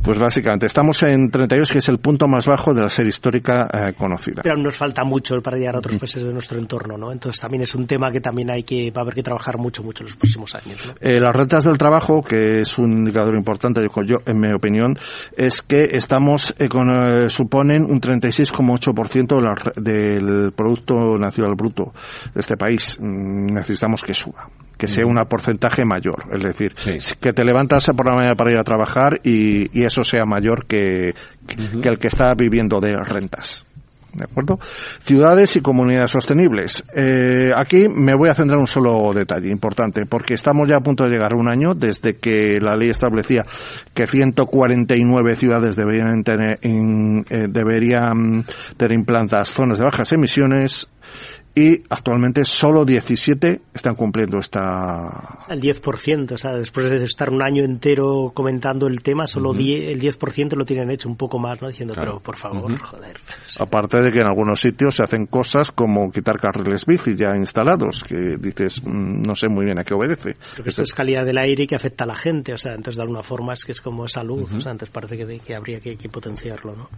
[0.02, 3.68] pues básicamente estamos en 32, que es el punto más bajo de la serie histórica
[3.72, 4.42] eh, conocida.
[4.42, 7.12] Pero aún nos falta mucho para llegar a otros países de nuestro entorno, ¿no?
[7.12, 9.82] Entonces también es un tema que también hay que, va a haber que trabajar mucho,
[9.82, 10.94] mucho en los próximos años, ¿no?
[11.00, 14.98] Eh, las rentas del trabajo, que es un indicador importante, yo, yo, en mi opinión,
[15.36, 21.54] es que estamos eh, con, eh, suponen un 36,8% de la re- del Producto Nacional
[21.56, 21.92] Bruto
[22.34, 22.98] de este país.
[23.00, 26.74] Mm, necesitamos que suba que sea un porcentaje mayor, es decir,
[27.20, 30.66] que te levantas por la mañana para ir a trabajar y, y eso sea mayor
[30.66, 31.14] que,
[31.46, 33.68] que el que está viviendo de rentas.
[34.14, 34.60] ¿De acuerdo?
[35.02, 36.84] Ciudades y comunidades sostenibles.
[36.94, 40.80] Eh, aquí me voy a centrar en un solo detalle importante, porque estamos ya a
[40.80, 43.44] punto de llegar a un año desde que la ley establecía
[43.92, 48.44] que 149 ciudades deberían tener, in- eh, deberían
[48.76, 50.88] tener implantadas zonas de bajas emisiones
[51.56, 57.42] y actualmente solo 17 están cumpliendo esta, El 10%, o sea, después de estar un
[57.42, 59.58] año entero comentando el tema, solo Ujú.
[59.58, 61.68] 10 el 10% lo tienen hecho un poco más, ¿no?
[61.68, 62.12] Diciendo, Claro.
[62.12, 62.84] pero por favor, Ujú.
[62.84, 63.16] joder.
[63.60, 68.02] Aparte de que en algunos sitios se hacen cosas como quitar carriles bici ya instalados,
[68.02, 70.34] que dices, mm, no sé muy bien a qué obedece.
[70.56, 73.02] Porque esto es calidad del aire que afecta a la gente, o sea, entonces de
[73.02, 75.96] alguna forma es que es como salud, o sea, entonces parece que, que habría que,
[75.96, 76.88] que potenciarlo, ¿no?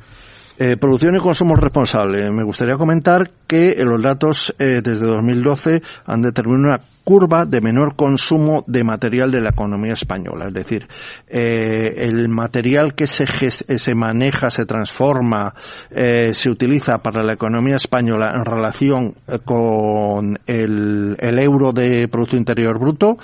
[0.59, 2.31] Eh, producción y consumo responsable.
[2.31, 7.95] Me gustaría comentar que los datos eh, desde 2012 han determinado una curva de menor
[7.95, 10.47] consumo de material de la economía española.
[10.49, 10.89] Es decir,
[11.29, 13.23] eh, el material que se,
[13.69, 15.55] eh, se maneja, se transforma,
[15.89, 22.37] eh, se utiliza para la economía española en relación con el, el euro de Producto
[22.37, 23.19] Interior Bruto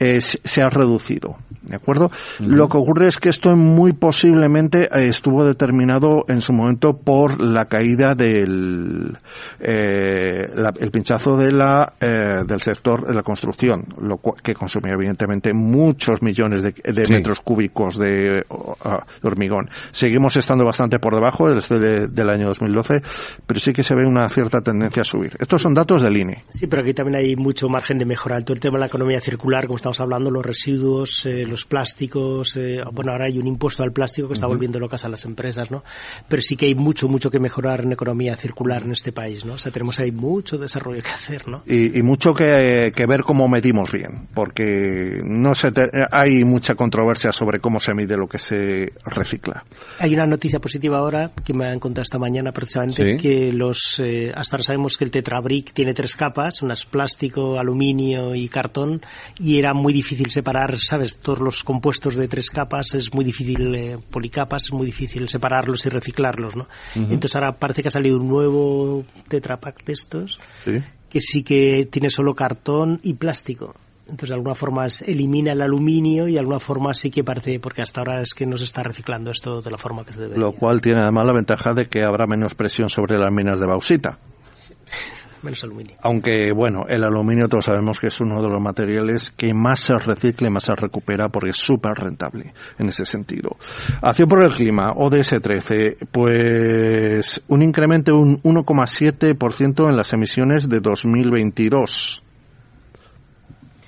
[0.00, 1.36] eh, se ha reducido.
[1.60, 2.12] ¿De acuerdo?
[2.38, 7.64] Lo que ocurre es que esto muy posiblemente estuvo determinado en su momento por la
[7.64, 9.18] caída del
[9.58, 15.52] la- el pinchazo de la del sector de la construcción, lo cua- que consumía evidentemente
[15.52, 17.12] muchos millones de, de Sí.
[17.12, 18.08] metros cúbicos de,
[18.46, 19.68] de hormigón.
[19.90, 23.02] Seguimos estando bastante por debajo del, de- del año 2012,
[23.46, 25.36] pero sí que se ve una cierta tendencia a subir.
[25.38, 26.44] Estos son datos del INE.
[26.48, 28.40] Sí, pero aquí también hay mucho margen de mejora.
[28.40, 32.56] Todo el tema de la economía circular, como estamos hablando, los residuos, eh, los plásticos,
[32.56, 35.70] eh, bueno, ahora hay un impuesto al plástico que está volviendo locas a las empresas,
[35.70, 35.82] ¿no?
[36.28, 39.54] Pero sí que hay mucho, mucho que mejorar en economía circular en este país, ¿no?
[39.54, 41.62] O sea, tenemos ahí mucho desarrollo que hacer, ¿no?
[41.66, 46.74] y, y mucho que, que ver cómo medimos bien, porque no se te- hay mucha
[46.74, 49.64] controversia sobre cómo se mide lo que se recicla.
[49.98, 53.16] Hay una noticia positiva ahora que me han contado esta mañana precisamente Sí.
[53.16, 58.34] que los eh, hasta ahora sabemos que el tetrabric tiene tres capas, unas plástico, aluminio
[58.34, 59.00] y cartón
[59.38, 63.74] y era muy difícil separar, sabes, todos los compuestos de tres capas es muy difícil
[63.74, 66.68] eh, policapas es muy difícil separarlos y reciclarlos, ¿no?
[66.94, 70.78] Entonces ahora parece que ha salido un nuevo tetrapack de estos ¿sí?
[71.08, 73.74] Que sí que tiene solo cartón y plástico.
[74.02, 77.82] Entonces, de alguna forma elimina el aluminio y de alguna forma sí que parece, porque
[77.82, 80.36] hasta ahora es que no se está reciclando esto de la forma que se debe.
[80.36, 83.66] Lo cual tiene además la ventaja de que habrá menos presión sobre las minas de
[83.66, 84.18] bauxita.
[85.42, 85.96] Menos aluminio.
[86.02, 89.94] Aunque, bueno, el aluminio todos sabemos que es uno de los materiales que más se
[89.94, 93.56] recicla y más se recupera porque es súper rentable en ese sentido.
[94.02, 100.68] Acción por el clima, ODS 13, pues un incremento de un 1,7% en las emisiones
[100.68, 102.22] de 2022.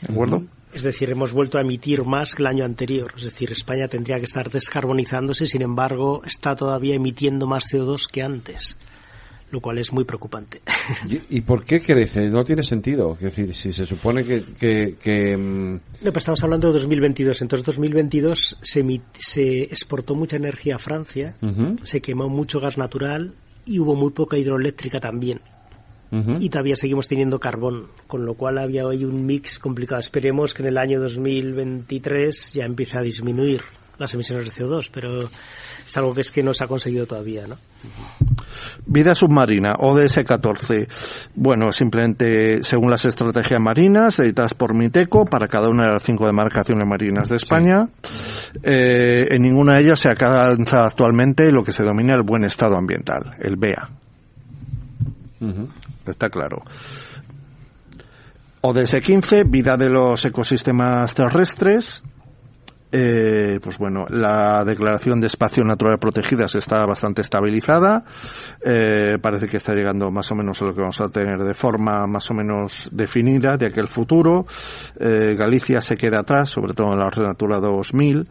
[0.02, 0.42] ¿De acuerdo?
[0.72, 3.12] Es decir, hemos vuelto a emitir más que el año anterior.
[3.16, 8.22] Es decir, España tendría que estar descarbonizándose, sin embargo, está todavía emitiendo más CO2 que
[8.22, 8.76] antes,
[9.50, 10.60] lo cual es muy preocupante.
[11.08, 12.28] ¿Y, y por qué crece?
[12.28, 13.14] No tiene sentido.
[13.14, 14.42] Es decir, si se supone que...
[14.42, 17.42] que, que, mm, No, pero estamos hablando de 2022.
[17.42, 21.34] Entonces, 2022 se, se exportó mucha energía a Francia,
[21.82, 23.34] se quemó mucho gas natural
[23.64, 25.40] y hubo muy poca hidroeléctrica también.
[26.40, 30.00] y todavía seguimos teniendo carbón, con lo cual había hoy un mix complicado.
[30.00, 33.62] Esperemos que en el año 2023 ya empiece a disminuir
[33.98, 35.28] las emisiones de CO2, pero
[35.86, 37.56] es algo que es que no se ha conseguido todavía, ¿no?
[38.86, 40.88] Vida submarina, ODS 14.
[41.34, 46.26] Bueno, simplemente según las estrategias marinas editadas por Miteco para cada una de las cinco
[46.26, 47.88] demarcaciones marinas de España,
[48.62, 52.76] eh, en ninguna de ellas se alcanza actualmente lo que se denomina el buen estado
[52.76, 53.90] ambiental, el BEA.
[55.40, 55.68] Ujú.
[56.06, 56.62] Está claro.
[58.60, 62.02] ODS 15, vida de los ecosistemas terrestres.
[62.90, 68.04] Eh, pues bueno, la declaración de espacio natural protegidas está bastante estabilizada.
[68.64, 71.54] Eh, parece que está llegando más o menos a lo que vamos a tener de
[71.54, 74.46] forma más o menos definida de aquel futuro.
[74.98, 78.28] Eh, Galicia se queda atrás, sobre todo en la Red Natura 2000.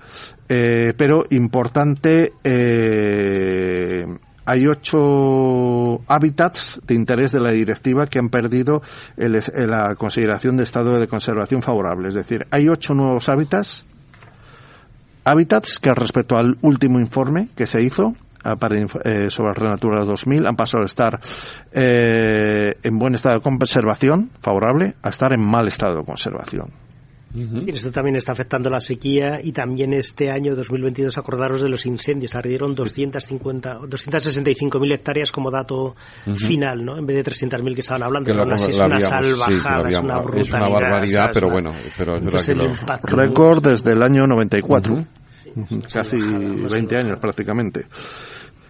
[0.49, 4.05] Eh, pero importante, eh,
[4.45, 8.81] hay ocho hábitats de interés de la directiva que han perdido
[9.17, 12.07] el, la consideración de estado de conservación favorable.
[12.07, 13.85] Es decir, hay ocho nuevos hábitats
[15.27, 18.13] hábitats que respecto al último informe que se hizo
[18.43, 21.19] ah, para, eh, sobre Red Natura 2000 han pasado de estar
[21.71, 26.86] eh, en buen estado de conservación favorable a estar en mal estado de conservación.
[27.33, 31.85] Sí, esto también está afectando la sequía y también este año 2022 acordaros de los
[31.85, 36.35] incendios, ardieron 250 265.000 hectáreas como dato Ujú.
[36.35, 36.97] final, ¿no?
[36.97, 39.57] En vez de 300.000 que estaban hablando, Que lo- así es una habíamos- sí, que
[39.57, 40.41] salvajada, es una brutalidad.
[40.47, 41.33] es una barbaridad, ¿sabes?
[41.33, 44.93] pero bueno, pero es verdad Entonces que el lo- impacto- Récord desde el año 94.
[45.55, 47.85] Ujú, Casi 20 años prácticamente.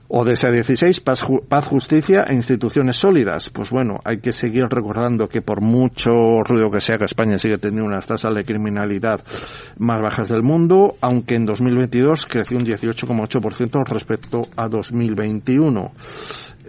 [0.09, 3.49] ODS 16, paz, paz, justicia e instituciones sólidas.
[3.49, 7.57] Pues bueno, hay que seguir recordando que por mucho ruido que se haga, España sigue
[7.57, 9.19] teniendo unas tasas de criminalidad
[9.77, 15.91] más bajas del mundo, aunque en 2022 creció un 18,8% respecto a 2021.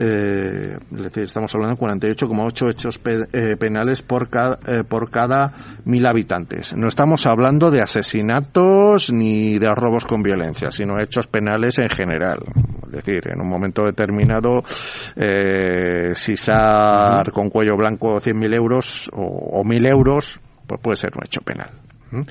[0.01, 0.79] Eh,
[1.17, 5.53] estamos hablando de 48,8 hechos pe- eh, penales por cada, eh, por cada
[5.85, 6.75] mil habitantes.
[6.77, 12.39] No estamos hablando de asesinatos ni de robos con violencia, sino hechos penales en general.
[12.87, 14.63] Es decir, en un momento determinado,
[15.17, 21.11] eh, si sar con cuello blanco 100.000 euros o, o 1.000 euros, pues puede ser
[21.17, 21.71] un hecho penal.
[22.11, 22.23] ¿Mm?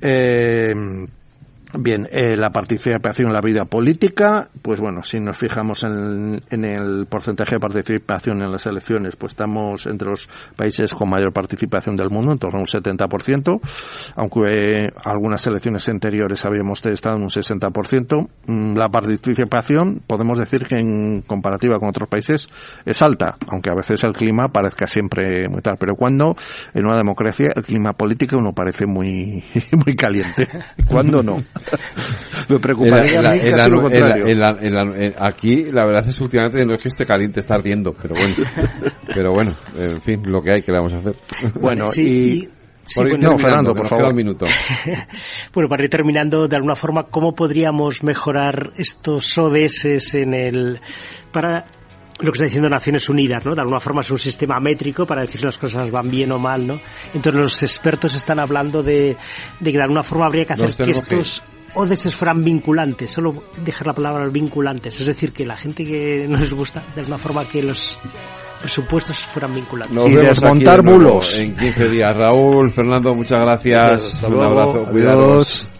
[0.00, 0.74] Eh,
[1.78, 6.64] Bien, eh, la participación en la vida política, pues bueno, si nos fijamos en, en
[6.64, 11.94] el porcentaje de participación en las elecciones, pues estamos entre los países con mayor participación
[11.94, 13.60] del mundo, en torno a un 70%,
[14.16, 14.40] aunque
[14.86, 18.28] eh, algunas elecciones anteriores habíamos estado en un 60%.
[18.46, 22.48] Mm, La participación, podemos decir que en comparativa con otros países,
[22.84, 25.76] es alta, aunque a veces el clima parezca siempre muy tal.
[25.78, 26.34] Pero cuando
[26.74, 29.44] en una democracia el clima político uno parece muy,
[29.86, 30.48] muy caliente,
[30.88, 31.38] cuando no.
[32.48, 34.24] Me preocuparía lo contrario.
[35.18, 38.34] aquí la verdad es que últimamente no es que esté caliente, está ardiendo, pero bueno,
[39.14, 41.16] pero bueno, en fin, lo que hay que le vamos a hacer.
[41.60, 42.40] Bueno, Sí, y...
[42.84, 44.06] sí, bueno, Fernando, por favor.
[44.10, 44.46] un minuto.
[45.52, 50.80] Bueno, para ir terminando, de alguna forma, ¿cómo podríamos mejorar estos ODS en el
[51.32, 51.64] para
[52.20, 53.54] lo que está diciendo Naciones Unidas, ¿no?
[53.54, 56.38] De alguna forma es un sistema métrico para decir si las cosas van bien o
[56.38, 56.78] mal, ¿no?
[57.14, 59.16] Entonces los expertos están hablando de,
[59.58, 61.42] de que de alguna forma habría que hacer que estos
[61.74, 63.32] ODS fueran vinculantes, solo
[63.64, 67.18] dejar la palabra vinculantes, es decir, que la gente que no les gusta, de alguna
[67.18, 67.96] forma que los
[68.60, 69.94] presupuestos fueran vinculantes.
[69.96, 71.34] Nos Y vemos desmontar aquí de nuevo bulos.
[71.34, 72.16] En 15 días.
[72.16, 74.14] Raúl, Fernando, muchas gracias.
[74.14, 74.90] Hasta un abrazo, Adiós.
[74.90, 75.70] cuidados.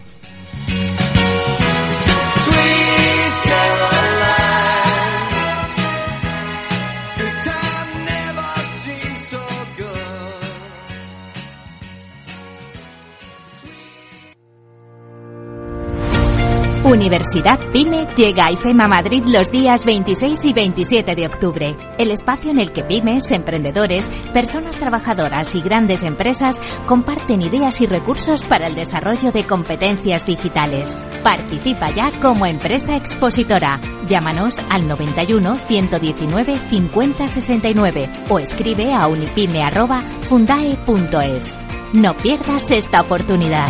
[16.83, 22.49] Universidad PYME llega a IFEMA Madrid los días 26 y 27 de octubre, el espacio
[22.49, 28.65] en el que pymes, emprendedores, personas trabajadoras y grandes empresas comparten ideas y recursos para
[28.65, 31.07] el desarrollo de competencias digitales.
[31.23, 33.79] Participa ya como empresa expositora.
[34.07, 41.59] Llámanos al 91 119 50 69 o escribe a unipyme@fundae.es.
[41.93, 43.69] No pierdas esta oportunidad.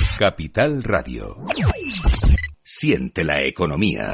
[0.17, 1.45] Capital Radio.
[2.63, 4.13] Siente la economía.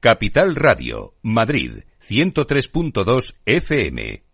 [0.00, 4.33] Capital Radio, Madrid, 103.2 FM.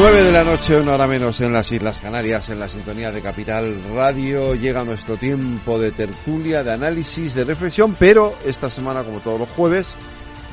[0.00, 3.20] 9 de la noche, una hora menos en las Islas Canarias, en la sintonía de
[3.20, 9.20] Capital Radio, llega nuestro tiempo de tertulia, de análisis, de reflexión, pero esta semana, como
[9.20, 9.94] todos los jueves,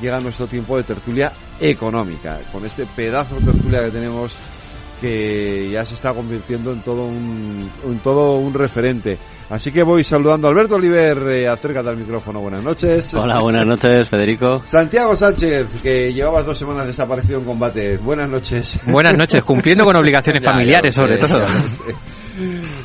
[0.02, 4.32] llega nuestro tiempo de tertulia económica, con este pedazo de tertulia que tenemos
[5.00, 7.70] que ya se está convirtiendo en todo un,
[8.04, 9.16] todo un referente.
[9.50, 13.14] Así que voy saludando a Alberto Oliver, eh, acércate al micrófono, buenas noches.
[13.14, 14.62] Hola, buenas noches, Federico.
[14.66, 18.78] Santiago Sánchez, que llevabas dos semanas desaparecido en combate, buenas noches.
[18.84, 21.38] Buenas noches, cumpliendo con obligaciones Ya, ya familiares sé, sobre todo.
[21.40, 21.64] ya.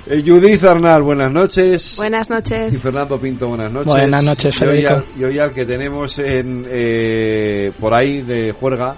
[0.07, 1.95] Eh, Judith Arnal, buenas noches.
[1.97, 2.81] Buenas Y noches.
[2.81, 3.87] Fernando Pinto, buenas noches.
[3.91, 4.93] Buenas noches, Y hoy Federico.
[4.93, 8.95] al, y hoy al que tenemos en, eh, por ahí de juerga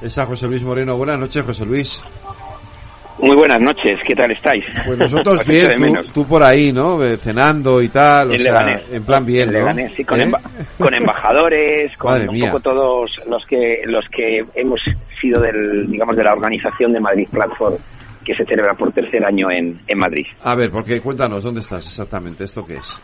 [0.00, 0.96] es a José Luis Moreno.
[0.96, 2.00] Buenas noches, José Luis.
[3.20, 4.64] Muy buenas noches, ¿qué tal estáis?
[4.86, 7.02] Pues nosotros bien, tú, tú por ahí, ¿no?
[7.02, 8.92] Eh, Cenando y tal, o En sea, Leganés.
[8.92, 9.58] en plan bien, En ¿no?
[9.60, 10.26] Leganés, sí, con, ¿Eh?
[10.26, 10.40] emba-
[10.78, 12.46] con embajadores, con Madre un mía.
[12.52, 14.80] poco todos los que los que hemos
[15.20, 17.74] sido del digamos de la organización de Madrid Platform
[18.24, 20.26] que se celebra por tercer año en, en Madrid.
[20.44, 22.44] A ver, porque cuéntanos, ¿dónde estás exactamente?
[22.44, 23.00] ¿Esto qué es?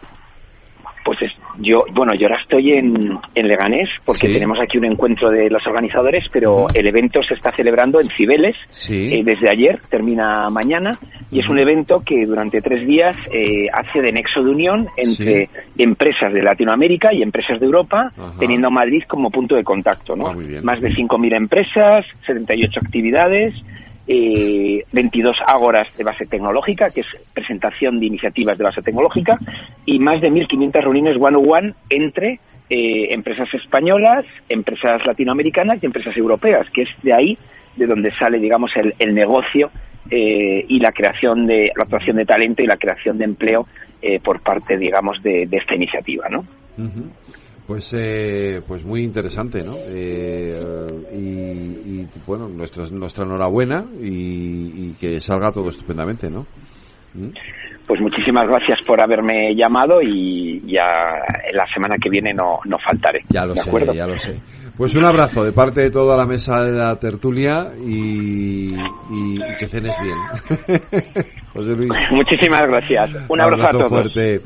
[1.05, 4.33] Pues es- yo, bueno, yo ahora estoy en, en Leganés porque Sí.
[4.35, 8.57] tenemos aquí un encuentro de los organizadores, pero el evento se está celebrando en Cibeles
[9.13, 10.99] eh, desde ayer, termina mañana,
[11.31, 15.49] y es un evento que durante tres días eh, hace de nexo de unión entre
[15.77, 20.17] empresas de Latinoamérica y empresas de Europa, teniendo a Madrid como punto de contacto.
[20.17, 20.33] ¿no?
[20.63, 23.55] Más de 5.000 empresas, 78 actividades.
[24.07, 29.39] Eh, 22 ágoras de base tecnológica, que es presentación de iniciativas de base tecnológica,
[29.87, 32.39] y más de 1.500 reuniones one-on-one entre
[32.69, 37.39] eh, empresas españolas, empresas latinoamericanas y empresas europeas, que es de ahí
[37.77, 39.71] de donde sale, digamos, el, negocio
[40.11, 43.67] eh, y la creación de la atracción de talento y la creación de empleo
[44.01, 46.45] eh, por parte, digamos, de, esta iniciativa, ¿no?
[47.67, 49.75] Pues, eh, pues muy interesante, ¿no?
[49.87, 50.55] Eh,
[51.15, 51.17] y,
[52.01, 54.07] y, bueno, nuestra, nuestra enhorabuena y,
[54.91, 56.47] y que salga todo estupendamente, ¿no?
[57.15, 57.29] ¿Mm?
[57.87, 60.85] Pues muchísimas gracias por haberme llamado y ya
[61.53, 63.21] la semana que viene no, no faltaré.
[63.29, 63.93] Ya lo ¿de sé, acuerdo?
[63.95, 64.39] ya lo sé.
[64.77, 69.67] Pues un abrazo de parte de toda la mesa de la tertulia y, y- que
[69.69, 70.17] cenes bien.
[71.53, 71.91] José Luis.
[72.11, 73.11] Muchísimas gracias.
[73.29, 73.89] Un abrazo, a todos.
[73.89, 74.41] fuerte.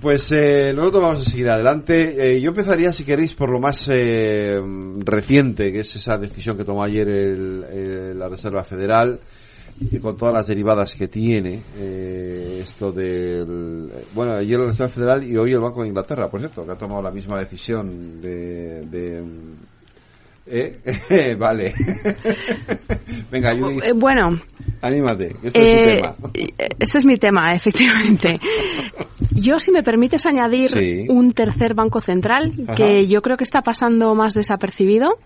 [0.00, 2.36] Pues eh, nosotros vamos a seguir adelante.
[2.36, 4.58] Eh, yo empezaría, si queréis, por lo más eh,
[5.04, 9.20] reciente, que es esa decisión que tomó ayer el- el- la Reserva Federal,
[10.00, 13.90] con todas las derivadas que tiene eh, esto del...
[14.14, 16.76] Bueno, ayer la Reserva Federal y hoy el Banco de Inglaterra, por cierto, que ha
[16.78, 18.82] tomado la misma decisión de...
[18.86, 19.22] de
[20.46, 21.36] ¿Eh?
[21.38, 21.72] vale.
[23.30, 24.40] Venga, Judith, Eh, Bueno,
[24.82, 26.16] anímate, este es eh, tu tema.
[26.78, 28.40] este es mi tema, efectivamente.
[29.32, 31.06] Yo, si me permites añadir Sí.
[31.08, 32.74] un tercer banco central, Ajá.
[32.74, 35.16] que yo creo que está pasando más desapercibido,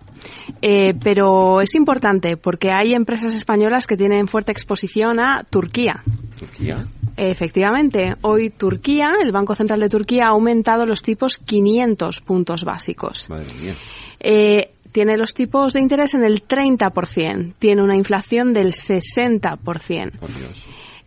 [0.61, 6.03] eh, pero es importante porque hay empresas españolas que tienen fuerte exposición a Turquía.
[6.39, 6.87] ¿Turquía?
[7.17, 8.15] efectivamente.
[8.23, 13.31] Hoy Turquía, el Banco Central de Turquía, ha aumentado los tipos 500 puntos básicos.
[13.31, 13.75] Madre mía.
[14.19, 20.13] Eh, tiene los tipos de interés en el 30%, tiene una inflación del 60%.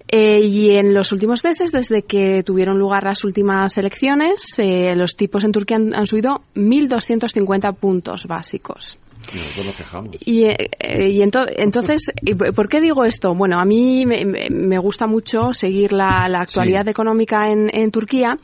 [0.10, 5.16] Eh, y en los últimos meses, desde que tuvieron lugar las últimas elecciones, eh, los
[5.16, 8.98] tipos en Turquía han, han subido 1.250 puntos básicos.
[10.26, 13.34] Y eh, eh, y ento- entonces, ¿y ¿por qué digo esto?
[13.36, 18.38] Bueno, a mí me, me- gusta mucho seguir la, la actualidad económica en, en Turquía.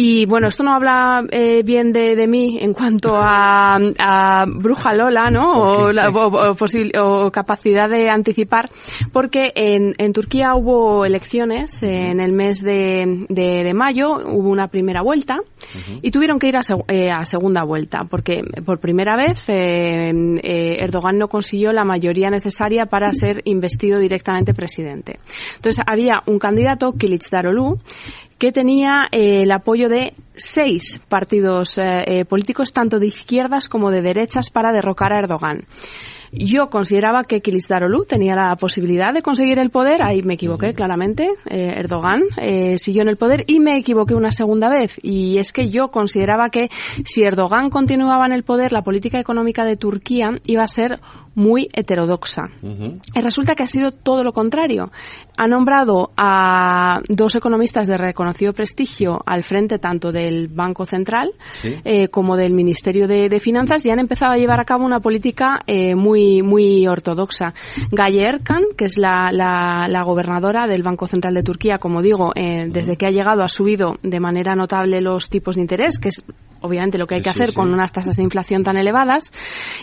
[0.00, 4.94] Y bueno, esto no habla eh, bien de, de mí en cuanto a, a bruja
[4.94, 5.50] Lola, ¿no?
[5.60, 8.70] O, la- o- o posil- o capacidad de anticipar,
[9.12, 14.68] porque en, en Turquía hubo elecciones en el mes de, de- de mayo, hubo una
[14.68, 15.38] primera vuelta
[16.00, 20.12] y tuvieron que ir a, seg- eh, a segunda vuelta, porque por primera vez eh,
[20.44, 25.18] eh, Erdogan no consiguió la mayoría necesaria para ser investido directamente presidente.
[25.56, 27.78] Entonces había un candidato, Kılıçdaroğlu,
[28.38, 33.90] que tenía eh, el apoyo de seis partidos eh, eh, políticos, tanto de izquierdas como
[33.90, 35.66] de derechas, para derrocar a Erdogan.
[36.32, 41.28] Yo consideraba que Kılıçdaroğlu tenía la posibilidad de conseguir el poder, ahí me equivoqué claramente,
[41.48, 44.98] eh, Erdogan eh, siguió en el poder y me equivoqué una segunda vez.
[45.02, 46.68] Y es que yo consideraba que
[47.04, 51.00] si Erdogan continuaba en el poder, la política económica de Turquía iba a ser
[51.34, 52.42] muy heterodoxa.
[53.14, 54.90] Y resulta que ha sido todo lo contrario.
[55.40, 61.30] Ha nombrado a dos economistas de reconocido prestigio al frente tanto del Banco Central
[61.62, 61.76] Sí.
[61.84, 64.98] eh, como del Ministerio de, de Finanzas y han empezado a llevar a cabo una
[64.98, 67.54] política eh, muy muy ortodoxa.
[67.92, 72.32] Gaye Erkan, que es la, la- la gobernadora del Banco Central de Turquía, como digo,
[72.34, 76.08] eh, desde que ha llegado ha subido de manera notable los tipos de interés, que
[76.08, 76.24] es
[76.60, 77.54] obviamente lo que hay Sí, que hacer sí.
[77.54, 79.30] con unas tasas de inflación tan elevadas.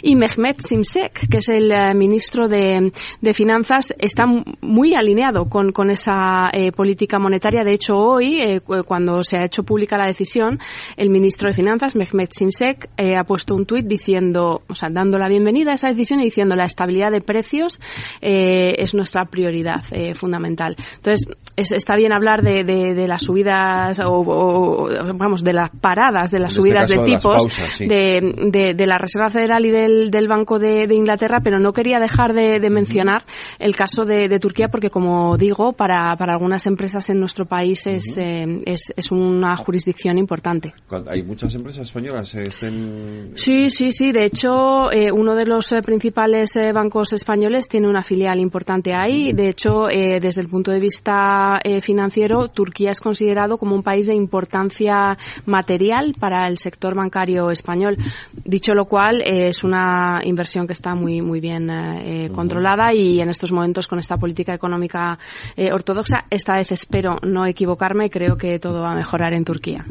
[0.04, 2.92] Y Mehmet Simsek, que es el eh, ministro de,
[3.22, 4.26] de Finanzas, está
[4.60, 7.64] muy alineado con, con esa eh, política monetaria.
[7.64, 10.60] De hecho, hoy, eh, cu- cuando se ha hecho pública la decisión,
[10.98, 15.18] el ministro de Finanzas, Mehmet Simsek, eh, ha puesto un tuit diciendo, o sea, dando
[15.18, 17.82] la bienvenida a esa decisión y diciendo la estabilidad de precios
[18.22, 19.84] eh, es nuestra prioridad
[20.16, 20.76] fundamental.
[20.98, 26.32] Entonces, es- está bien hablar de, de- de las subidas o, vamos, de las paradas,
[26.32, 27.88] de las En este subidas de tipos pausas, sí.
[27.88, 32.34] de, de- la Reserva Federal y del, del Banco de, Inglaterra, pero no quería dejar
[32.34, 33.24] de, mencionar
[33.60, 38.18] el caso de Turquía porque, como digo, para, para algunas empresas en nuestro país es,
[38.18, 40.74] eh, es, es una jurisdicción importante.
[41.08, 43.32] Hay muchas empresas españolas que estén...
[43.36, 44.12] Sí, sí, sí.
[44.12, 48.94] De hecho, eh, uno de los eh, principales eh, bancos españoles tiene una filial importante
[48.96, 49.34] ahí.
[49.34, 53.84] De hecho, eh, desde el punto de vista eh, financiero, Turquía es considerado como un
[53.84, 57.98] país de importancia material para el sector bancario español.
[58.44, 62.94] Dicho lo cual, eh, es una inversión que está muy, muy bien eh, eh, controlada
[62.94, 65.18] y en estos momentos con esta política económica
[65.56, 69.86] eh, ortodoxa, esta vez espero no equivocarme, creo que todo va a mejorar en Turquía.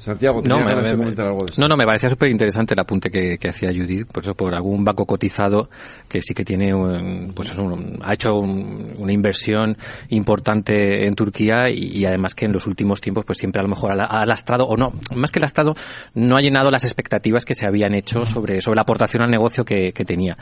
[0.00, 1.62] Santiago, No, me, me- comentar algo de esto.
[1.62, 4.52] no, no, me parecía súper interesante el apunte que, que hacía Judith, por eso por
[4.52, 5.68] algún banco cotizado
[6.08, 9.76] que sí que tiene, un- pues es un- ha hecho un- una inversión
[10.08, 13.68] importante en Turquía y, y además que en los últimos tiempos pues siempre a lo
[13.68, 15.74] mejor ha, ha lastrado, o no, más que lastrado,
[16.14, 19.64] no ha llenado las expectativas que se habían hecho sobre, sobre la aportación al negocio
[19.64, 20.36] que, que tenía.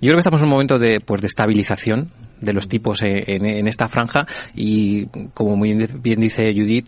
[0.00, 2.10] Yo creo que estamos en un momento de, pues, de estabilización
[2.44, 4.26] de los tipos en, en- en esta franja.
[4.54, 6.86] Y como muy bien dice Judith,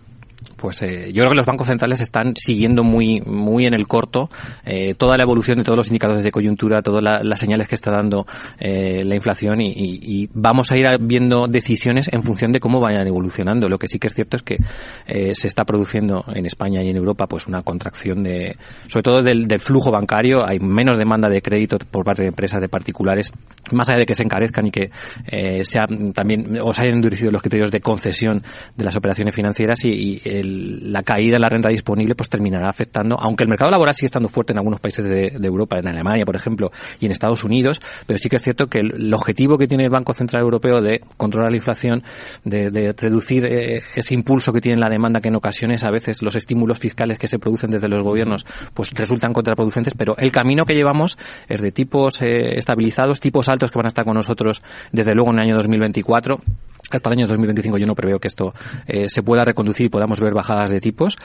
[0.66, 4.30] pues eh, yo creo que los bancos centrales están siguiendo muy muy en el corto
[4.64, 7.76] eh, toda la evolución de todos los indicadores de coyuntura, todas la- las señales que
[7.76, 8.26] está dando
[8.58, 13.68] eh, la inflación y, vamos a ir viendo decisiones en función de cómo vayan evolucionando.
[13.68, 14.56] Lo que sí que es cierto es que
[15.06, 18.56] eh, se está produciendo en España y en Europa pues una contracción de,
[18.88, 20.44] sobre todo del, del flujo bancario.
[20.44, 23.30] Hay menos demanda de crédito por parte de empresas, de particulares,
[23.70, 24.90] más allá de que se encarezcan y que
[25.30, 28.42] eh, sean también o se hayan endurecido los criterios de concesión
[28.76, 32.68] de las operaciones financieras y, y el- la caída en la renta disponible pues terminará
[32.68, 35.88] afectando, aunque el mercado laboral sigue estando fuerte en algunos países de, de Europa, en
[35.88, 39.57] Alemania por ejemplo y en Estados Unidos, pero sí que es cierto que el, objetivo
[39.57, 42.02] que tiene el Banco Central Europeo de controlar la inflación,
[42.44, 46.22] de, de reducir eh, ese impulso que tiene la demanda que en ocasiones a veces
[46.22, 48.44] los estímulos fiscales que se producen desde los gobiernos
[48.74, 53.70] pues resultan contraproducentes, pero el camino que llevamos es de tipos eh, estabilizados, tipos altos
[53.70, 54.62] que van a estar con nosotros
[54.93, 56.40] desde luego en el año 2024
[56.90, 58.55] hasta el año 2025 yo no preveo que esto
[58.86, 61.16] eh, se pueda reconducir y podamos ver bajadas de tipos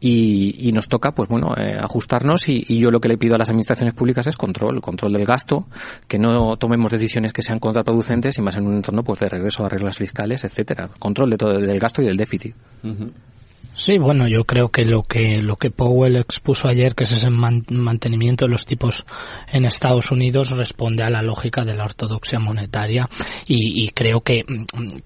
[0.00, 3.38] y, y nos toca pues bueno eh, ajustarnos y, yo lo que le pido a
[3.38, 5.66] las administraciones públicas es control, control del gasto,
[6.08, 9.64] que no tomemos decisiones que sean contraproducentes y más en un entorno pues de regreso
[9.64, 12.54] a reglas fiscales, etcétera, control de todo del gasto y del déficit.
[13.74, 17.30] Sí, bueno, yo creo que lo que lo que Powell expuso ayer, que es ese
[17.30, 19.06] mantenimiento de los tipos
[19.50, 23.08] en Estados Unidos, responde a la lógica de la ortodoxia monetaria
[23.46, 24.44] y, creo que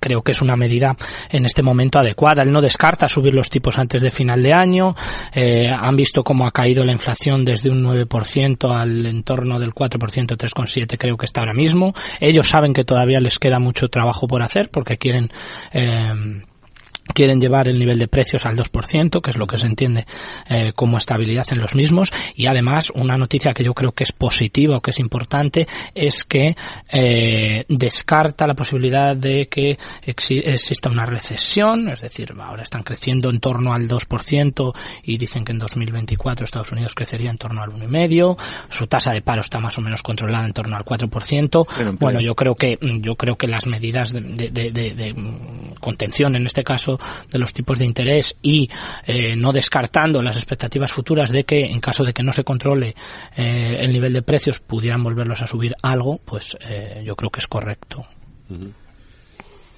[0.00, 0.96] creo que es una medida
[1.30, 2.42] en este momento adecuada.
[2.42, 4.96] Él no descarta subir los tipos antes de final de año.
[5.32, 10.36] Eh, han visto cómo ha caído la inflación desde un 9% al entorno del 4%,
[10.36, 11.94] 3,7 creo que está ahora mismo.
[12.18, 15.30] Ellos saben que todavía les queda mucho trabajo por hacer porque quieren
[15.72, 16.42] eh,
[17.14, 20.06] quieren llevar el nivel de precios al 2%, que es lo que se entiende
[20.48, 22.12] eh, como estabilidad en los mismos.
[22.34, 26.24] Y además, una noticia que yo creo que es positiva o que es importante es
[26.24, 26.56] que
[26.92, 33.40] eh, descarta la posibilidad de que exista una recesión, es decir, ahora están creciendo en
[33.40, 34.74] torno al 2%
[35.04, 38.36] y dicen que en 2024 Estados Unidos crecería en torno al 1,5%,
[38.68, 41.98] su tasa de paro está más o menos controlada en torno al 4%.
[41.98, 45.14] bueno, yo creo que yo creo que las medidas de, de, de, de
[45.80, 46.95] contención en este caso
[47.30, 48.68] de los tipos de interés y
[49.06, 52.94] eh, no descartando las expectativas futuras de que en caso de que no se controle
[53.36, 57.40] eh, el nivel de precios pudieran volverlos a subir algo, pues eh, yo creo que
[57.40, 58.06] es correcto.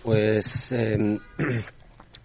[0.02, 1.18] Pues em,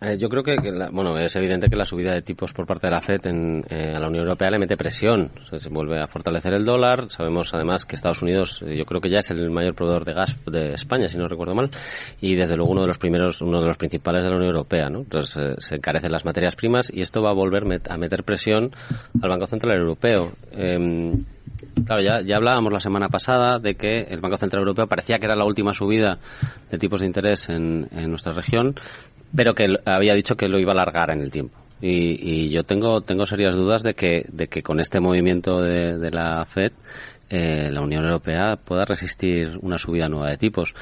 [0.03, 0.55] Eh, yo creo que,
[0.91, 3.93] bueno, es evidente que la subida de tipos por parte de la FED en, eh,
[3.95, 5.31] a la Unión Europea le mete presión.
[5.57, 7.09] se vuelve a fortalecer el dólar.
[7.09, 10.13] Sabemos además que Estados Unidos, eh, yo creo que ya es el mayor proveedor de
[10.13, 11.69] gas de España, si no recuerdo mal,
[12.19, 14.89] y desde luego uno de los primeros, uno de los principales de la Unión Europea,
[14.89, 14.99] ¿no?
[14.99, 18.71] Entonces se encarecen las materias primas y esto va a volver a meter presión
[19.21, 20.33] al Banco Central Europeo.
[20.51, 21.23] Em,
[21.85, 25.25] Claro, ya, ya hablábamos la semana pasada de que el Banco Central Europeo parecía que
[25.25, 26.19] era la última subida
[26.69, 28.75] de tipos de interés en, en nuestra región
[29.35, 31.57] pero que había dicho que lo iba a alargar en el tiempo.
[31.81, 36.11] Y, yo tengo, tengo serias dudas de que, de que con este movimiento de, de
[36.11, 36.71] la Fed
[37.35, 40.75] eh, la Unión Europea pueda resistir una subida nueva de tipos.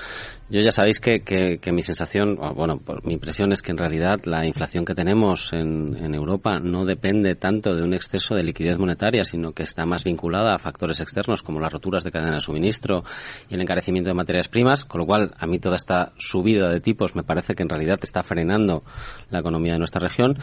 [0.50, 4.46] Yo ya sabéis que, que, mi sensación, bueno, mi impresión es que en realidad la
[4.46, 9.24] inflación que tenemos en, en, Europa no depende tanto de un exceso de liquidez monetaria,
[9.24, 13.06] sino que está más vinculada a factores externos como las roturas de cadena de suministro
[13.48, 16.82] y el encarecimiento de materias primas, con lo cual a mí toda esta subida de
[16.82, 18.84] tipos me parece que en realidad está frenando
[19.30, 20.38] la economía de nuestra región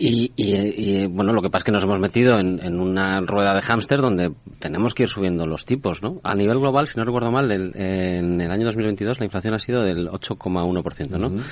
[0.00, 4.00] y, bueno, lo que pasa es que nos hemos metido en, una rueda de hámster
[4.00, 6.20] donde tenemos que ir subiendo los tipos, ¿no?
[6.24, 9.82] A nivel global, si no recuerdo mal, en el año 2022 la inflación ha sido
[9.82, 11.42] del 8,1%, ¿no?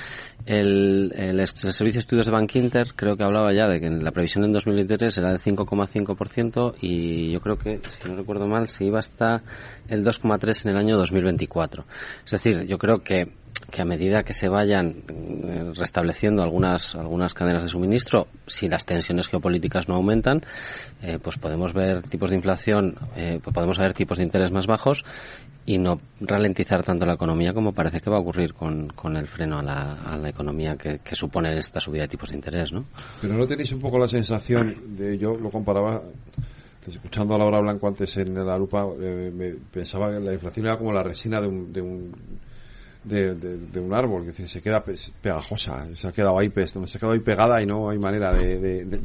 [0.45, 4.11] el, el, Servicio de Estudios de Bank Inter creo que hablaba ya de que la
[4.11, 8.85] previsión en 2023 era del 5,5% y yo creo que, si no recuerdo mal, se
[8.85, 9.43] iba hasta
[9.87, 11.85] el 2,3% en el año 2024.
[12.25, 13.33] Es decir, yo creo que
[13.69, 18.85] que a medida que se vayan eh, restableciendo algunas algunas cadenas de suministro, si las
[18.85, 20.41] tensiones geopolíticas no aumentan,
[21.01, 24.67] eh, pues podemos ver tipos de inflación, eh, pues podemos ver tipos de interés más
[24.67, 25.03] bajos
[25.65, 29.27] y no ralentizar tanto la economía como parece que va a ocurrir con, con el
[29.27, 32.71] freno a la, a la economía que, que, supone esta subida de tipos de interés,
[32.71, 32.85] ¿no?
[33.21, 36.03] Pero no tenéis un poco la sensación de, yo lo comparaba
[36.87, 40.93] escuchando a Laura Blanco antes en la lupa, me pensaba que la inflación era como
[40.93, 42.13] la resina de un, de un
[43.07, 44.83] de, un árbol, que se queda
[45.21, 48.85] pegajosa, se ha quedado ahí, se ha quedado ahí pegada y no hay manera de,
[48.85, 48.99] de,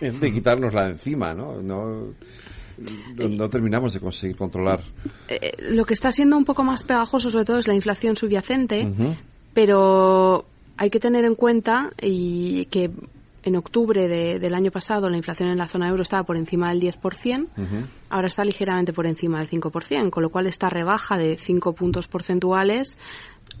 [0.32, 1.60] quitárnosla de encima, ¿no?
[1.62, 2.14] No,
[3.16, 4.80] no terminamos de conseguir controlar.
[5.28, 8.16] Eh, eh, lo que está siendo un poco más pegajoso sobre todo es la inflación
[8.16, 8.88] subyacente,
[9.54, 10.44] pero
[10.76, 12.90] hay que tener en cuenta y que
[13.42, 16.80] en octubre del año pasado la inflación en la zona euro estaba por encima del
[16.80, 17.48] 10%,
[18.10, 22.08] ahora está ligeramente por encima del 5%, con lo cual esta rebaja de 5 puntos
[22.08, 22.98] porcentuales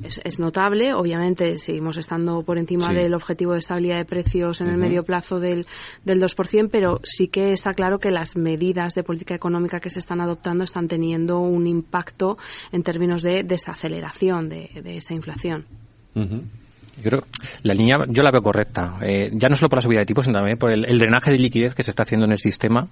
[0.02, 0.94] es, notable.
[0.94, 5.40] Obviamente seguimos estando por encima del objetivo de estabilidad de precios en el medio plazo
[5.40, 5.66] del,
[6.04, 9.98] del 2%, pero sí que está claro que las medidas de política económica que se
[9.98, 12.38] están adoptando están teniendo un impacto
[12.70, 15.66] en términos de desaceleración de, esa inflación.
[17.02, 17.22] Yo creo
[17.62, 18.98] la línea yo la veo correcta.
[19.02, 21.38] Eh, ya no solo por la subida de tipos, sino también por el, drenaje de
[21.38, 22.88] liquidez que se está haciendo en el sistema.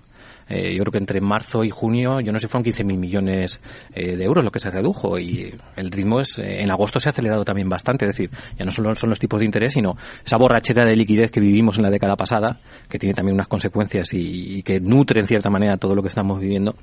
[0.49, 3.61] Eh, yo creo que entre marzo y junio, yo no sé, fueron 15.000 millones
[3.93, 7.11] eh, de euros lo que se redujo y el ritmo es, en agosto se ha
[7.11, 8.07] acelerado también bastante.
[8.07, 11.31] Es decir, ya no solo son los tipos de interés, sino esa borrachera de liquidez
[11.31, 12.59] que vivimos en la década pasada,
[12.89, 16.41] que tiene también unas consecuencias y, que nutre en cierta manera todo lo que estamos
[16.41, 16.75] viviendo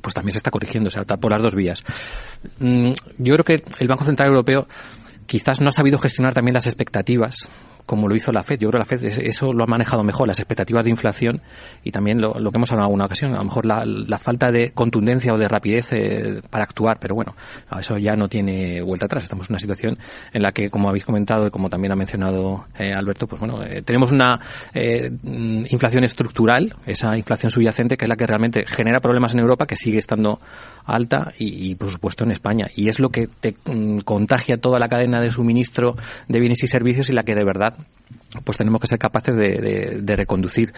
[0.00, 1.84] pues también se está corrigiendo, o sea, por las dos vías.
[2.60, 4.66] Mm, yo creo que el Banco Central Europeo
[5.32, 7.48] quizás no ha sabido gestionar también las expectativas
[7.86, 8.58] como lo hizo la FED.
[8.60, 11.40] Yo creo que la FED eso lo ha manejado mejor, las expectativas de inflación
[11.84, 14.70] y también lo, que hemos hablado en alguna ocasión, a lo mejor la, falta de
[14.72, 17.34] contundencia o de rapidez eh, para actuar, pero bueno,
[17.78, 19.24] eso ya no tiene vuelta atrás.
[19.24, 19.98] Estamos en una situación
[20.32, 23.62] en la que, como habéis comentado y como también ha mencionado eh, Alberto, pues bueno,
[23.64, 24.38] eh, tenemos una
[24.74, 29.76] inflación estructural, esa inflación subyacente que es la que realmente genera problemas en Europa, que
[29.76, 30.40] sigue estando
[30.84, 32.66] alta y, por supuesto en España.
[32.74, 35.96] Y es lo que te mm, contagia toda la cadena de suministro
[36.28, 37.71] de bienes y servicios y la que de verdad
[38.44, 40.72] pues tenemos que ser capaces de, de, reconducir.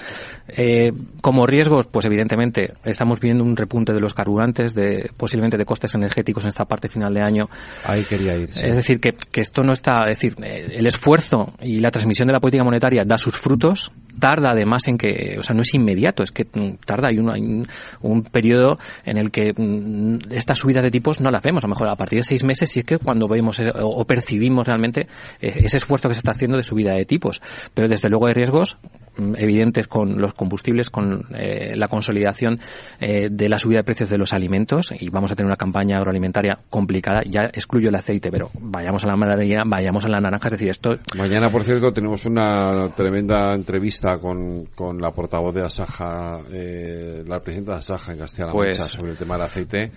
[0.49, 0.91] Eh,
[1.21, 5.95] como riesgos, pues evidentemente estamos viendo un repunte de los carburantes, de posiblemente de costes
[5.95, 7.49] energéticos en esta parte final de año.
[7.85, 8.51] Ahí quería ir.
[8.51, 12.27] Es decir, que, que, esto no está, es decir, eh, el esfuerzo y la transmisión
[12.27, 15.75] de la política monetaria da sus frutos, tarda además en que, o sea, no es
[15.75, 17.63] inmediato, es que mm, tarda, hay un, hay
[18.01, 21.75] un, periodo en el que mm, estas subidas de tipos no las vemos, a lo
[21.75, 25.07] mejor a partir de seis meses, y es que cuando vemos eh, o percibimos realmente
[25.41, 27.41] ese esfuerzo que se está haciendo de subida de tipos.
[27.75, 28.77] Pero desde luego hay riesgos
[29.17, 32.59] evidentes con los combustibles, con eh, la consolidación
[33.01, 35.99] eh, de la subida de precios de los alimentos y vamos a tener una campaña
[35.99, 37.23] agroalimentaria complicada.
[37.29, 40.49] Ya excluyo el aceite, pero vayamos a la madera, vayamos a la naranja.
[40.49, 40.95] Es decir, esto.
[41.17, 47.41] Mañana, por cierto, tenemos una tremenda entrevista con, con la portavoz de Asaja, eh, la
[47.41, 49.93] presidenta de Asaja en Castilla-La pues Mancha sobre el tema del aceite,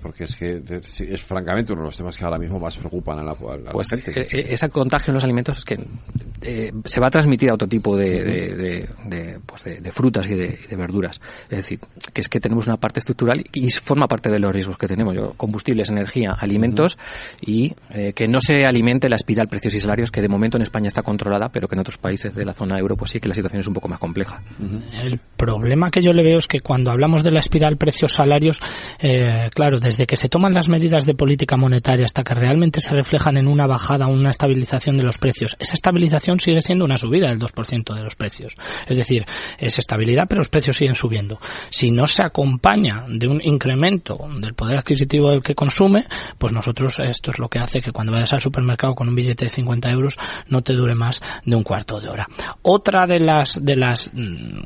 [0.00, 3.24] porque es que es francamente uno de los temas que ahora mismo más preocupan a
[3.24, 4.52] la, pues, gente.
[4.52, 5.76] esa contagio en los alimentos es que
[6.84, 8.29] se va a transmitir a otro tipo de,
[9.46, 11.20] pues de, frutas y, de, verduras.
[11.44, 11.80] Es decir,
[12.12, 15.14] que es que tenemos una parte estructural y forma parte de los riesgos que tenemos.
[15.14, 16.98] Yo, combustibles, energía, alimentos
[17.40, 20.62] y eh, que no se alimente la espiral precios y salarios que de momento en
[20.62, 23.28] España está controlada, pero que en otros países de la zona euro pues sí que
[23.28, 24.42] la situación es un poco más compleja.
[25.02, 28.60] El problema que yo le veo es que cuando hablamos de la espiral precios-salarios,
[29.00, 32.94] eh, claro, desde que se toman las medidas de política monetaria hasta que realmente se
[32.94, 37.28] reflejan en una bajada, una estabilización de los precios, esa estabilización sigue siendo una subida
[37.28, 38.54] del 2% de los precios.
[38.86, 39.24] Es decir,
[39.58, 41.40] es estabilidad, pero los precios siguen subiendo.
[41.70, 46.04] Si no se acompaña de un incremento del poder adquisitivo del que consume,
[46.36, 49.46] pues nosotros esto es lo que hace que cuando vayas al supermercado con un billete
[49.46, 50.18] de 50 euros
[50.48, 52.26] no te dure más de un cuarto de hora.
[52.60, 54.60] Otra de las, de las, mm,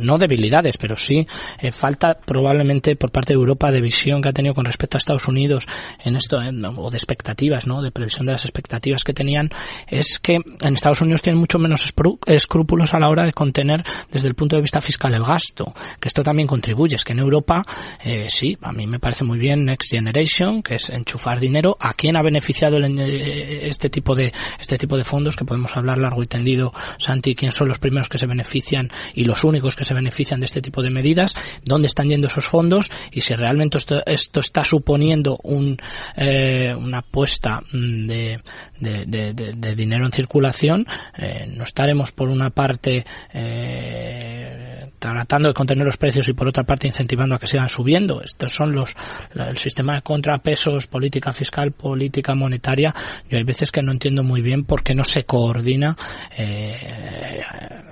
[0.00, 1.24] no debilidades, pero sí
[1.60, 4.98] eh, falta probablemente por parte de Europa de visión que ha tenido con respecto a
[4.98, 5.66] Estados Unidos
[6.02, 7.82] en esto, o de expectativas, ¿no?
[7.82, 9.50] De previsión de las expectativas que tenían
[9.86, 11.92] es que en Estados Unidos tienen mucho menos
[12.26, 16.08] escrúpulos a la hora de contener desde el punto de vista fiscal el gasto, que
[16.08, 16.96] esto también contribuye.
[16.96, 17.62] Es que en Europa,
[18.02, 21.76] eh, sí, a mí me parece muy bien Next Generation, que es enchufar dinero.
[21.80, 25.36] ¿A quién ha beneficiado eh, este tipo de este tipo de fondos?
[25.36, 29.24] Que podemos hablar largo y tendido, Santi, quién son los primeros que se benefician y
[29.24, 32.90] los únicos que se benefician de este tipo de medidas, dónde están yendo esos fondos
[33.12, 35.76] y si realmente esto, esto está suponiendo un,
[36.16, 38.40] eh, una apuesta mm, de,
[38.80, 40.86] de, dinero en circulación,
[41.16, 46.64] eh, no estaremos por una parte eh, tratando de contener los precios y por otra
[46.64, 48.22] parte incentivando a que sigan subiendo.
[48.22, 48.94] Estos son los
[49.34, 52.94] el sistema de contrapesos, política fiscal, política monetaria.
[53.28, 55.96] Yo hay veces que no entiendo muy bien por qué no se coordina
[56.36, 57.40] eh,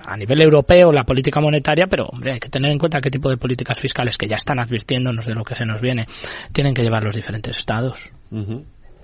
[0.05, 3.29] a nivel europeo la política monetaria, pero hombre, hay que tener en cuenta qué tipo
[3.29, 6.07] de políticas fiscales que ya están advirtiéndonos de lo que se nos viene
[6.53, 8.11] tienen que llevar los diferentes estados.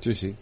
[0.01, 0.35] sí, sí.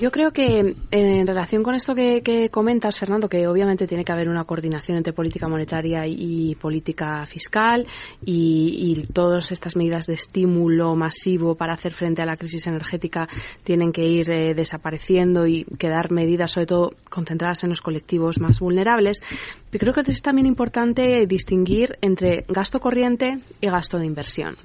[0.00, 4.30] Yo creo que en relación con esto que, comentas, Fernando, que obviamente tiene que haber
[4.30, 7.86] una coordinación entre política monetaria y, política fiscal
[8.24, 13.28] y, todas estas medidas de estímulo masivo para hacer frente a la crisis energética
[13.62, 18.58] tienen que ir eh, desapareciendo y quedar medidas, sobre todo, concentradas en los colectivos más
[18.58, 19.22] vulnerables.
[19.70, 24.56] Pero creo que es también importante distinguir entre gasto corriente y gasto de inversión.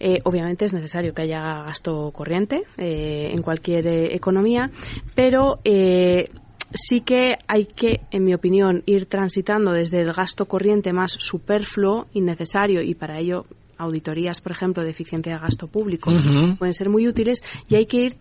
[0.00, 4.70] Eh, obviamente es necesario que haya gasto corriente eh, en cualquier economía
[5.14, 6.30] pero eh,
[6.72, 12.06] sí que hay que, en mi opinión, ir transitando desde el gasto corriente más superfluo,
[12.12, 13.46] innecesario, y para ello
[13.78, 16.12] auditorías, por ejemplo, de eficiencia de gasto público
[16.58, 18.16] pueden ser muy útiles, y hay que ir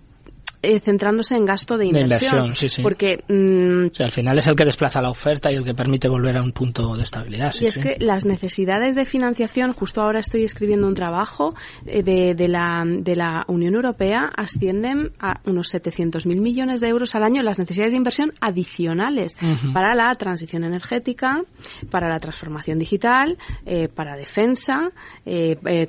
[0.64, 2.54] eh, centrándose en gasto de inversión.
[2.84, 6.38] Porque mm, al final es el que desplaza la oferta y el que permite volver
[6.38, 7.54] a un punto de estabilidad.
[7.60, 11.56] y es que las necesidades de financiación, justo ahora estoy escribiendo un trabajo
[11.88, 17.16] eh, de, de, la, de la Unión Europea, ascienden a unos 700.000 millones de euros
[17.16, 19.36] al año las necesidades de inversión adicionales
[19.74, 21.42] para la transición energética,
[21.90, 24.92] para la transformación digital, eh, para defensa,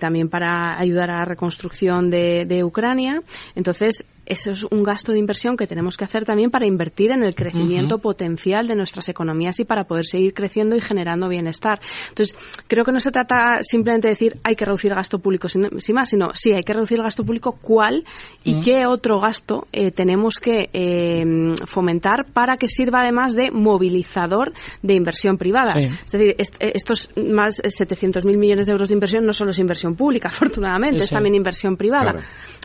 [0.01, 3.23] también para ayudar a la reconstrucción de, de Ucrania.
[3.55, 7.23] Entonces, eso es un gasto de inversión que tenemos que hacer también para invertir en
[7.23, 11.81] el crecimiento potencial de nuestras economías y para poder seguir creciendo y generando bienestar.
[12.09, 12.36] Entonces,
[12.69, 15.69] creo que no se trata simplemente de decir hay que reducir el gasto público sin,
[15.93, 18.05] más, sino sí, hay que reducir el gasto público, ¿cuál
[18.44, 21.24] y qué otro gasto eh, tenemos que eh,
[21.66, 25.74] fomentar para que sirva además de movilizador de inversión privada?
[25.78, 29.97] Es decir, eh, estos más 700.000 millones de euros de inversión no solo es inversión
[29.97, 32.15] pública, afortunadamente, es también inversión privada.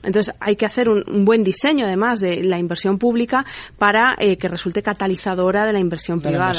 [0.04, 3.46] Entonces, hay que hacer un, un buen diseño, además, de la inversión pública
[3.78, 6.54] para eh, que resulte catalizadora de la inversión privada.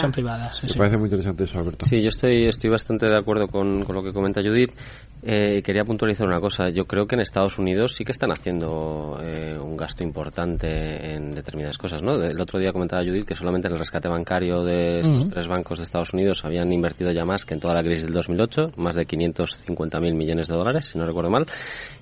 [0.62, 1.86] Me parece muy interesante eso, Alberto.
[1.86, 4.72] Sí, yo estoy, estoy bastante de acuerdo con, con lo que comenta Judith.
[5.22, 6.68] Eh, quería puntualizar una cosa.
[6.70, 11.32] Yo creo que en Estados Unidos sí que están haciendo eh, un gasto importante en
[11.32, 12.22] determinadas cosas, ¿no?
[12.22, 15.78] El otro día comentaba Judith que solamente en el rescate bancario de estos tres bancos
[15.78, 18.94] de Estados Unidos habían invertido ya más que en toda la crisis del 2008, más
[18.94, 21.46] de 550.000 millones de dólares, si no recuerdo mal.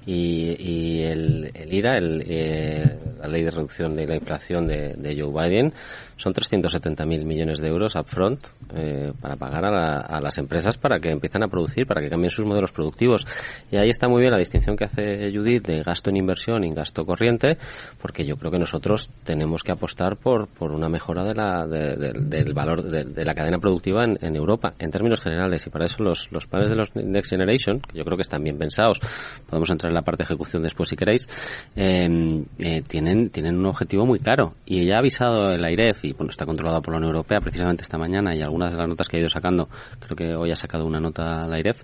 [0.07, 5.73] Y, el, IRA, el, eh, la ley de reducción de la inflación de, Joe Biden,
[6.17, 10.99] son 370.000 millones de euros upfront eh, para pagar a, la- a las empresas para
[11.01, 13.27] que empiecen a producir, para que cambien sus modelos productivos.
[13.71, 16.73] Y ahí está muy bien la distinción que hace Judith de gasto en inversión y
[16.73, 17.59] gasto corriente,
[18.01, 21.97] porque yo creo que nosotros tenemos que apostar por, por una mejora de la, de-
[21.97, 22.13] de-
[22.45, 25.67] del valor de, la cadena productiva en, en Europa, en términos generales.
[25.67, 28.43] Y para eso los, los planes de los Next Generation, que yo creo que están
[28.45, 29.01] bien pensados,
[29.49, 31.29] podemos entrar en la parte de ejecución después si queréis,
[31.75, 34.55] eh, eh, tienen, tienen un objetivo muy claro.
[34.65, 37.83] Y ya ha avisado el AIREF, y bueno, está controlado por la Unión Europea precisamente
[37.83, 39.69] esta mañana, y algunas de las notas que ha ido sacando,
[39.99, 41.83] creo que hoy ha sacado una nota la AIREF,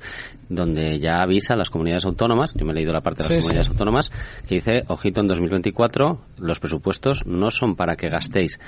[0.48, 3.36] donde ya avisa a las comunidades autónomas, yo me he leído la parte de las
[3.36, 3.72] Sí, comunidades sí.
[3.72, 4.10] autónomas,
[4.46, 8.58] que dice, ojito, en 2024 los presupuestos no son para que gastéis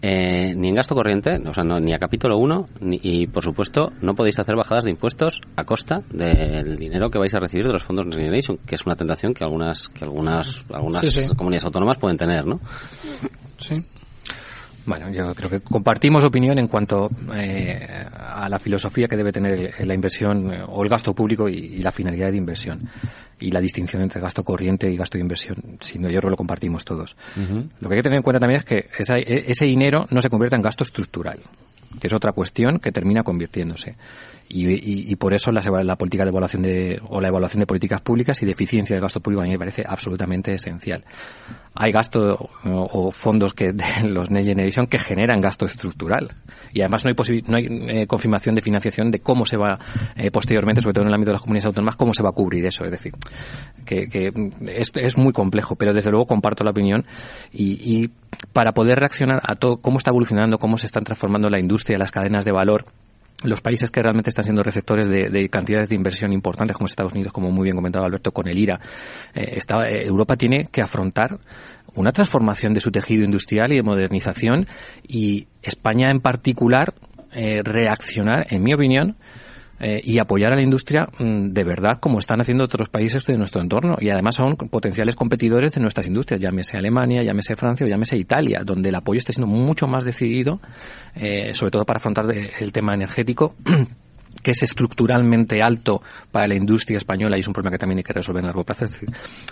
[0.00, 3.42] eh, ni en gasto corriente, o sea, no, ni a capítulo 1, ni, y por
[3.42, 7.66] supuesto no podéis hacer bajadas de impuestos a costa del dinero que vais a recibir
[7.66, 11.10] de los fondos Next Generation, que es una tentación que algunas que algunas algunas Sí,
[11.10, 11.36] sí.
[11.36, 12.60] comunidades autónomas pueden tener, ¿no?
[13.58, 13.82] Sí.
[14.86, 17.78] Bueno, Yo creo que compartimos opinión en cuanto eh,
[18.16, 21.92] a la filosofía que debe tener la inversión o el gasto público y, y la
[21.92, 22.88] finalidad de inversión
[23.38, 25.56] y la distinción entre gasto corriente y gasto de inversión.
[25.80, 27.16] Sin duda, yo creo que lo compartimos todos.
[27.36, 30.22] Lo que hay que tener en cuenta también es que esa- e- ese dinero no
[30.22, 31.40] se convierta en gasto estructural,
[32.00, 33.94] que es otra cuestión que termina convirtiéndose.
[34.50, 38.00] Y, y- por eso eva- la, política de evaluación de, o la evaluación de políticas
[38.00, 41.04] públicas y de eficiencia del gasto público a mí me parece absolutamente esencial.
[41.74, 46.32] Hay gasto o, fondos que de los Next Generation que generan gasto estructural
[46.72, 47.66] y además no hay, no hay
[48.00, 49.78] eh, confirmación de financiación de cómo se va
[50.16, 52.32] eh, posteriormente, sobre todo en el ámbito de las comunidades autónomas, cómo se va a
[52.32, 52.84] cubrir eso.
[52.86, 53.12] Es decir,
[53.84, 54.32] que, que
[54.74, 57.04] es, es muy complejo, pero desde luego comparto la opinión
[57.52, 58.10] y, y
[58.54, 62.10] para poder reaccionar a todo cómo está evolucionando, cómo se están transformando la industria, las
[62.10, 62.86] cadenas de valor,
[63.44, 67.12] los países que realmente están siendo receptores de, de cantidades de inversión importantes, como Estados
[67.12, 68.80] Unidos, como muy bien comentaba Alberto, con el IRA,
[69.34, 71.38] eh, eh, Europa tiene que afrontar
[71.94, 74.66] una transformación de su tejido industrial y de modernización
[75.06, 76.94] y España en particular
[77.32, 79.16] eh, reaccionar, en mi opinión,
[79.80, 83.36] eh, y apoyar a la industria mm, de verdad como están haciendo otros países de
[83.36, 87.88] nuestro entorno y además son potenciales competidores de nuestras industrias, llámese Alemania, llámese Francia o
[87.88, 90.60] llámese Italia, donde el apoyo está siendo mucho más decidido,
[91.14, 93.54] eh, sobre todo para afrontar el tema energético
[94.42, 98.04] que es estructuralmente alto para la industria española y es un problema que también hay
[98.04, 98.84] que resolver a largo plazo.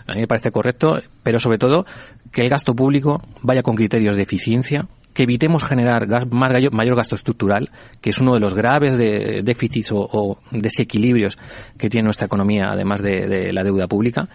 [0.06, 1.84] A mí me parece correcto, pero sobre todo
[2.32, 4.86] que el gasto público vaya con criterios de eficiencia,
[5.16, 7.70] que evitemos generar gas- más mayor gasto estructural,
[8.02, 11.38] que es uno de los graves de- déficits o, o desequilibrios
[11.78, 14.28] que tiene nuestra economía, además de, de la deuda pública.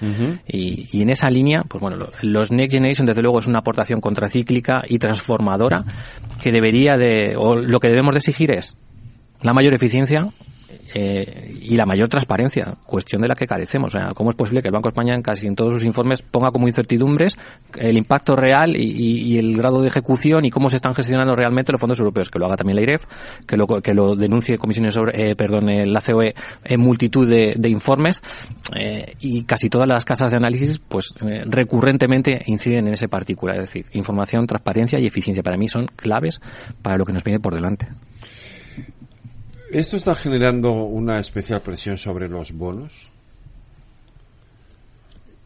[0.48, 3.60] Y, y en esa línea, pues bueno, lo- los Next Generation desde luego es una
[3.60, 5.84] aportación contracíclica y transformadora
[6.42, 8.76] que debería de, o lo que debemos de exigir es
[9.44, 10.26] la mayor eficiencia
[10.94, 13.94] eh, y la mayor transparencia, cuestión de la que carecemos.
[13.96, 15.84] O sea, ¿Cómo es posible que el Banco de España en casi en todos sus
[15.84, 17.38] informes ponga como incertidumbres
[17.78, 21.80] el impacto real y, el grado de ejecución y cómo se están gestionando realmente los
[21.80, 22.30] fondos europeos?
[22.30, 23.06] Que lo haga también la IREF,
[23.48, 27.56] que lo, que lo denuncie comisiones sobre, eh, perdón, eh, la COE en multitud de,
[27.58, 28.22] de informes
[28.76, 33.58] eh, y casi todas las casas de análisis pues eh, recurrentemente inciden en ese particular.
[33.58, 36.40] Es decir, información, transparencia y eficiencia para mí son claves
[36.82, 37.88] para lo que nos viene por delante.
[39.72, 42.94] ¿Esto está generando una especial presión sobre los bonos?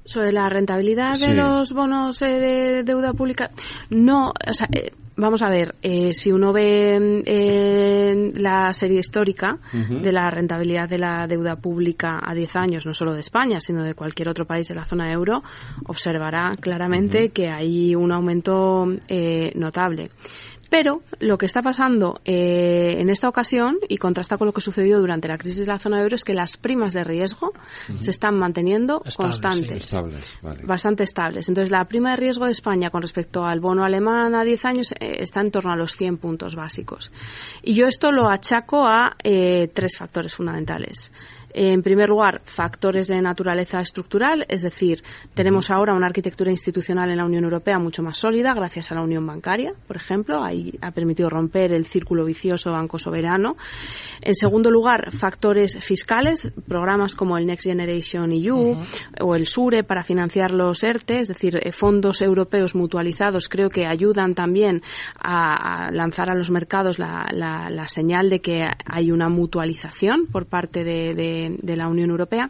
[0.03, 3.51] Sobre la rentabilidad de los bonos eh, de deuda pública,
[3.89, 9.57] no, o sea, eh, vamos a ver, eh, si uno ve eh, la serie histórica
[9.71, 13.83] de la rentabilidad de la deuda pública a 10 años, no solo de España, sino
[13.83, 15.43] de cualquier otro país de la zona euro,
[15.87, 20.11] observará claramente que hay un aumento eh, notable.
[20.69, 24.99] Pero lo que está pasando eh, en esta ocasión, y contrasta con lo que sucedió
[24.99, 27.53] durante la crisis de la zona euro, es que las primas de riesgo
[27.99, 29.95] se están manteniendo Estables, constantes sí.
[29.95, 30.63] Estables, vale.
[30.65, 31.49] bastante estables.
[31.49, 34.91] Entonces, la prima de riesgo de España con respecto al bono alemán a 10 años
[34.93, 37.11] eh, está en torno a los 100 puntos básicos.
[37.61, 41.11] Y yo esto lo achaco a eh, tres factores fundamentales.
[41.57, 45.01] En primer lugar, factores de naturaleza estructural, es decir,
[45.33, 49.01] tenemos ahora una arquitectura institucional en la Unión Europea mucho más sólida gracias a la
[49.01, 53.55] unión bancaria, por ejemplo, ahí ha permitido romper el círculo vicioso banco soberano.
[54.21, 58.75] En segundo lugar, factores fiscales, programas como el Next Generation EU
[59.21, 63.85] o el SURE para financiar los ERTE, es decir, eh, fondos europeos mutualizados, creo que
[63.85, 64.81] ayudan también
[65.17, 70.27] a, a lanzar a los mercados la, la- la señal de que hay una mutualización
[70.29, 72.49] por parte de, de de, la Unión Europea.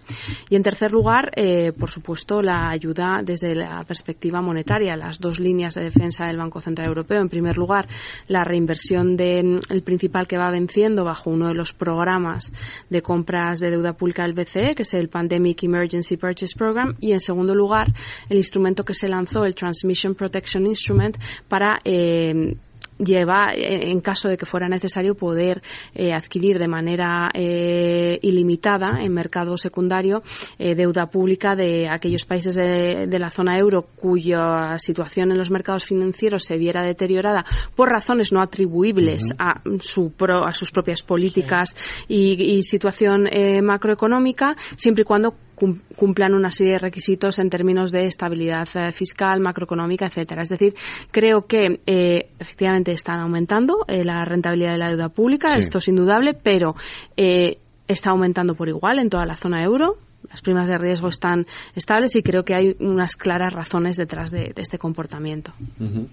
[0.49, 5.39] Y en tercer lugar, eh, por supuesto, la ayuda desde la perspectiva monetaria, las dos
[5.39, 7.21] líneas de defensa del Banco Central Europeo.
[7.21, 7.87] En primer lugar,
[8.27, 12.53] la reinversión del principal que va venciendo bajo uno de los programas
[12.89, 16.95] de compras de deuda pública del BCE, que es el Pandemic Emergency Purchase Program.
[16.99, 17.87] Y en segundo lugar,
[18.29, 21.17] el instrumento que se lanzó, el Transmission Protection Instrument,
[21.47, 22.55] para eh,
[22.97, 25.61] lleva, eh, en caso de que fuera necesario, poder
[25.93, 30.23] eh, adquirir de manera eh, ilimitada en mercado secundario
[30.57, 35.85] deuda pública de aquellos países de, de, la zona euro cuya situación en los mercados
[35.85, 37.43] financieros se viera deteriorada
[37.75, 39.77] por razones no atribuibles uh -huh.
[39.77, 41.75] a, su pro, a sus propias políticas
[42.07, 42.15] sí.
[42.15, 43.27] y, y, situación
[43.63, 50.05] macroeconómica, siempre y cuando cumplan una serie de requisitos en términos de estabilidad fiscal, macroeconómica,
[50.07, 50.41] etcétera.
[50.41, 50.73] Es decir,
[51.11, 55.59] creo que eh, efectivamente están aumentando eh, la rentabilidad de la deuda pública, sí.
[55.59, 56.75] esto es indudable, pero
[57.15, 57.57] eh,
[57.87, 59.97] está aumentando por igual en toda la zona euro.
[60.29, 61.45] Las primas de riesgo están
[61.75, 65.53] estables y creo que hay unas claras razones detrás de, de este comportamiento.
[65.79, 66.07] Uh -huh.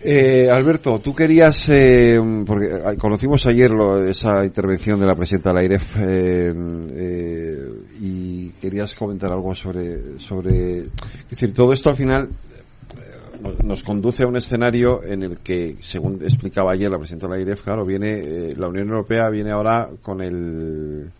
[0.00, 2.68] Eh, Alberto, tú querías, eh, porque
[2.98, 6.54] conocimos ayer lo, esa intervención de la presidenta de eh,
[6.90, 7.68] eh,
[8.00, 14.24] y querías comentar algo sobre, sobre, es decir, todo esto al final eh, nos conduce
[14.24, 18.54] a un escenario en el que, según explicaba ayer la presidenta de claro, viene, eh,
[18.58, 21.10] la Unión Europea viene ahora con el,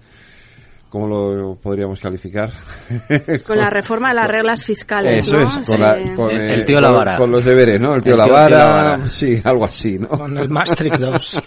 [0.94, 2.50] ¿Cómo lo podríamos calificar?
[3.44, 5.60] Con la reforma de las reglas fiscales, Eso ¿no?
[5.60, 7.16] es, con, la, con el, el, tío Lavara.
[7.16, 7.96] Con, con, los deberes, ¿no?
[7.96, 10.10] El tío, el tío Lavara, Lavara, sí, algo así, ¿no?
[10.10, 11.42] Con el Maastricht 2.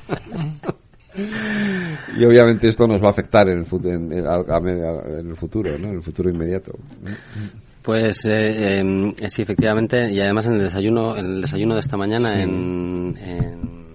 [2.18, 5.78] y obviamente esto nos va a afectar en el, futuro, en, en, en el futuro,
[5.78, 5.88] ¿no?
[5.92, 6.74] En el futuro inmediato.
[7.84, 11.96] Pues eh, eh, sí, efectivamente, y además en el desayuno, en el desayuno de esta
[11.96, 12.40] mañana sí.
[12.42, 13.88] en, en,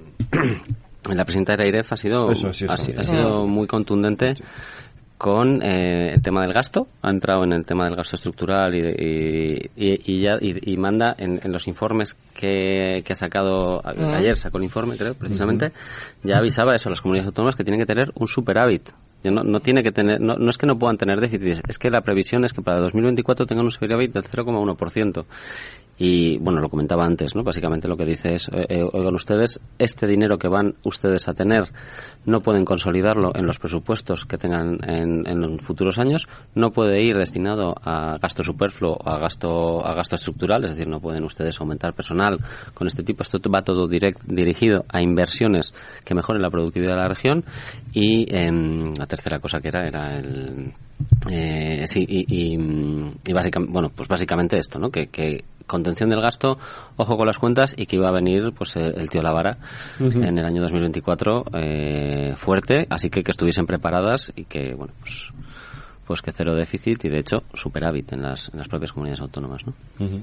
[1.15, 4.33] la presidenta de la IREF ha sido, eso, sí, eso, ha, ha, sido muy contundente.
[5.23, 8.81] Con eh, el tema del gasto, ha entrado en el tema del gasto estructural y,
[8.81, 14.37] y, y, y ya, y, manda en, en, los informes que, que ha sacado, ayer
[14.37, 16.29] sacó el informe, creo, precisamente, uh -huh.
[16.29, 18.91] ya avisaba eso a las comunidades autónomas que tienen que tener un superávit.
[19.23, 21.89] No, no tiene que tener, no, no es que no puedan tener déficit, es que
[21.89, 25.25] la previsión es que para 2024 tengan un superávit del 0,1%.
[25.99, 27.45] Y bueno, lo comentaba antes, ¿no?
[27.45, 31.35] Básicamente lo que dice es, eh, eh, oigan ustedes, este dinero que van ustedes a
[31.35, 31.71] tener
[32.25, 37.17] no pueden consolidarlo en los presupuestos que tengan en, en futuros años, no puede ir
[37.17, 41.61] destinado a gasto superfluo o a gasto, a gasto estructural, es decir, no pueden ustedes
[41.61, 42.39] aumentar personal
[42.75, 45.75] con este tipo, esto va todo direct, dirigido a inversiones
[46.05, 47.45] que mejoren la productividad de la región
[47.93, 48.51] y eh,
[48.97, 50.73] la tercera cosa que era, era el,
[51.31, 52.59] eh, sí, y, y,
[53.27, 54.91] y básicamente, bueno, pues básicamente esto, ¿no?
[54.91, 56.59] Que, que contención del gasto,
[56.97, 59.59] ojo con las cuentas y que iba a venir pues el, el tío Lavara
[60.01, 60.29] uh -huh.
[60.29, 65.33] en el año 2024 eh, fuerte, así que que estuviesen preparadas y que, bueno, pues
[66.07, 69.63] pues que cero déficit y de hecho superávit en las, en las propias comunidades autónomas,
[69.65, 69.73] ¿no?
[70.01, 70.23] Uh -huh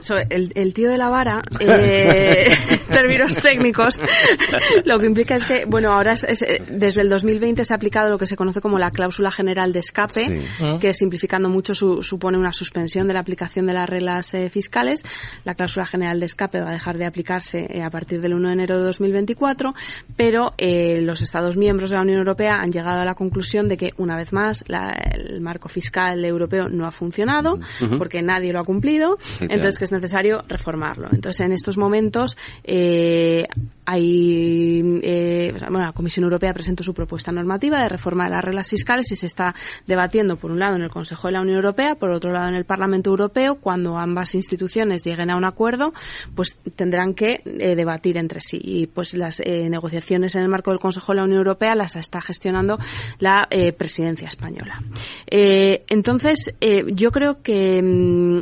[0.00, 2.48] sobre el, el, tío de la vara, eh,
[2.90, 4.00] términos técnicos,
[4.84, 8.10] lo que implica es que, bueno, ahora es, es, desde el 2020 se ha aplicado
[8.10, 10.64] lo que se conoce como la cláusula general de escape, sí.
[10.80, 15.04] que simplificando mucho su, supone una suspensión de la aplicación de las reglas eh, fiscales.
[15.44, 18.48] La cláusula general de escape va a dejar de aplicarse eh, a partir del 1
[18.48, 19.74] de enero de 2024,
[20.16, 23.76] pero eh, los Estados miembros de la Unión Europea han llegado a la conclusión de
[23.76, 27.98] que, una vez más, la, el marco fiscal europeo no ha funcionado, uh -huh.
[27.98, 29.18] porque nadie lo ha cumplido.
[29.38, 31.08] Sí, Entonces, es necesario reformarlo.
[31.12, 33.46] Entonces, en estos momentos eh,
[33.84, 38.70] hay, eh, bueno, la Comisión Europea presentó su propuesta normativa de reforma de las reglas
[38.70, 39.54] fiscales y se está
[39.86, 42.54] debatiendo, por un lado, en el Consejo de la Unión Europea, por otro lado, en
[42.54, 43.56] el Parlamento Europeo.
[43.56, 45.92] Cuando ambas instituciones lleguen a un acuerdo,
[46.34, 48.60] pues tendrán que eh, debatir entre sí.
[48.62, 52.20] Y pues las negociaciones en el marco del Consejo de la Unión Europea las está
[52.20, 52.78] gestionando
[53.18, 54.82] la presidencia española.
[55.26, 56.54] Entonces,
[56.86, 58.40] yo creo que mmm,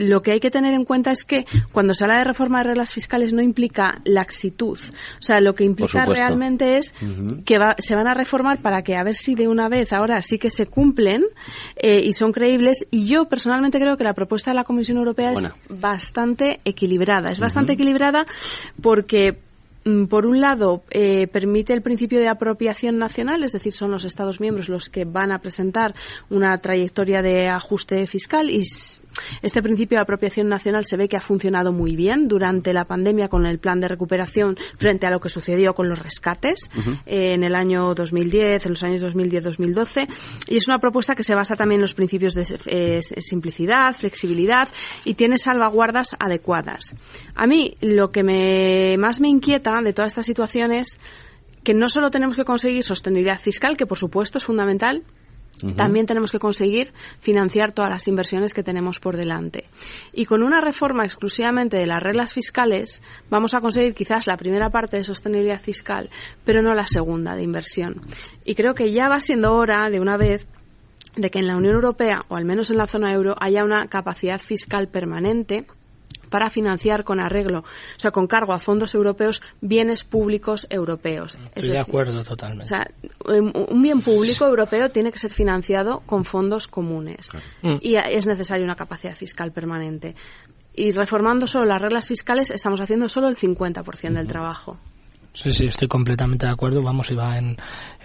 [0.00, 2.64] lo que hay que tener en cuenta es que cuando se habla de reforma de
[2.64, 4.78] reglas fiscales no implica laxitud.
[5.18, 7.44] O sea, lo que implica realmente es uh -huh.
[7.44, 10.20] que va, se van a reformar para que a ver si de una vez ahora
[10.22, 11.24] sí que se cumplen
[11.76, 12.86] eh, y son creíbles.
[12.90, 15.54] Y yo personalmente creo que la propuesta de la Comisión Europea Buena.
[15.68, 17.30] es bastante equilibrada.
[17.30, 17.78] Es bastante uh -huh.
[17.78, 18.26] equilibrada
[18.80, 19.38] porque
[19.84, 24.04] mm, por un lado, eh, permite el principio de apropiación nacional, es decir, son los
[24.04, 25.94] Estados miembros los que van a presentar
[26.28, 28.64] una trayectoria de ajuste fiscal y
[29.42, 33.28] este principio de apropiación nacional se ve que ha funcionado muy bien durante la pandemia
[33.28, 37.00] con el plan de recuperación frente a lo que sucedió con los rescates uh -huh.
[37.06, 40.08] eh, en el año 2010, en los años 2010-2012.
[40.48, 44.68] Y es una propuesta que se basa también en los principios de eh, simplicidad, flexibilidad
[45.04, 46.94] y tiene salvaguardas adecuadas.
[47.34, 50.98] A mí lo que me, más me inquieta de toda esta situación es
[51.64, 55.02] que no solo tenemos que conseguir sostenibilidad fiscal, que por supuesto es fundamental,
[55.76, 59.64] también tenemos que conseguir financiar todas las inversiones que tenemos por delante.
[60.12, 64.70] Y con una reforma exclusivamente de las reglas fiscales vamos a conseguir quizás la primera
[64.70, 66.10] parte de sostenibilidad fiscal,
[66.44, 68.02] pero no la segunda de inversión.
[68.44, 70.46] Y creo que ya va siendo hora de una vez
[71.16, 73.88] de que en la Unión Europea, o al menos en la zona euro, haya una
[73.88, 75.66] capacidad fiscal permanente
[76.28, 81.38] para financiar con arreglo, o sea, con cargo a fondos europeos, bienes públicos europeos.
[81.54, 82.64] Estoy de acuerdo totalmente.
[82.64, 82.90] O sea,
[83.24, 87.30] un bien público europeo tiene que ser financiado con fondos comunes
[87.80, 90.14] y es necesaria una capacidad fiscal permanente.
[90.74, 94.78] Y reformando solo las reglas fiscales estamos haciendo solo el 50% del trabajo.
[95.36, 96.82] Sí, sí, estoy completamente de acuerdo.
[96.82, 97.56] Vamos, y va en,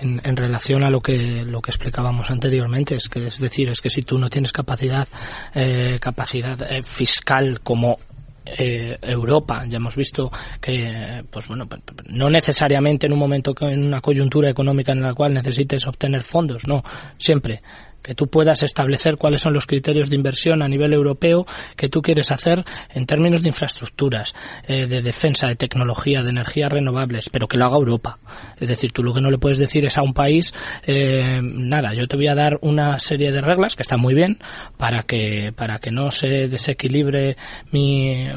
[0.01, 2.95] en, relación a lo que lo que explicábamos anteriormente.
[2.95, 5.07] Es que es decir, es que si tú no tienes capacidad
[5.55, 7.99] eh, capacidad eh, fiscal como
[8.45, 9.65] eh, Europa.
[9.67, 11.67] Ya hemos visto que, pues bueno,
[12.09, 16.67] no necesariamente en un momento, en una coyuntura económica en la cual necesites obtener fondos,
[16.67, 16.83] no,
[17.17, 17.61] siempre
[18.01, 21.45] que tú puedas establecer cuáles son los criterios de inversión a nivel europeo
[21.75, 22.63] que tú quieres hacer
[22.93, 24.33] en términos de infraestructuras,
[24.67, 28.19] eh, de defensa, de tecnología, de energías renovables, pero que lo haga Europa.
[28.59, 30.53] Es decir, tú lo que no le puedes decir es a un país,
[30.85, 34.39] eh, nada, yo te voy a dar una serie de reglas que están muy bien
[34.77, 37.37] para que para que no se desequilibre
[37.71, 38.27] mi,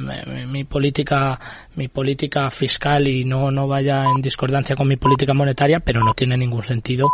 [0.46, 1.40] mi, política
[1.76, 6.14] mi política fiscal y no no vaya en discordancia con mi política monetaria, pero no
[6.14, 7.06] tiene ningún sentido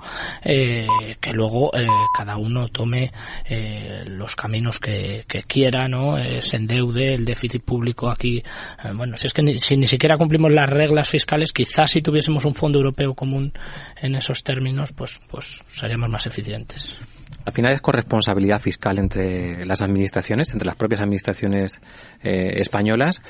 [0.43, 0.87] eh,
[1.21, 1.71] que luego
[2.17, 2.40] cada uno
[2.73, 3.13] tome
[3.49, 6.19] eh, los caminos que, quiera, ¿no?
[6.19, 8.39] Eh, se endeude, el déficit público aquí.
[8.39, 12.03] Eh, bueno, si es que ni, si ni siquiera cumplimos las reglas fiscales, quizás si
[12.03, 13.53] tuviésemos un fondo europeo común
[14.01, 16.99] en esos términos, pues, pues seríamos más eficientes.
[17.45, 21.81] Al final es corresponsabilidad fiscal entre las administraciones, entre las propias administraciones
[22.23, 23.21] españolas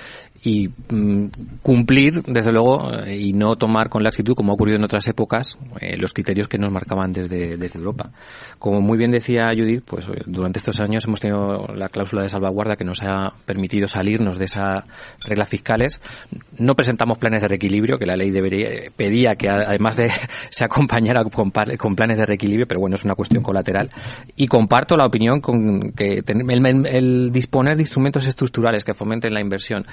[0.42, 1.26] y mm,
[1.62, 5.58] cumplir, desde luego, eh, y no tomar con laxitud, como ha ocurrido en otras épocas,
[5.80, 8.10] eh, los criterios que nos marcaban desde, desde Europa.
[8.58, 12.30] Como muy bien decía Judith, pues eh, durante estos años hemos tenido la cláusula de
[12.30, 14.84] salvaguarda que nos ha permitido salirnos de esas
[15.26, 16.00] reglas fiscales.
[16.58, 20.10] No presentamos planes de reequilibrio, que la ley debería, pedía que además de
[20.50, 23.90] se acompañara con, con planes de reequilibrio, pero bueno, es una cuestión colateral.
[24.36, 29.40] Y comparto la opinión con que el, el disponer de instrumentos estructurales que fomenten la
[29.40, 29.86] inversión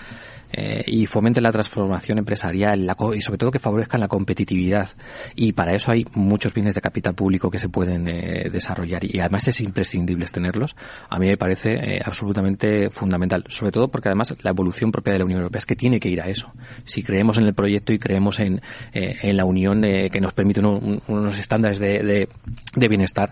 [0.54, 4.90] eh, y fomenten la transformación empresarial y sobre todo que favorezcan la competitividad.
[5.36, 9.20] Y para eso hay muchos bienes de capital público que se pueden eh, desarrollar y
[9.20, 10.76] además es imprescindible tenerlos.
[11.10, 15.20] A mí me parece eh, absolutamente fundamental, sobre todo porque además la evolución propia de
[15.20, 16.52] la Unión Europea es que tiene que ir a eso.
[16.86, 18.62] Si creemos en el proyecto y creemos en,
[18.94, 22.28] en la Unión que nos permite unos estándares de,
[22.76, 23.30] de, bienestar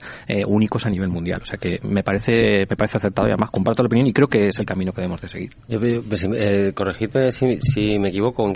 [0.47, 1.41] únicos a nivel mundial.
[1.41, 4.27] O sea que me parece, me parece acertado y además comparto la opinión y creo
[4.27, 5.51] que es el camino que debemos de seguir.
[5.67, 6.25] Yo, pues,
[6.75, 8.48] corregir si, me equivoco o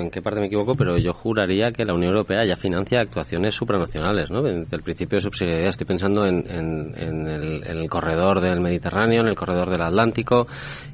[0.00, 3.54] en, qué, parte me equivoco, pero yo juraría que la Unión Europea ya financia actuaciones
[3.54, 4.42] supranacionales, ¿no?
[4.42, 9.70] Desde el principio de subsidiariedad estoy pensando en, el, corredor del Mediterráneo, en el corredor
[9.70, 10.46] del Atlántico,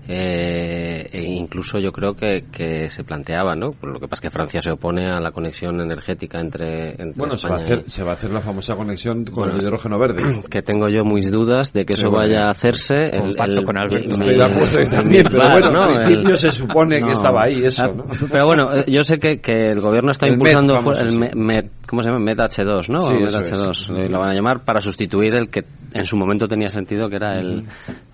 [0.08, 2.42] eh, e incluso yo creo que,
[2.90, 3.72] se planteaba, ¿no?
[3.72, 7.36] Por lo que pasa es que Francia se opone a la conexión energética entre, bueno,
[7.36, 10.22] se va, a hacer, se va a hacer la famosa conexión con el hidrógeno verde.
[10.52, 12.94] Que tengo yo mis dudas de que eso vaya a hacerse.
[12.94, 14.12] El, con Alberto.
[14.12, 18.04] Estoy de acuerdo también, pero bueno, al principio se supone que estaba ahí eso, ¿no?
[18.30, 22.08] Pero bueno, eh, yo sé que, que el gobierno está impulsando el MED, ¿cómo se
[22.08, 22.20] llama?
[22.20, 22.98] MED H2, ¿no?
[22.98, 25.64] Sí, MED H2, lo van a llamar para sustituir el que
[25.94, 27.64] en su momento tenía sentido que era el,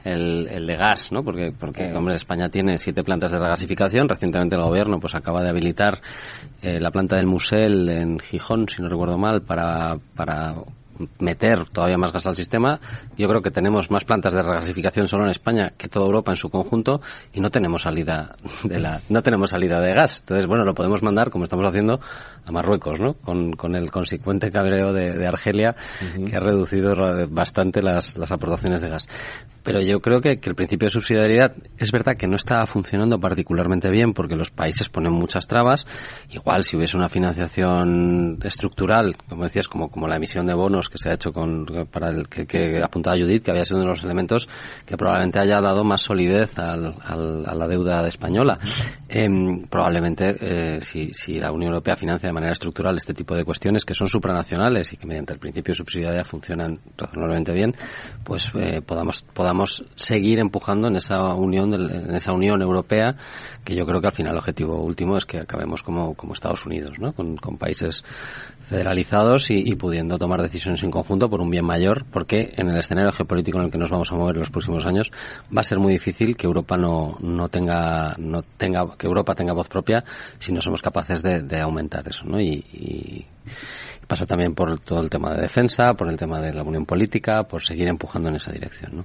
[0.04, 1.22] el, el de gas, ¿no?
[1.22, 4.08] Porque, porque hombre, España tiene siete plantas de regasificación.
[4.08, 6.00] Recientemente el gobierno pues acaba de habilitar
[6.62, 10.54] eh, la planta del Musel en Gijón, si no recuerdo mal, para, para
[11.18, 12.80] meter todavía más gas al sistema.
[13.16, 16.36] Yo creo que tenemos más plantas de regasificación solo en España que toda Europa en
[16.36, 17.00] su conjunto
[17.32, 20.20] y no tenemos salida de la no tenemos salida de gas.
[20.20, 22.00] Entonces, bueno, lo podemos mandar como estamos haciendo
[22.48, 23.14] a Marruecos, ¿no?
[23.14, 25.74] Con, con el consecuente cabreo de, Argelia
[26.26, 26.94] que ha reducido
[27.28, 29.06] bastante las, las aportaciones de gas.
[29.68, 33.90] Pero yo creo que, el principio de subsidiariedad es verdad que no está funcionando particularmente
[33.90, 35.84] bien porque los países ponen muchas trabas.
[36.30, 40.96] Igual si hubiese una financiación estructural, como decías, como, como la emisión de bonos que
[40.96, 43.90] se ha hecho con, para el que, que apuntaba Judith, que había sido uno de
[43.90, 44.48] los elementos
[44.86, 48.58] que probablemente haya dado más solidez al, a la deuda española.
[49.06, 53.44] Em, probablemente eh, si, si la Unión Europea financia de manera estructural este tipo de
[53.44, 57.74] cuestiones que son supranacionales y que mediante el principio de subsidiariedad funcionan razonablemente bien,
[58.24, 63.16] pues eh, podamos, podamos seguir empujando en esa unión, en esa unión europea,
[63.64, 66.64] que yo creo que al final el objetivo último es que acabemos como, como Estados
[66.66, 67.12] Unidos, ¿no?
[67.12, 68.04] Con, con países
[68.68, 73.12] federalizados y, pudiendo tomar decisiones en conjunto por un bien mayor, porque en el escenario
[73.12, 75.10] geopolítico en el que nos vamos a mover en los próximos años
[75.54, 79.54] va a ser muy difícil que Europa no, no tenga no tenga que Europa tenga
[79.54, 80.04] voz propia
[80.38, 82.40] si no somos capaces de, aumentar eso, ¿no?
[82.40, 83.26] Y,
[84.06, 87.42] pasa también por todo el tema de defensa, por el tema de la unión política,
[87.42, 89.04] por seguir empujando en esa dirección, ¿no?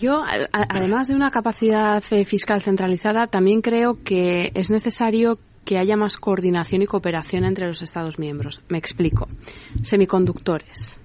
[0.00, 5.96] Yo, además de una capacidad eh, fiscal centralizada, también creo que es necesario que haya
[5.96, 8.62] más coordinación y cooperación entre los Estados miembros.
[8.68, 9.28] Me explico.
[9.82, 10.98] Semiconductores.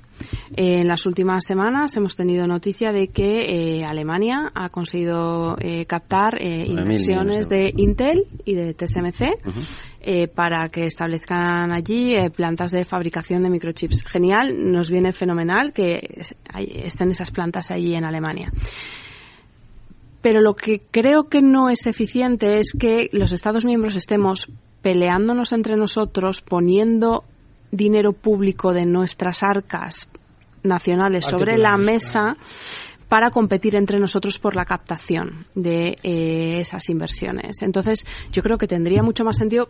[0.55, 6.41] En las últimas semanas hemos tenido noticia de que eh, Alemania ha conseguido eh, captar
[6.41, 13.49] eh, inversiones de Intel y de TSMC para que establezcan allí plantas de fabricación de
[13.49, 14.03] microchips.
[14.05, 16.23] Genial, nos viene fenomenal que
[16.55, 18.51] estén esas plantas allí en Alemania.
[20.21, 24.49] Pero lo que creo que no es eficiente es que los Estados miembros estemos
[24.81, 27.23] peleándonos entre nosotros, poniendo
[27.71, 30.09] dinero público de nuestras arcas
[30.63, 32.35] nacionales sobre la mesa
[33.09, 37.63] para competir entre nosotros por la captación de eh, esas inversiones.
[37.63, 39.67] Entonces, yo creo que tendría mucho más sentido.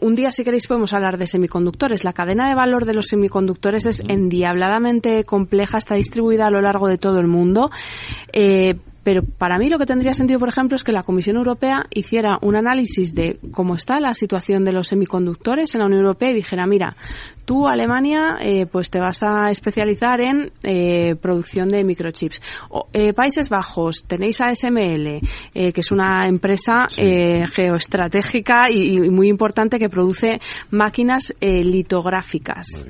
[0.00, 2.04] Un día, si queréis, podemos hablar de semiconductores.
[2.04, 6.86] La cadena de valor de los semiconductores es endiabladamente compleja, está distribuida a lo largo
[6.86, 7.70] de todo el mundo.
[8.32, 8.76] Eh,
[9.08, 12.38] pero para mí lo que tendría sentido, por ejemplo, es que la Comisión Europea hiciera
[12.42, 16.34] un análisis de cómo está la situación de los semiconductores en la Unión Europea y
[16.34, 16.94] dijera, mira,
[17.48, 22.42] tú, Alemania, eh, pues te vas a especializar en eh, producción de microchips.
[22.92, 25.20] Eh, Países Bajos, tenéis ASML,
[25.54, 32.84] que es una empresa geoestratégica y, muy importante que produce máquinas litográficas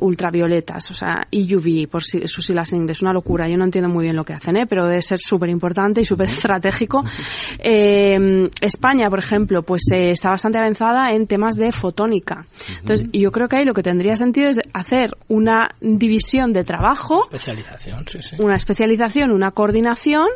[0.00, 3.46] ultravioletas, o sea, EUV, por si, sus siglas en inglés, una locura.
[3.46, 4.66] Yo no entiendo muy bien lo que hacen, ¿eh?
[4.66, 7.04] pero debe ser súper importante y súper estratégico.
[7.58, 11.72] Eh, España, por ejemplo, pues eh, está bastante avanzada en temas de
[12.06, 12.46] fotónica.
[12.80, 17.24] Entonces, yo creo que ahí lo que tendría sentido es hacer una división de trabajo.
[17.24, 18.36] Especialización, sí, sí.
[18.38, 20.28] Una especialización, una coordinación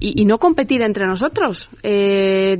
[0.00, 1.70] y, no competir entre nosotros.
[1.82, 2.58] Eh,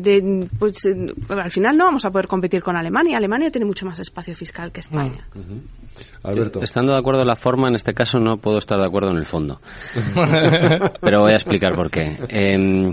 [0.59, 0.95] pues, eh,
[1.29, 3.17] al final no vamos a poder competir con Alemania.
[3.17, 5.27] Alemania tiene mucho más espacio fiscal que España.
[5.35, 6.61] Mm, Alberto.
[6.61, 9.17] Estando de acuerdo en la forma, en este caso no puedo estar de acuerdo en
[9.17, 9.61] el fondo.
[11.01, 12.17] Pero voy a explicar por qué.
[12.29, 12.93] Em,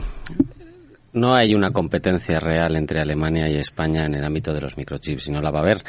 [1.14, 5.24] no hay una competencia real entre Alemania y España en el ámbito de los microchips,
[5.24, 5.84] sino la va a haber.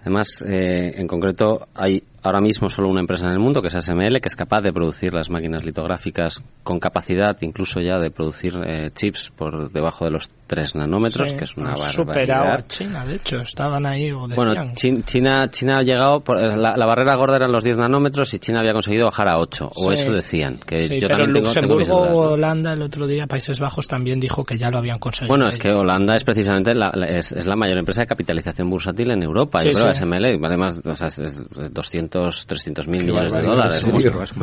[0.00, 3.74] Además, eh, en concreto, hay ahora mismo solo una empresa en el mundo, que es
[3.74, 8.54] ASML, que es capaz de producir las máquinas litográficas con capacidad incluso ya de producir
[8.64, 11.92] eh, chips por debajo de los 3 nanómetros, que es una barbaridad.
[11.92, 16.56] superado a China, de hecho, estaban ahí o Bueno, China, China ha llegado, por, eh,
[16.56, 19.92] la, barrera gorda eran los 10 nanómetros y China había conseguido bajar a 8, o
[19.92, 20.58] eso decían.
[20.66, 24.58] Que yo pero también Luxemburgo o Holanda el otro día, Países Bajos también dijo que
[24.58, 25.32] ya lo habían conseguido.
[25.32, 29.22] Bueno, es que Holanda es precisamente la, es, la mayor empresa de capitalización bursátil en
[29.22, 31.42] Europa, yo creo, ASML, además o sea, es
[31.72, 33.86] 200 300 mil millones de dólares.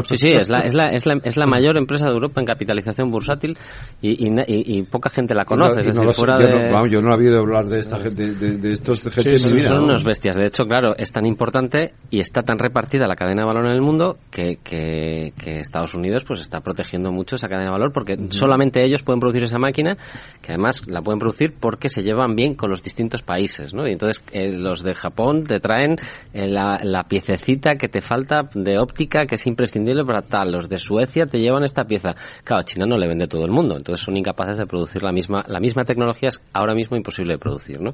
[0.03, 2.45] Sí, sí, es la, es, la, es, la, es la mayor empresa de Europa en
[2.45, 3.57] capitalización bursátil
[4.01, 5.81] y, y, poca gente la conoce.
[5.81, 8.71] es decir, fuera yo, no, vamos, yo no he habido hablar de, esta gente, de,
[8.71, 10.37] estos gente Son unos bestias.
[10.37, 13.71] De hecho, claro, es tan importante y está tan repartida la cadena de valor en
[13.71, 18.15] el mundo que, que, Estados Unidos pues está protegiendo mucho esa cadena de valor porque
[18.29, 19.93] solamente ellos pueden producir esa máquina
[20.41, 23.87] que además la pueden producir porque se llevan bien con los distintos países, ¿no?
[23.87, 25.95] Y entonces eh, los de Japón te traen
[26.33, 30.51] eh, la, la piececita que te falta de óptica que es imprescindible para tal.
[30.51, 32.15] Los de Suecia te llevan esta pieza.
[32.43, 35.43] Claro, China no le vende todo el mundo, entonces son incapaces de producir la misma,
[35.47, 37.93] la misma tecnología es ahora mismo imposible de producir, ¿no?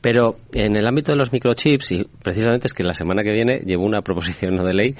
[0.00, 3.60] Pero en el ámbito de los microchips, y precisamente es que la semana que viene
[3.64, 4.94] llevo una proposición no de ley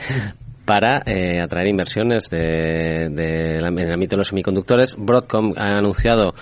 [0.71, 4.95] para eh, atraer inversiones de, de, en el ámbito de los semiconductores.
[4.97, 6.33] Broadcom ha anunciado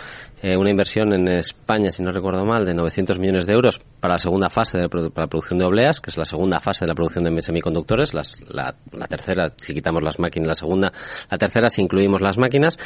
[0.42, 4.14] eh, una inversión en España, si no recuerdo mal, de 900 millones de euros para
[4.14, 6.94] la segunda fase de la producción de obleas, que es la segunda fase de la
[6.94, 10.92] producción de semiconductores, las, la, la, tercera si quitamos las máquinas, la segunda,
[11.30, 12.76] la tercera si incluimos las máquinas,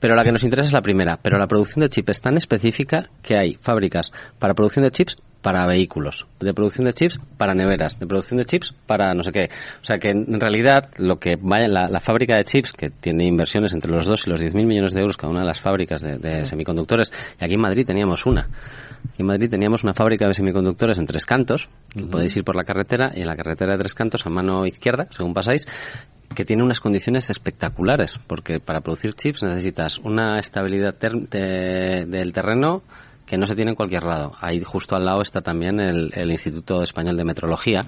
[0.00, 1.18] pero la que nos interesa es la primera.
[1.22, 5.16] Pero la producción de chips es tan específica que hay fábricas para producción de chips
[5.42, 9.30] para vehículos, de producción de chips para neveras, de producción de chips para no sé
[9.32, 9.48] qué.
[9.80, 13.26] O sea que en realidad lo que vaya la, la fábrica de chips, que tiene
[13.26, 15.60] inversiones entre los 2 y los 10 mil millones de euros cada una de las
[15.60, 18.48] fábricas de, semiconductores, y aquí en Madrid teníamos una.
[19.16, 21.68] en Madrid teníamos una fábrica de semiconductores en Tres Cantos,
[22.10, 25.06] podéis ir por la carretera, y en la carretera de Tres Cantos, a mano izquierda,
[25.10, 25.66] según pasáis,
[26.34, 32.82] que tiene unas condiciones espectaculares, porque para producir chips necesitas una estabilidad del terreno
[33.28, 34.32] que no se tiene en cualquier lado.
[34.40, 37.86] Ahí justo al lado está también el, Instituto Español de Metrología,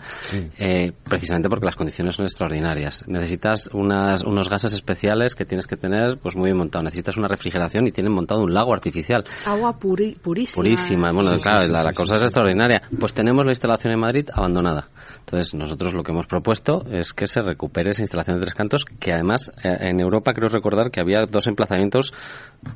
[0.59, 3.05] eh, precisamente porque las condiciones son extraordinarias.
[3.07, 6.85] Necesitas unas, unos gases especiales que tienes que tener pues muy bien montado.
[6.85, 9.25] Necesitas una refrigeración y tienen montado un lago artificial.
[9.47, 10.55] Agua purísima.
[10.55, 11.13] Purísima.
[11.13, 12.83] Bueno, claro, la, cosa es extraordinaria.
[12.99, 14.89] Pues tenemos la instalación en Madrid abandonada.
[15.21, 18.85] Entonces, nosotros lo que hemos propuesto es que se recupere esa instalación de Tres Cantos,
[18.85, 22.13] que además eh, en Europa creo recordar que había dos emplazamientos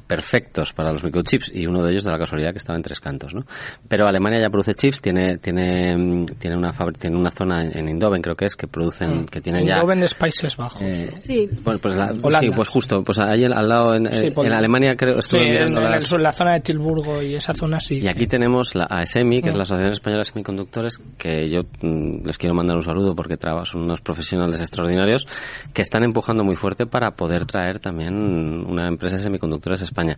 [0.06, 3.00] perfectos para los microchips y uno de ellos de la casualidad que estaba en Tres
[3.00, 3.42] Cantos, ¿no?
[3.88, 8.34] Pero Alemania ya produce chips, tiene tiene tiene una tiene una zona en Indoven creo
[8.34, 9.26] que es que producen mm.
[9.26, 10.82] que tienen ya Indoven es Países Bajos.
[10.82, 11.48] Eh, sí.
[11.62, 11.96] Pues, pues,
[12.40, 15.74] sí, pues justo, pues ahí al lado en, eh, en Alemania creo estuve sí, en,
[15.74, 17.98] la zona de Tilburgo y esa zona sí.
[17.98, 19.58] Y aquí tenemos la ASEMI, que es mm.
[19.58, 23.82] la Asociación Española de Semiconductores, que yo mm, les quiero mandar un saludo porque son
[23.82, 25.26] unos profesionales extraordinarios
[25.72, 30.16] que están empujando muy fuerte para poder traer también una empresa de semiconductores a España.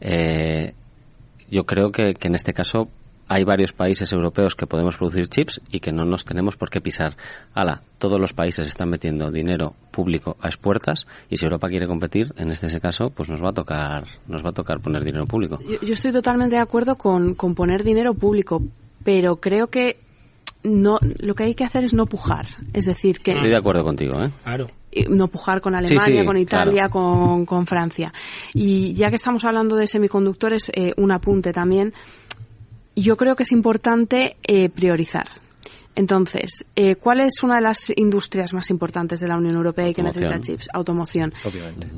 [0.00, 0.74] Eh,
[1.50, 2.88] yo creo que, en este caso
[3.28, 6.80] hay varios países europeos que podemos producir chips y que no nos tenemos por qué
[6.80, 7.16] pisar.
[7.54, 12.34] Ala, todos los países están metiendo dinero público a expuertas y si Europa quiere competir,
[12.36, 15.60] en este caso, pues nos va a tocar, nos va a tocar poner dinero público.
[15.62, 18.64] Yo, estoy totalmente de acuerdo con, con poner dinero público,
[19.04, 20.00] pero creo que
[20.64, 22.46] no, lo que hay que hacer es no pujar.
[22.72, 23.30] Es decir, que.
[23.30, 24.30] Estoy de acuerdo contigo, ¿eh?
[24.42, 24.66] Claro.
[25.08, 28.12] No pujar con Alemania, con Italia, con, con, Francia.
[28.54, 31.92] Y ya que estamos hablando de semiconductores, eh, un apunte también.
[32.96, 35.26] Yo creo que es importante eh, priorizar.
[36.00, 39.92] Entonces, eh, ¿cuál es una de las industrias más importantes de la Unión Europea y
[39.92, 40.70] que necesita chips?
[40.72, 41.34] Automoción.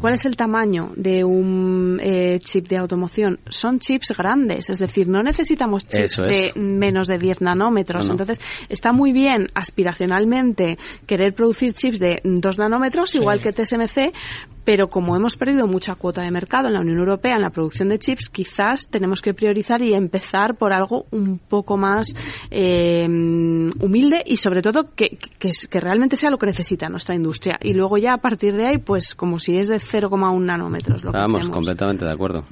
[0.00, 3.38] ¿Cuál es el tamaño de un eh, chip de automoción?
[3.48, 8.10] Son chips grandes, es decir, no necesitamos chips de menos de 10 nanómetros.
[8.10, 14.12] Entonces, está muy bien aspiracionalmente querer producir chips de 2 nanómetros, igual que TSMC,
[14.64, 17.89] pero como hemos perdido mucha cuota de mercado en la Unión Europea en la producción
[17.89, 22.14] de chips, quizás tenemos que priorizar y empezar por algo un poco más
[22.51, 27.59] eh, humilde y sobre todo que, que, realmente sea lo que necesita nuestra industria.
[27.60, 31.05] Y luego ya a partir de ahí, pues como si es de 0,1 nanómetros.
[31.05, 32.44] Lo Vamos, completamente de acuerdo.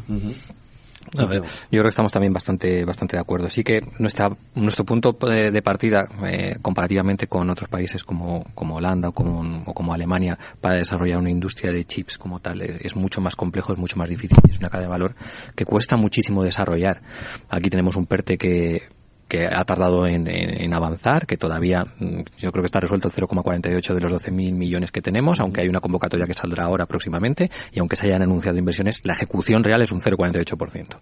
[1.13, 1.27] Yo
[1.71, 3.49] creo que estamos también bastante bastante de acuerdo.
[3.49, 9.09] Sí que nuestra, nuestro punto de, partida, eh, comparativamente con otros países como, como Holanda
[9.09, 13.35] o como, Alemania, para desarrollar una industria de chips como tal, es, es, mucho más
[13.35, 14.39] complejo, es mucho más difícil.
[14.49, 15.15] Es una cadena de valor
[15.55, 17.01] que cuesta muchísimo desarrollar.
[17.49, 19.00] Aquí tenemos un PERTE que
[19.31, 23.95] que ha tardado en, avanzar, que todavía mm, yo creo que está resuelto el 0,48
[23.95, 27.79] de los 12.000 millones que tenemos, aunque hay una convocatoria que saldrá ahora próximamente, y
[27.79, 30.97] aunque se hayan anunciado inversiones, la ejecución real es un 0,48%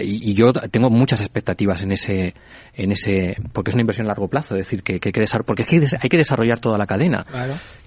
[0.00, 2.34] y, yo tengo muchas expectativas en ese,
[2.74, 5.20] en ese, porque es una inversión a largo plazo, es decir, que, que hay que
[5.20, 5.64] desarrollar, porque
[6.00, 7.24] hay que desarrollar toda la cadena.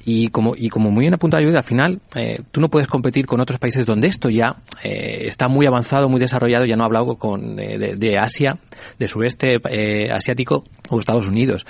[0.05, 3.26] Y como, y como muy bien apuntado yo, al final, eh, tú no puedes competir
[3.26, 6.85] con otros países donde esto ya eh, está muy avanzado, muy desarrollado, ya no he
[6.85, 8.59] hablado con, de, de, Asia,
[8.97, 11.65] de sudeste eh, asiático o Estados Unidos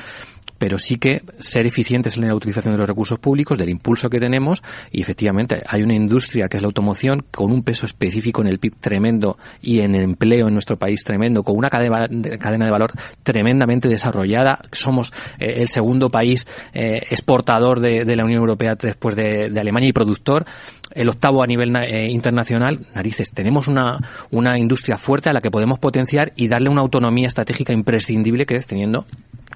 [0.59, 4.19] pero sí que ser eficientes en la utilización de los recursos públicos, del impulso que
[4.19, 4.61] tenemos,
[4.91, 8.59] y efectivamente hay una industria que es la automoción con un peso específico en el
[8.59, 12.91] PIB tremendo y en el empleo en nuestro país tremendo, con una cadena de valor
[13.23, 14.59] tremendamente desarrollada.
[14.71, 19.93] Somos eh, el segundo país eh, exportador de, la Unión Europea después de, Alemania y
[19.93, 20.45] productor,
[20.93, 22.87] el octavo a nivel eh, internacional.
[22.93, 23.99] Narices, tenemos una,
[24.31, 28.55] una industria fuerte a la que podemos potenciar y darle una autonomía estratégica imprescindible que
[28.55, 29.05] es teniendo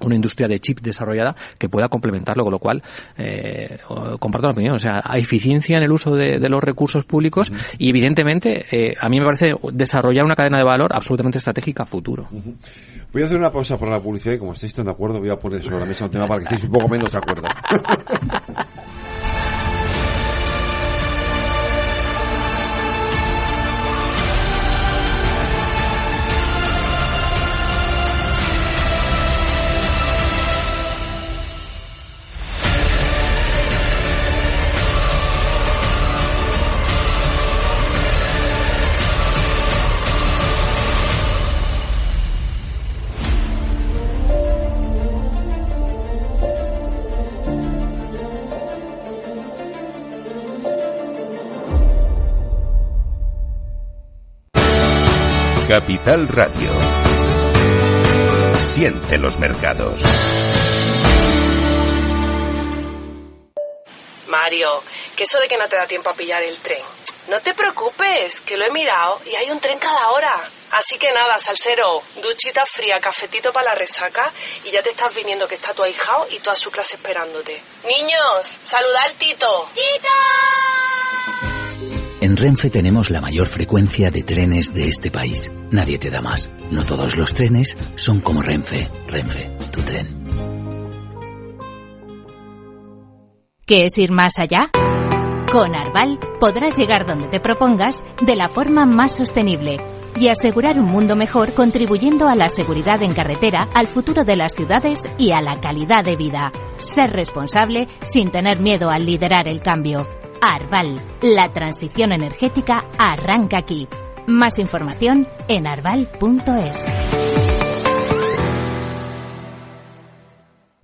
[0.00, 2.82] una industria de chip desarrollada que pueda complementarlo, con lo cual
[3.18, 3.78] eh,
[4.18, 4.76] comparto la opinión.
[4.76, 9.08] O sea, hay eficiencia en el uso de, los recursos públicos y evidentemente eh, a
[9.08, 12.28] mí me parece desarrollar una cadena de valor absolutamente estratégica a futuro.
[13.12, 15.30] Voy a hacer una pausa por la publicidad y como estáis tan de acuerdo voy
[15.30, 17.48] a poner sobre la mesa un tema para que estéis un poco menos de acuerdo.
[55.74, 56.70] Capital Radio.
[58.72, 60.02] Siente los mercados.
[64.28, 64.84] Mario,
[65.16, 66.78] que eso de que no te da tiempo a pillar el tren.
[67.26, 70.48] No te preocupes, que lo he mirado y hay un tren cada hora.
[70.70, 74.32] Así que nada, salsero, duchita fría, cafetito para la resaca
[74.62, 77.60] y ya te estás viniendo que está tu ahijao y toda su clase esperándote.
[77.82, 79.68] Niños, saluda al Tito.
[79.74, 81.53] ¡Tito!
[82.24, 85.52] En Renfe tenemos la mayor frecuencia de trenes de este país.
[85.70, 86.50] Nadie te da más.
[86.70, 88.88] No todos los trenes son como Renfe.
[89.08, 90.24] Renfe, tu tren.
[93.66, 94.70] ¿Qué es ir más allá?
[95.52, 99.76] Con Arval podrás llegar donde te propongas de la forma más sostenible
[100.16, 104.54] y asegurar un mundo mejor contribuyendo a la seguridad en carretera, al futuro de las
[104.54, 106.52] ciudades y a la calidad de vida.
[106.76, 110.08] Ser responsable sin tener miedo al liderar el cambio.
[110.46, 113.88] Arval, la transición energética arranca aquí.
[114.26, 116.84] Más información en arval.es.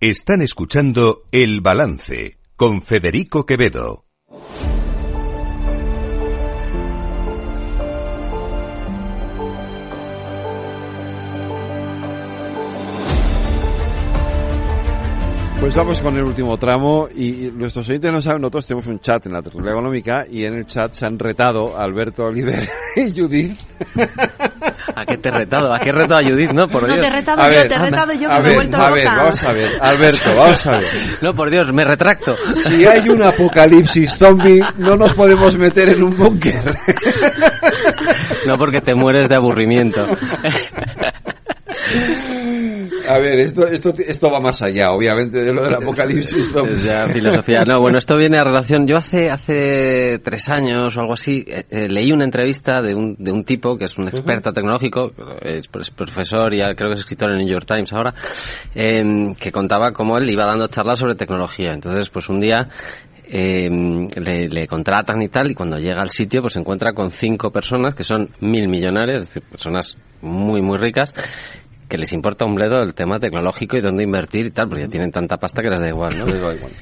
[0.00, 4.09] Están escuchando El Balance con Federico Quevedo.
[15.60, 19.26] Pues vamos con el último tramo y nuestros oyentes no saben, nosotros tenemos un chat
[19.26, 22.66] en la tertulia económica y en el chat se han retado Alberto Oliver
[22.96, 23.58] y Judith.
[24.96, 25.72] ¿A qué te he retado?
[25.72, 26.50] ¿A qué he retado a Judith?
[26.52, 27.00] No, por no, Dios.
[27.00, 29.42] te he retado yo, te he retado yo, que me he vuelto a ver, vamos
[29.42, 30.84] a ver, Alberto, vamos a ver.
[31.22, 32.34] No, por Dios, me retracto.
[32.54, 36.74] Si hay un apocalipsis zombie, no nos podemos meter en un búnker.
[38.46, 40.06] No, porque te mueres de aburrimiento.
[43.10, 46.48] A ver, esto, esto, esto va más allá, obviamente, de lo del apocalipsis.
[46.70, 47.64] Es ya filosofía.
[47.66, 48.86] No, bueno, esto viene a relación.
[48.86, 53.16] Yo hace hace tres años o algo así eh, eh, leí una entrevista de un,
[53.18, 55.10] de un tipo que es un experto tecnológico,
[55.42, 58.14] es, profesor y creo que es escritor en New York Times ahora,
[58.76, 61.72] em, que contaba cómo él iba dando charlas sobre tecnología.
[61.72, 62.68] Entonces, pues un día
[63.28, 67.10] em, le, le, contratan y tal, y cuando llega al sitio, pues se encuentra con
[67.10, 71.14] cinco personas que son mil millonarios, es decir, personas muy, muy ricas,
[71.90, 74.88] que les importa un bledo el tema tecnológico y dónde invertir y tal, porque ya
[74.88, 76.24] tienen tanta pasta que les da igual, ¿no?
[76.24, 76.72] da igual.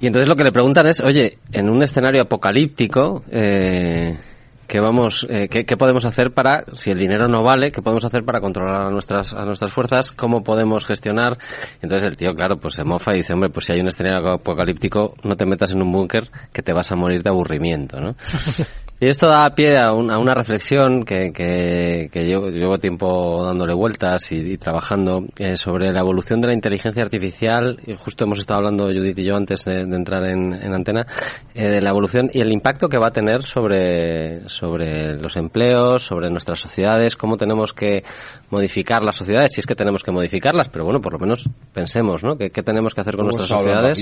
[0.00, 4.18] Y entonces lo que le preguntan es, oye, en un escenario apocalíptico, eh,
[4.66, 8.04] ¿qué, vamos, eh, qué, qué, podemos hacer para, si el dinero no vale, qué podemos
[8.04, 10.10] hacer para controlar a nuestras, a nuestras fuerzas?
[10.10, 11.38] ¿Cómo podemos gestionar?
[11.80, 14.32] Entonces el tío, claro, pues se mofa y dice, hombre, pues si hay un escenario
[14.32, 18.16] apocalíptico, no te metas en un búnker que te vas a morir de aburrimiento, ¿no?
[19.02, 23.42] Y esto da pie a, un, a una reflexión que, que, que llevo, llevo, tiempo
[23.46, 27.80] dándole vueltas y, y trabajando eh, sobre la evolución de la inteligencia artificial.
[27.86, 31.06] Y justo hemos estado hablando Judith y yo antes de, de entrar en, en antena
[31.54, 36.02] eh, de la evolución y el impacto que va a tener sobre, sobre los empleos,
[36.02, 38.04] sobre nuestras sociedades, cómo tenemos que
[38.50, 42.22] modificar las sociedades, si es que tenemos que modificarlas, pero bueno, por lo menos pensemos,
[42.22, 42.36] ¿no?
[42.36, 43.96] ¿Qué, qué tenemos que hacer con nuestras sociedades?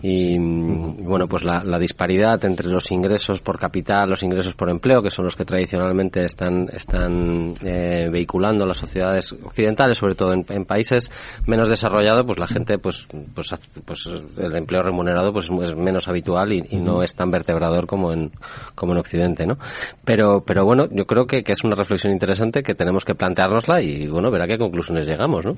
[0.00, 4.70] Y, y, bueno, pues la, la disparidad entre los ingresos por capital los ingresos por
[4.70, 10.32] empleo, que son los que tradicionalmente están, están eh, vehiculando las sociedades occidentales, sobre todo
[10.32, 11.10] en, en, países
[11.46, 13.54] menos desarrollados, pues la gente, pues, pues,
[13.84, 14.06] pues
[14.36, 18.30] el empleo remunerado pues es menos habitual y, y no es tan vertebrador como en,
[18.74, 19.58] como en Occidente, ¿no?
[20.04, 23.82] Pero, pero bueno, yo creo que, que es una reflexión interesante que tenemos que planteárnosla
[23.82, 25.56] y bueno, ver a qué conclusiones llegamos, ¿no?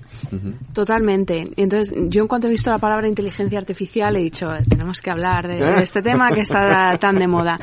[0.72, 1.48] Totalmente.
[1.56, 5.46] Entonces, yo en cuanto he visto la palabra inteligencia artificial he dicho, tenemos que hablar
[5.46, 7.58] de, de este tema que está tan de moda.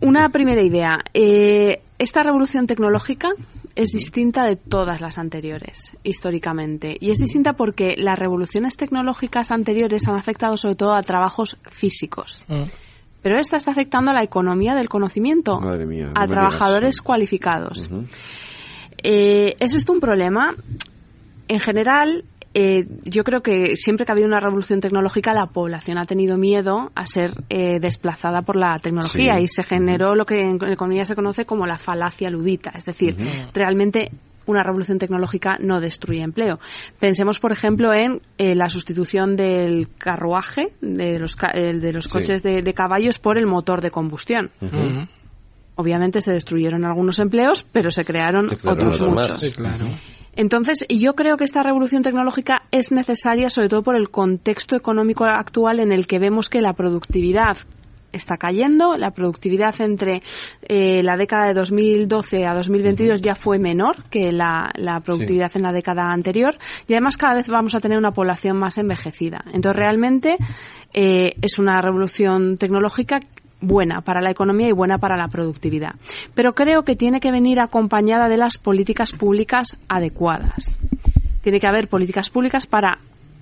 [0.00, 0.98] Una primera idea.
[1.12, 3.30] Eh, esta revolución tecnológica
[3.74, 6.96] es distinta de todas las anteriores, históricamente.
[6.98, 12.44] Y es distinta porque las revoluciones tecnológicas anteriores han afectado sobre todo a trabajos físicos.
[12.48, 12.64] Mm.
[13.22, 17.02] Pero esta está afectando a la economía del conocimiento, mía, a trabajadores digas.
[17.02, 17.88] cualificados.
[17.90, 18.08] Uh -huh.
[19.02, 20.54] eh, ¿Es esto un problema?
[21.46, 25.98] En general, eh, yo creo que siempre que ha habido una revolución tecnológica, la población
[25.98, 29.44] ha tenido miedo a ser eh, desplazada por la tecnología sí.
[29.44, 32.70] y se generó lo que en economía se conoce como la falacia ludita.
[32.74, 33.52] Es decir, uh -huh.
[33.54, 34.10] realmente
[34.46, 36.58] una revolución tecnológica no destruye empleo.
[36.98, 42.48] Pensemos, por ejemplo, en eh, la sustitución del carruaje, de los, de los coches sí.
[42.48, 44.50] de, de, caballos, por el motor de combustión.
[44.60, 45.08] Uh -huh.
[45.76, 49.38] Obviamente se destruyeron algunos empleos, pero se crearon, se crearon otros muchos.
[49.38, 49.84] Sí, claro.
[50.40, 55.26] Entonces, yo creo que esta revolución tecnológica es necesaria sobre todo por el contexto económico
[55.26, 57.58] actual en el que vemos que la productividad
[58.10, 60.22] está cayendo, la productividad entre
[60.62, 63.26] eh, la década de 2012 a 2022 uh -huh.
[63.26, 65.58] ya fue menor que la, la productividad sí.
[65.58, 66.56] en la década anterior
[66.88, 69.44] y además cada vez vamos a tener una población más envejecida.
[69.52, 70.38] Entonces, realmente
[70.94, 73.20] eh, es una revolución tecnológica
[73.60, 75.94] buena para la economía y buena para la productividad.
[76.34, 80.78] Pero creo que tiene que venir acompañada de las políticas públicas adecuadas.
[81.42, 82.98] Tiene que haber políticas públicas para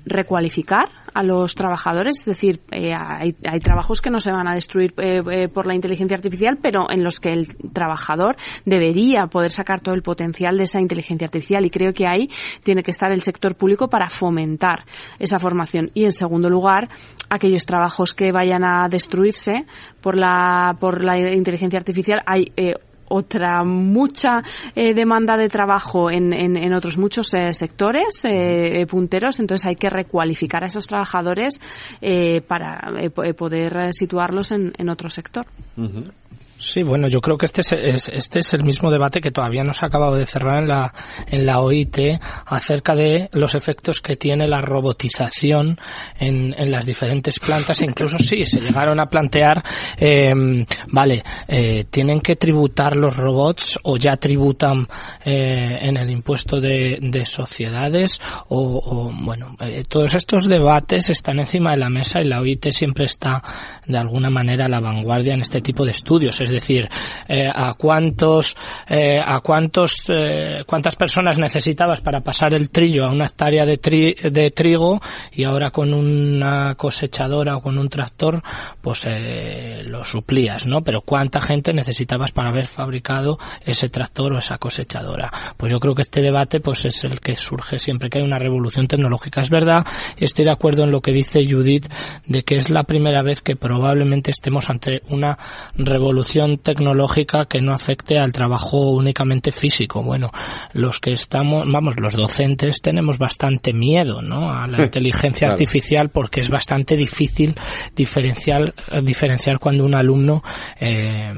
[0.09, 4.55] recualificar a los trabajadores, es decir, eh, hay, hay, trabajos que no se van a
[4.55, 9.51] destruir eh, eh, por la inteligencia artificial, pero en los que el trabajador debería poder
[9.51, 11.67] sacar todo el potencial de esa inteligencia artificial.
[11.67, 12.29] Y creo que ahí
[12.63, 14.85] tiene que estar el sector público para fomentar
[15.19, 15.91] esa formación.
[15.95, 16.89] Y en segundo lugar
[17.31, 19.65] aquellos trabajos que vayan a destruirse
[20.01, 22.47] por la por la inteligencia artificial hay
[23.09, 24.43] otra mucha
[24.75, 29.77] eh, demanda de trabajo en, en, en otros muchos eh, sectores eh, punteros, entonces hay
[29.77, 31.61] que recualificar a esos trabajadores
[32.01, 35.47] eh, para eh, poder situarlos en, en otro sector.
[35.77, 36.13] Uh -huh.
[36.59, 39.73] Sí, bueno, yo creo que este es, este es el mismo debate que todavía no
[39.73, 40.93] se ha acabado de cerrar en la,
[41.29, 41.99] en la OIT
[42.47, 45.79] acerca de los efectos que tiene la robotización
[46.19, 47.81] en, en las diferentes plantas.
[47.83, 49.63] incluso sí, se llegaron a plantear,
[49.99, 50.35] eh,
[50.89, 54.89] vale, eh, tienen que tributar los robots o ya tributan
[55.25, 61.39] eh, en el impuesto de, de sociedades o, o bueno, eh, todos estos debates están
[61.39, 63.43] encima de la mesa y la OIT siempre está
[63.87, 66.89] de alguna manera a la vanguardia en este tipo de estudios es decir,
[67.29, 68.57] eh, a cuántos,
[68.89, 73.79] eh, a cuántos, eh, cuántas personas necesitabas para pasar el trillo a una hectárea de,
[73.79, 75.01] tri de trigo
[75.33, 78.43] y ahora con una cosechadora o con un tractor,
[78.81, 79.03] pues
[79.85, 80.83] lo suplías, ¿no?
[80.83, 85.31] Pero cuánta gente necesitabas para haber fabricado ese tractor o esa cosechadora.
[85.57, 88.39] Pues yo creo que este debate, pues es el que surge siempre que hay una
[88.39, 89.41] revolución tecnológica.
[89.41, 91.87] Es verdad, estoy de acuerdo en lo que dice Judith
[92.27, 95.39] de que es la primera vez que probablemente estemos ante una
[95.77, 100.03] revolución tecnológica que no afecte al trabajo únicamente físico.
[100.03, 100.31] Bueno,
[100.73, 104.51] los que estamos, vamos, los docentes tenemos bastante miedo, ¿no?
[104.51, 105.55] A la inteligencia claro.
[105.55, 107.55] artificial porque es bastante difícil
[107.95, 110.43] diferenciar, diferenciar cuando un alumno,
[110.81, 111.33] eh,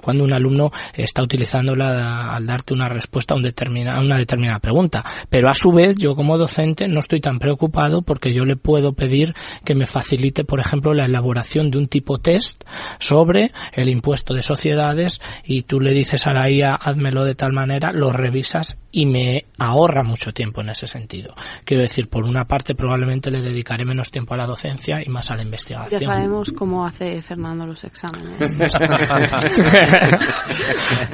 [0.00, 4.58] cuando un alumno está utilizándola al darte una respuesta a, un determina, a una determinada
[4.60, 5.04] pregunta.
[5.28, 8.92] Pero a su vez, yo como docente no estoy tan preocupado porque yo le puedo
[8.92, 12.64] pedir que me facilite, por ejemplo, la elaboración de un tipo test
[12.98, 17.52] sobre el impuesto de sociedades y tú le dices a la IA házmelo de tal
[17.52, 21.34] manera, lo revisas y me ahorra mucho tiempo en ese sentido.
[21.64, 25.30] Quiero decir, por una parte probablemente le dedicaré menos tiempo a la docencia y más
[25.30, 26.00] a la investigación.
[26.00, 28.60] Ya sabemos cómo hace Fernando los exámenes.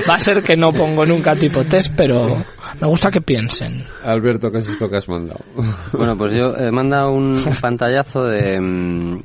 [0.08, 2.36] Va a ser que no pongo nunca tipo test, pero
[2.80, 3.82] me gusta que piensen.
[4.04, 5.40] Alberto, ¿qué es esto que has mandado?
[5.92, 8.58] Bueno, pues yo he mandado un pantallazo de,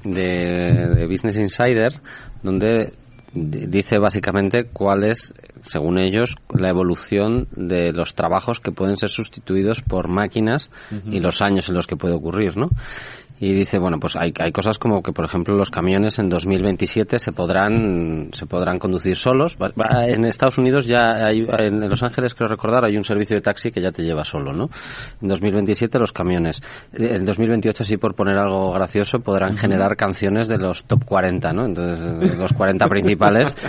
[0.03, 1.93] de, de Business Insider
[2.43, 2.93] donde
[3.35, 9.81] dice básicamente cuál es, según ellos, la evolución de los trabajos que pueden ser sustituidos
[9.81, 11.13] por máquinas uh -huh.
[11.13, 12.69] y los años en los que puede ocurrir, ¿no?
[13.39, 17.19] Y dice bueno pues hay, hay cosas como que por ejemplo los camiones en 2027
[17.19, 19.57] se podrán se podrán conducir solos
[20.07, 23.71] en Estados Unidos ya hay, en Los Ángeles creo recordar hay un servicio de taxi
[23.71, 24.69] que ya te lleva solo no
[25.21, 26.61] en 2027 los camiones
[26.93, 29.59] en 2028 así por poner algo gracioso podrán uh -huh.
[29.59, 33.55] generar canciones de los top 40 no entonces los 40 principales.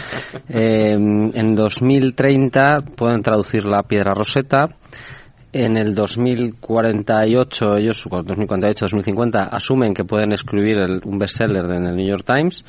[0.48, 4.68] Eh, en 2030 pueden traducir la piedra roseta
[5.64, 12.06] en el 2048, ellos, 2048-2050, asumen que pueden escribir el, un bestseller en el New
[12.06, 12.64] York Times.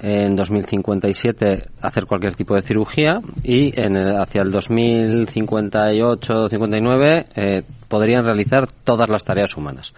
[0.00, 3.20] En 2057, hacer cualquier tipo de cirugía.
[3.42, 9.92] Y en el, hacia el 2058-59, eh, podrían realizar todas las tareas humanas.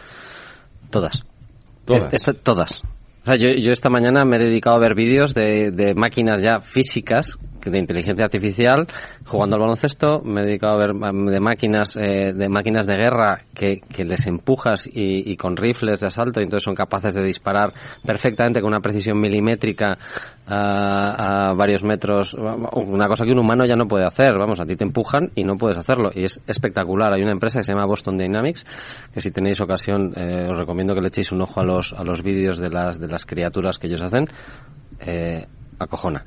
[0.90, 1.22] Todas.
[1.84, 2.04] Todas.
[2.12, 2.82] Es, es, todas.
[3.24, 7.39] Yo, yo, esta mañana me he dedicado a ver vídeos de, de máquinas ya físicas
[7.70, 8.89] de inteligencia artificial
[9.24, 10.20] jugando al baloncesto.
[10.24, 14.27] Me he dedicado a ver de máquinas eh, de máquinas de guerra que, que les
[14.27, 17.73] empujas y, y, con rifles de asalto y entonces son capaces de disparar
[18.05, 19.99] perfectamente con una precisión milimétrica
[20.47, 22.35] a, a, varios metros.
[22.35, 25.44] Una cosa que un humano ya no puede hacer vamos a ti te empujan y
[25.44, 26.10] no puedes hacerlo.
[26.14, 27.12] Y es espectacular.
[27.12, 28.64] Hay una empresa que se llama Boston Dynamics
[29.12, 32.05] que si tenéis ocasión eh, os recomiendo que le echéis un ojo a los a
[32.05, 34.27] los vídeos de las de las criaturas que ellos hacen.
[35.01, 35.47] Eh,
[35.78, 36.24] acojona.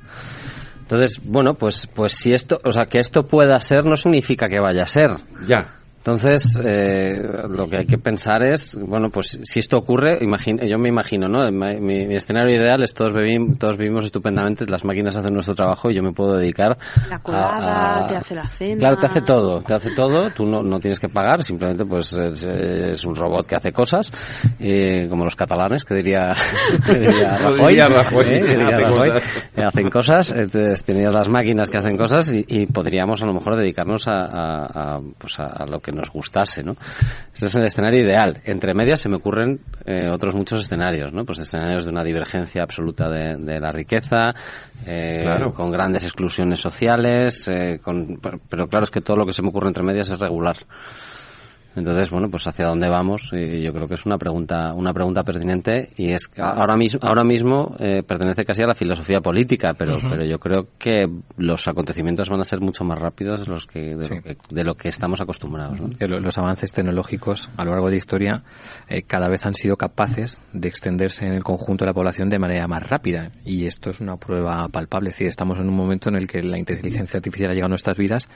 [0.82, 4.60] Entonces, bueno, pues, pues si esto, o sea, que esto pueda ser no significa que
[4.60, 5.12] vaya a ser.
[5.48, 5.80] Ya.
[6.06, 7.19] Entonces, eh,
[7.49, 11.27] lo que hay que pensar es, bueno, pues si esto ocurre, imagine, yo me imagino,
[11.27, 11.52] ¿no?
[11.52, 15.95] Mi, escenario ideal es todos, vivimos, todos vivimos estupendamente, las máquinas hacen nuestro trabajo y
[15.95, 16.77] yo me puedo dedicar
[17.10, 18.77] La colada, a, a, te hace la cena.
[18.77, 22.14] Claro, te hace todo, te hace todo, tú no, no tienes que pagar, simplemente pues
[22.14, 24.11] es, es un robot que hace cosas,
[24.60, 26.36] eh, como los catalanes, que diría,
[26.86, 28.40] que diría Rajoy, diría Rajoy, ¿eh?
[28.41, 29.44] que diría hace Rajoy cosas.
[29.57, 33.56] hacen cosas, entonces tenías las máquinas que hacen cosas y, y podríamos a lo mejor
[33.56, 36.76] dedicarnos a, a, a pues a lo que nos gustase, ¿no?
[37.34, 38.42] Ese es el escenario ideal.
[38.46, 41.26] Entre medias se me ocurren eh, otros muchos escenarios, ¿no?
[41.26, 44.34] Pues escenarios de una divergencia absoluta de, de la riqueza,
[44.86, 45.54] eh, claro.
[45.54, 48.20] con grandes exclusiones sociales, eh, con,
[48.50, 50.58] pero claro es que todo lo que se me ocurre entre medias es regular.
[51.76, 55.24] Entonces, bueno, pues hacia dónde vamos, y yo creo que es una pregunta, una pregunta
[55.24, 59.98] pertinente y es ahora mismo, ahora mismo eh, pertenece casi a la filosofía política, pero,
[60.10, 61.06] pero yo creo que
[61.38, 64.76] los acontecimientos van a ser mucho más rápidos los que, de, lo, que de lo
[64.76, 65.80] que estamos acostumbrados.
[66.00, 68.44] Los avances tecnológicos a lo largo de la historia
[68.88, 72.40] eh, cada vez han sido capaces de extenderse en el conjunto de la población de
[72.40, 75.10] manera más rápida y esto es una prueba palpable.
[75.10, 77.70] Es decir, estamos en un momento en el que la inteligencia artificial ha llegado a
[77.70, 78.30] nuestras vidas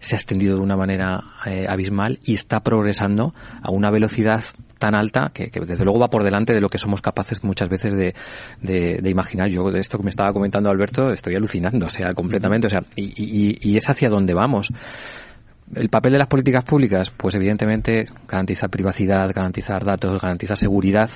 [0.00, 4.42] se ha extendido de una manera eh, abismal y está progresando a una velocidad
[4.78, 7.94] tan alta que, desde luego va por delante de lo que somos capaces muchas veces
[7.96, 8.14] de,
[8.60, 9.48] de, imaginar.
[9.48, 12.80] Yo de esto que me estaba comentando Alberto estoy alucinando, o sea, completamente, o sea,
[12.94, 14.68] y, y, y es hacia dónde vamos.
[15.74, 21.10] El papel de las políticas públicas, pues evidentemente garantizar privacidad, garantizar datos, garantizar seguridad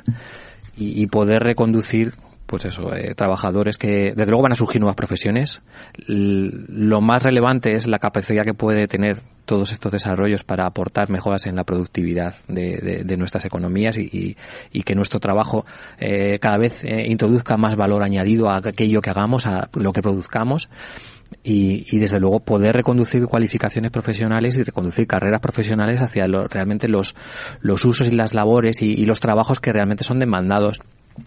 [0.76, 2.12] y, y poder reconducir
[2.46, 5.60] pues eso, eh, trabajadores que desde luego van a surgir nuevas profesiones.
[6.06, 11.46] lo más relevante es la capacidad que puede tener todos estos desarrollos para aportar mejoras
[11.46, 14.36] en la productividad de, nuestras economías y,
[14.84, 15.64] que nuestro trabajo
[15.98, 20.02] eh, cada vez eh, introduzca más valor añadido a aquello que hagamos, a lo que
[20.02, 20.68] produzcamos.
[21.42, 26.88] Y, y, desde luego poder reconducir cualificaciones profesionales y reconducir carreras profesionales hacia lo, realmente
[26.88, 27.16] los,
[27.60, 30.80] los usos y las labores y, los trabajos que realmente son demandados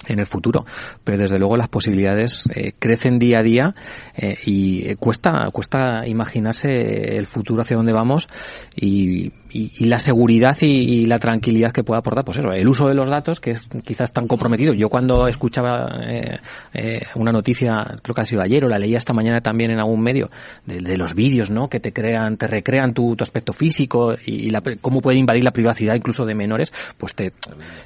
[0.07, 0.66] en el futuro.
[1.03, 3.76] Pero desde luego las posibilidades eh, crecen día a día
[4.16, 8.28] eh, y eh, cuesta, cuesta imaginarse el futuro hacia dónde vamos
[8.76, 12.94] y, y, la seguridad y, la tranquilidad que pueda aportar, pues eso, el uso de
[12.94, 14.73] los datos, que es quizás tan comprometido.
[14.73, 16.40] Yo cuando escuchaba eh,
[16.73, 17.72] eh, una noticia,
[18.02, 20.30] creo que ha sido ayer o la leía esta mañana también en algún medio,
[20.65, 21.69] de, los vídeos, ¿no?
[21.69, 25.95] Que te crean, te recrean tu, aspecto físico y, la, cómo puede invadir la privacidad
[25.95, 27.32] incluso de menores, pues te,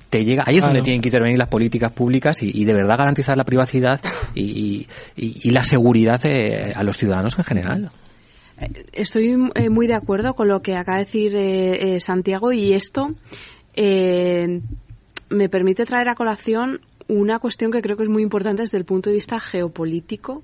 [0.10, 3.38] te llega, ahí es donde tienen que intervenir las políticas públicas y, de verdad garantizar
[3.38, 4.02] la privacidad
[4.34, 4.88] y,
[5.44, 6.20] la seguridad
[6.76, 7.91] a los ciudadanos en general.
[8.91, 12.73] Estoy eh, muy de acuerdo con lo que acaba de decir eh, eh, Santiago y
[12.73, 13.15] esto
[13.76, 18.84] me permite traer a colación una cuestión que creo que es muy importante desde el
[18.84, 20.44] punto de vista geopolítico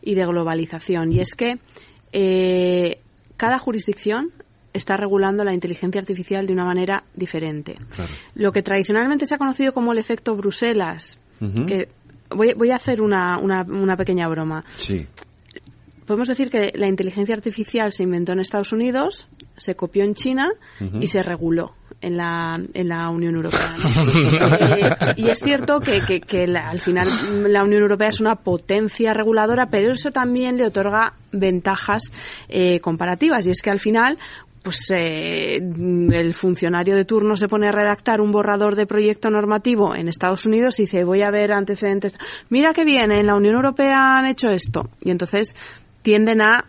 [0.00, 1.12] y de globalización.
[1.12, 1.58] Y es que
[3.36, 4.30] cada jurisdicción
[4.72, 7.76] está regulando la inteligencia artificial de una manera diferente.
[8.34, 11.88] Lo que tradicionalmente se ha conocido como el efecto Bruselas, que
[12.30, 14.64] voy, voy, a hacer una, una, una pequeña broma.
[14.78, 15.06] Sí
[16.10, 20.50] podemos decir que la inteligencia artificial se inventó en Estados Unidos, se copió en China
[21.00, 23.76] y se reguló en la, en la Unión Europea.
[25.16, 27.08] Y es cierto que, que, al final
[27.52, 32.10] la Unión Europea es una potencia reguladora, pero eso también le otorga ventajas
[32.48, 33.46] eh, comparativas.
[33.46, 34.18] Y es que al final
[34.64, 39.94] pues eh, el funcionario de turno se pone a redactar un borrador de proyecto normativo
[39.94, 42.14] en Estados Unidos y dice voy a ver antecedentes.
[42.48, 44.90] Mira que bien, en la Unión Europea han hecho esto.
[45.02, 45.54] Y entonces
[46.02, 46.64] tienden a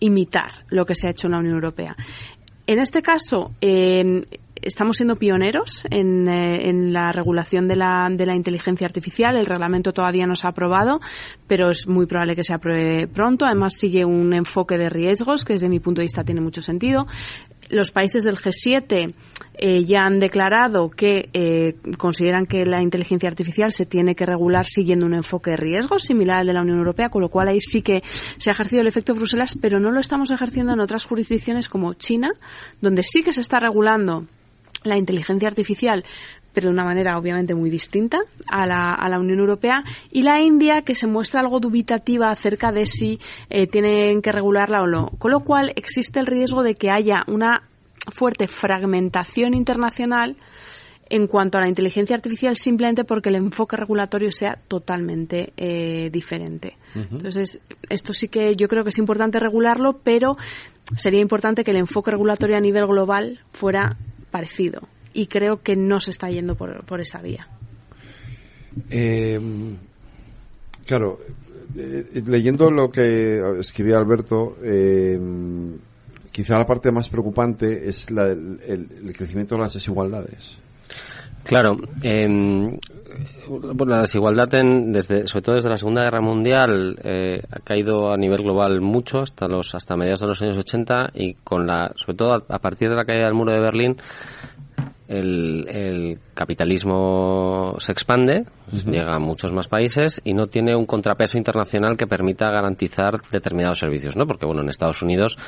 [0.00, 1.96] imitar lo que se ha hecho en la Unión Europea.
[2.66, 4.22] En este caso, eh,
[4.66, 9.36] estamos siendo pioneros en, eh, en la regulación de la, de la, inteligencia artificial.
[9.36, 11.00] El reglamento todavía no se ha aprobado,
[11.46, 13.46] pero es muy probable que se apruebe pronto.
[13.46, 17.06] Además, sigue un enfoque de riesgos que desde mi punto de vista tiene mucho sentido.
[17.68, 19.14] Los países del G7
[19.58, 24.66] eh, ya han declarado que eh, consideran que la inteligencia artificial se tiene que regular
[24.66, 27.60] siguiendo un enfoque de riesgos similar al de la Unión Europea, con lo cual ahí
[27.60, 28.02] sí que
[28.38, 31.94] se ha ejercido el efecto Bruselas, pero no lo estamos ejerciendo en otras jurisdicciones como
[31.94, 32.30] China,
[32.80, 34.26] donde sí que se está regulando
[34.84, 36.04] la inteligencia artificial,
[36.52, 40.40] pero de una manera obviamente muy distinta a la, a la Unión Europea, y la
[40.40, 43.18] India, que se muestra algo dubitativa acerca de si
[43.50, 45.10] eh, tienen que regularla o no.
[45.18, 47.62] Con lo cual existe el riesgo de que haya una
[48.10, 50.36] fuerte fragmentación internacional
[51.08, 56.76] en cuanto a la inteligencia artificial simplemente porque el enfoque regulatorio sea totalmente eh, diferente.
[56.94, 60.36] Entonces, esto sí que yo creo que es importante regularlo, pero
[60.96, 63.96] sería importante que el enfoque regulatorio a nivel global fuera
[64.36, 64.82] parecido
[65.14, 67.48] y creo que no se está yendo por, por esa vía.
[68.90, 69.40] Eh,
[70.84, 71.18] claro,
[71.74, 75.18] eh, leyendo lo que escribía Alberto, eh,
[76.30, 80.58] quizá la parte más preocupante es el, crecimiento de las desigualdades.
[81.42, 82.78] Claro, eh,
[83.86, 86.96] la desigualdad, desde, sobre todo desde la Segunda Guerra Mundial,
[87.50, 91.34] ha caído a nivel global mucho hasta los hasta mediados de los años 80 y
[91.34, 93.96] con la, sobre todo a partir de la caída del muro de Berlín,
[95.08, 101.96] el, capitalismo se expande, llega a muchos más países y no tiene un contrapeso internacional
[101.96, 104.26] que permita garantizar determinados servicios, ¿no?
[104.26, 105.38] Porque, bueno, en Estados Unidos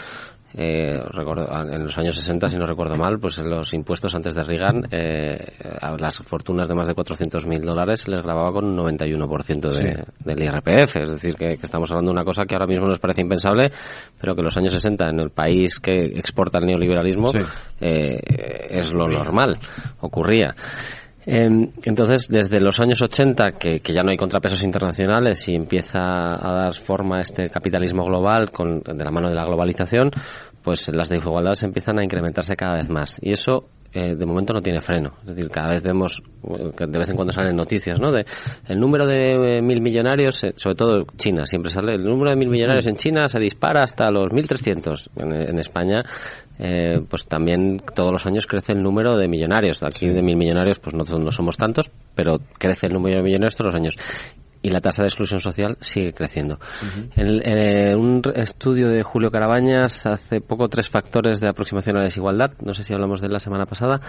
[0.54, 4.86] eh, en los años 60, si no recuerdo mal, pues los impuestos antes de Reagan,
[4.90, 5.36] eh,
[5.80, 10.04] a las fortunas de más de 400.000 dólares se les grababa con un 91% de,
[10.24, 10.96] del IRPF.
[10.96, 13.70] Es decir, que, estamos hablando de una cosa que ahora mismo nos parece impensable,
[14.18, 17.30] pero que en los años 60, en el país que exporta el neoliberalismo,
[17.80, 18.18] eh,
[18.70, 19.58] es lo normal,
[20.00, 20.54] ocurría.
[21.30, 26.52] Em, entonces, desde los años 80, que, ya no hay contrapesos internacionales y empieza a
[26.54, 30.10] dar forma a este capitalismo global con, de la mano de la globalización,
[30.62, 33.18] pues las desigualdades empiezan a incrementarse cada vez más.
[33.20, 35.14] Y eso eh, de momento no tiene freno.
[35.22, 36.22] Es decir, cada vez vemos,
[36.76, 38.12] que de vez en cuando salen noticias, ¿no?
[38.12, 38.26] De
[38.68, 42.36] el número de eh, mil millonarios, eh, sobre todo China, siempre sale, el número de
[42.36, 45.08] mil millonarios en China se dispara hasta los 1.300.
[45.16, 46.02] En, en España,
[47.08, 49.82] pues también todos los años crece el número de millonarios.
[49.82, 53.56] Aquí de mil millonarios, pues no, no somos tantos, pero crece el número de millonarios
[53.56, 53.96] todos los años
[54.62, 56.58] y la tasa de exclusión social sigue creciendo.
[57.16, 62.52] en, un estudio de Julio Carabañas hace poco tres factores de aproximación a la desigualdad,
[62.60, 64.00] no sé si hablamos de él la semana pasada,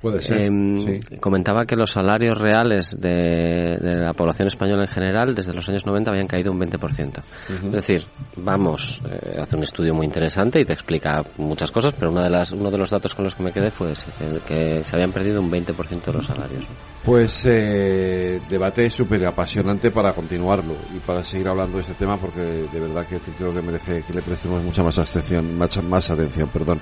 [0.00, 5.52] Puede ser, em, comentaba que los salarios reales de, la población española en general desde
[5.52, 7.22] los años 90 habían caído un 20%.
[7.48, 8.04] Es decir,
[8.36, 12.30] vamos, eh, hace un estudio muy interesante y te explica muchas cosas, pero una de
[12.30, 14.10] las, uno de los datos con los que me quedé fue ese,
[14.46, 16.64] que, se habían perdido un 20% de los salarios.
[17.04, 22.40] Pues eh, debate súper apasionante para continuarlo y para seguir hablando de este tema porque
[22.40, 26.50] de verdad que creo que merece que le prestemos mucha más atención, más, más atención,
[26.50, 26.78] perdón.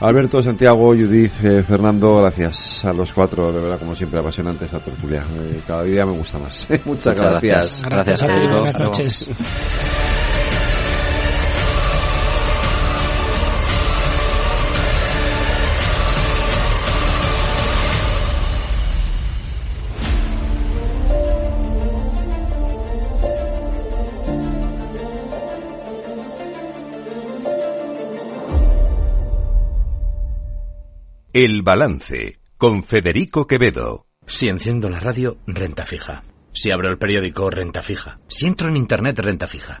[0.00, 4.80] Alberto, Santiago, Judith, eh, Fernando, gracias a los cuatro, de verdad como siempre apasionante esta
[4.80, 5.22] tertulia.
[5.22, 6.66] Eh, cada día me gusta más.
[6.84, 7.82] Muchas, gracias.
[7.84, 8.32] Gracias, a ti.
[8.32, 9.28] Buenas noches.
[31.32, 34.04] El Balance, con Federico Quevedo.
[34.26, 36.24] Si enciendo la radio, renta fija.
[36.52, 38.18] Si abro el periódico, renta fija.
[38.26, 39.80] Si entro en Internet, renta fija.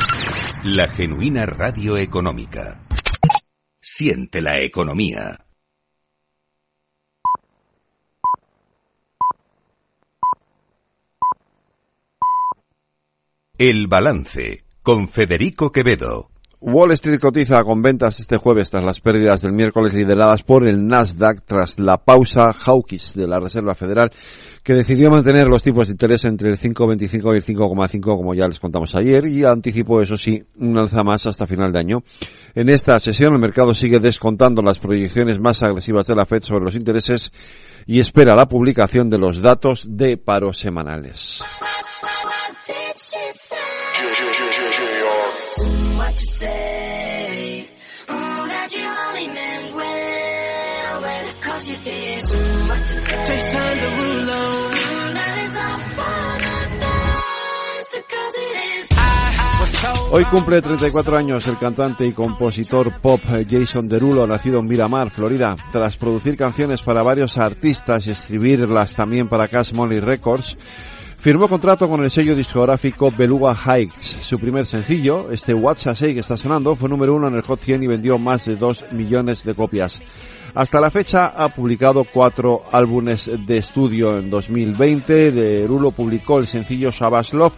[0.63, 2.75] La genuina radio económica.
[3.79, 5.43] Siente la economía.
[13.57, 16.29] El balance con Federico Quevedo.
[16.59, 20.85] Wall Street cotiza con ventas este jueves tras las pérdidas del miércoles lideradas por el
[20.85, 24.11] Nasdaq tras la pausa hawkish de la Reserva Federal
[24.63, 28.47] que decidió mantener los tipos de interés entre el 5,25 y el 5,5 como ya
[28.47, 32.03] les contamos ayer y anticipó eso sí un alza más hasta final de año.
[32.53, 36.65] En esta sesión el mercado sigue descontando las proyecciones más agresivas de la Fed sobre
[36.65, 37.31] los intereses
[37.87, 41.43] y espera la publicación de los datos de paro semanales.
[60.11, 65.55] Hoy cumple 34 años el cantante y compositor pop Jason Derulo, nacido en Miramar, Florida.
[65.71, 70.57] Tras producir canciones para varios artistas y escribirlas también para Cash Money Records,
[71.17, 74.17] firmó contrato con el sello discográfico Beluga Heights.
[74.21, 77.41] Su primer sencillo, este What's a Say que está sonando, fue número uno en el
[77.41, 80.01] Hot 100 y vendió más de 2 millones de copias.
[80.53, 85.31] Hasta la fecha ha publicado cuatro álbumes de estudio en 2020.
[85.31, 87.53] Derulo publicó el sencillo Savage Love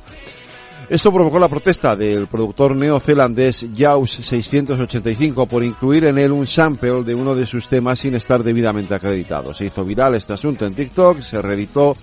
[0.89, 7.03] esto provocó la protesta del productor neozelandés Jaws 685 por incluir en él un sample
[7.03, 9.53] de uno de sus temas sin estar debidamente acreditado.
[9.53, 11.95] Se hizo viral este asunto en TikTok, se reeditó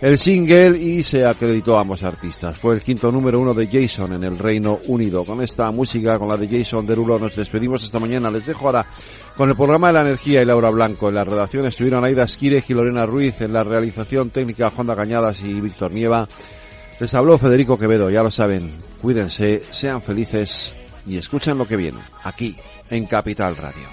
[0.00, 2.56] el single y se acreditó a ambos artistas.
[2.56, 5.24] Fue el quinto número uno de Jason en el Reino Unido.
[5.24, 8.30] Con esta música, con la de Jason Derulo, nos despedimos esta mañana.
[8.30, 8.86] Les dejo ahora
[9.36, 11.08] con el programa de la energía y Laura Blanco.
[11.08, 13.40] En la redacción estuvieron Aida Esquire y Lorena Ruiz.
[13.42, 16.26] En la realización técnica, Juan Cañadas y Víctor Nieva.
[17.00, 18.76] Les habló Federico Quevedo, ya lo saben.
[19.00, 20.74] Cuídense, sean felices
[21.06, 22.54] y escuchen lo que viene aquí
[22.90, 23.88] en Capital Radio.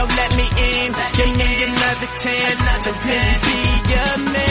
[0.00, 0.92] so let me in.
[1.16, 2.56] Give me another ten.
[2.56, 3.40] chance ten.
[3.44, 4.49] be a man.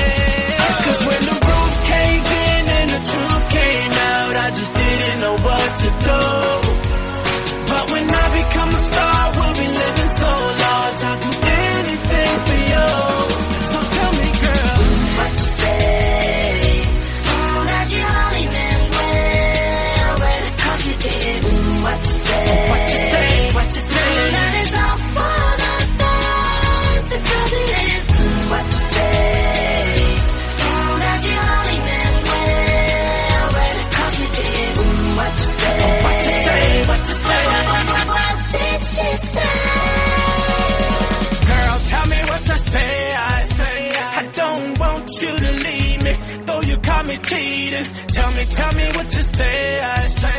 [47.29, 49.79] Tell me, tell me what you say.
[49.79, 50.38] I say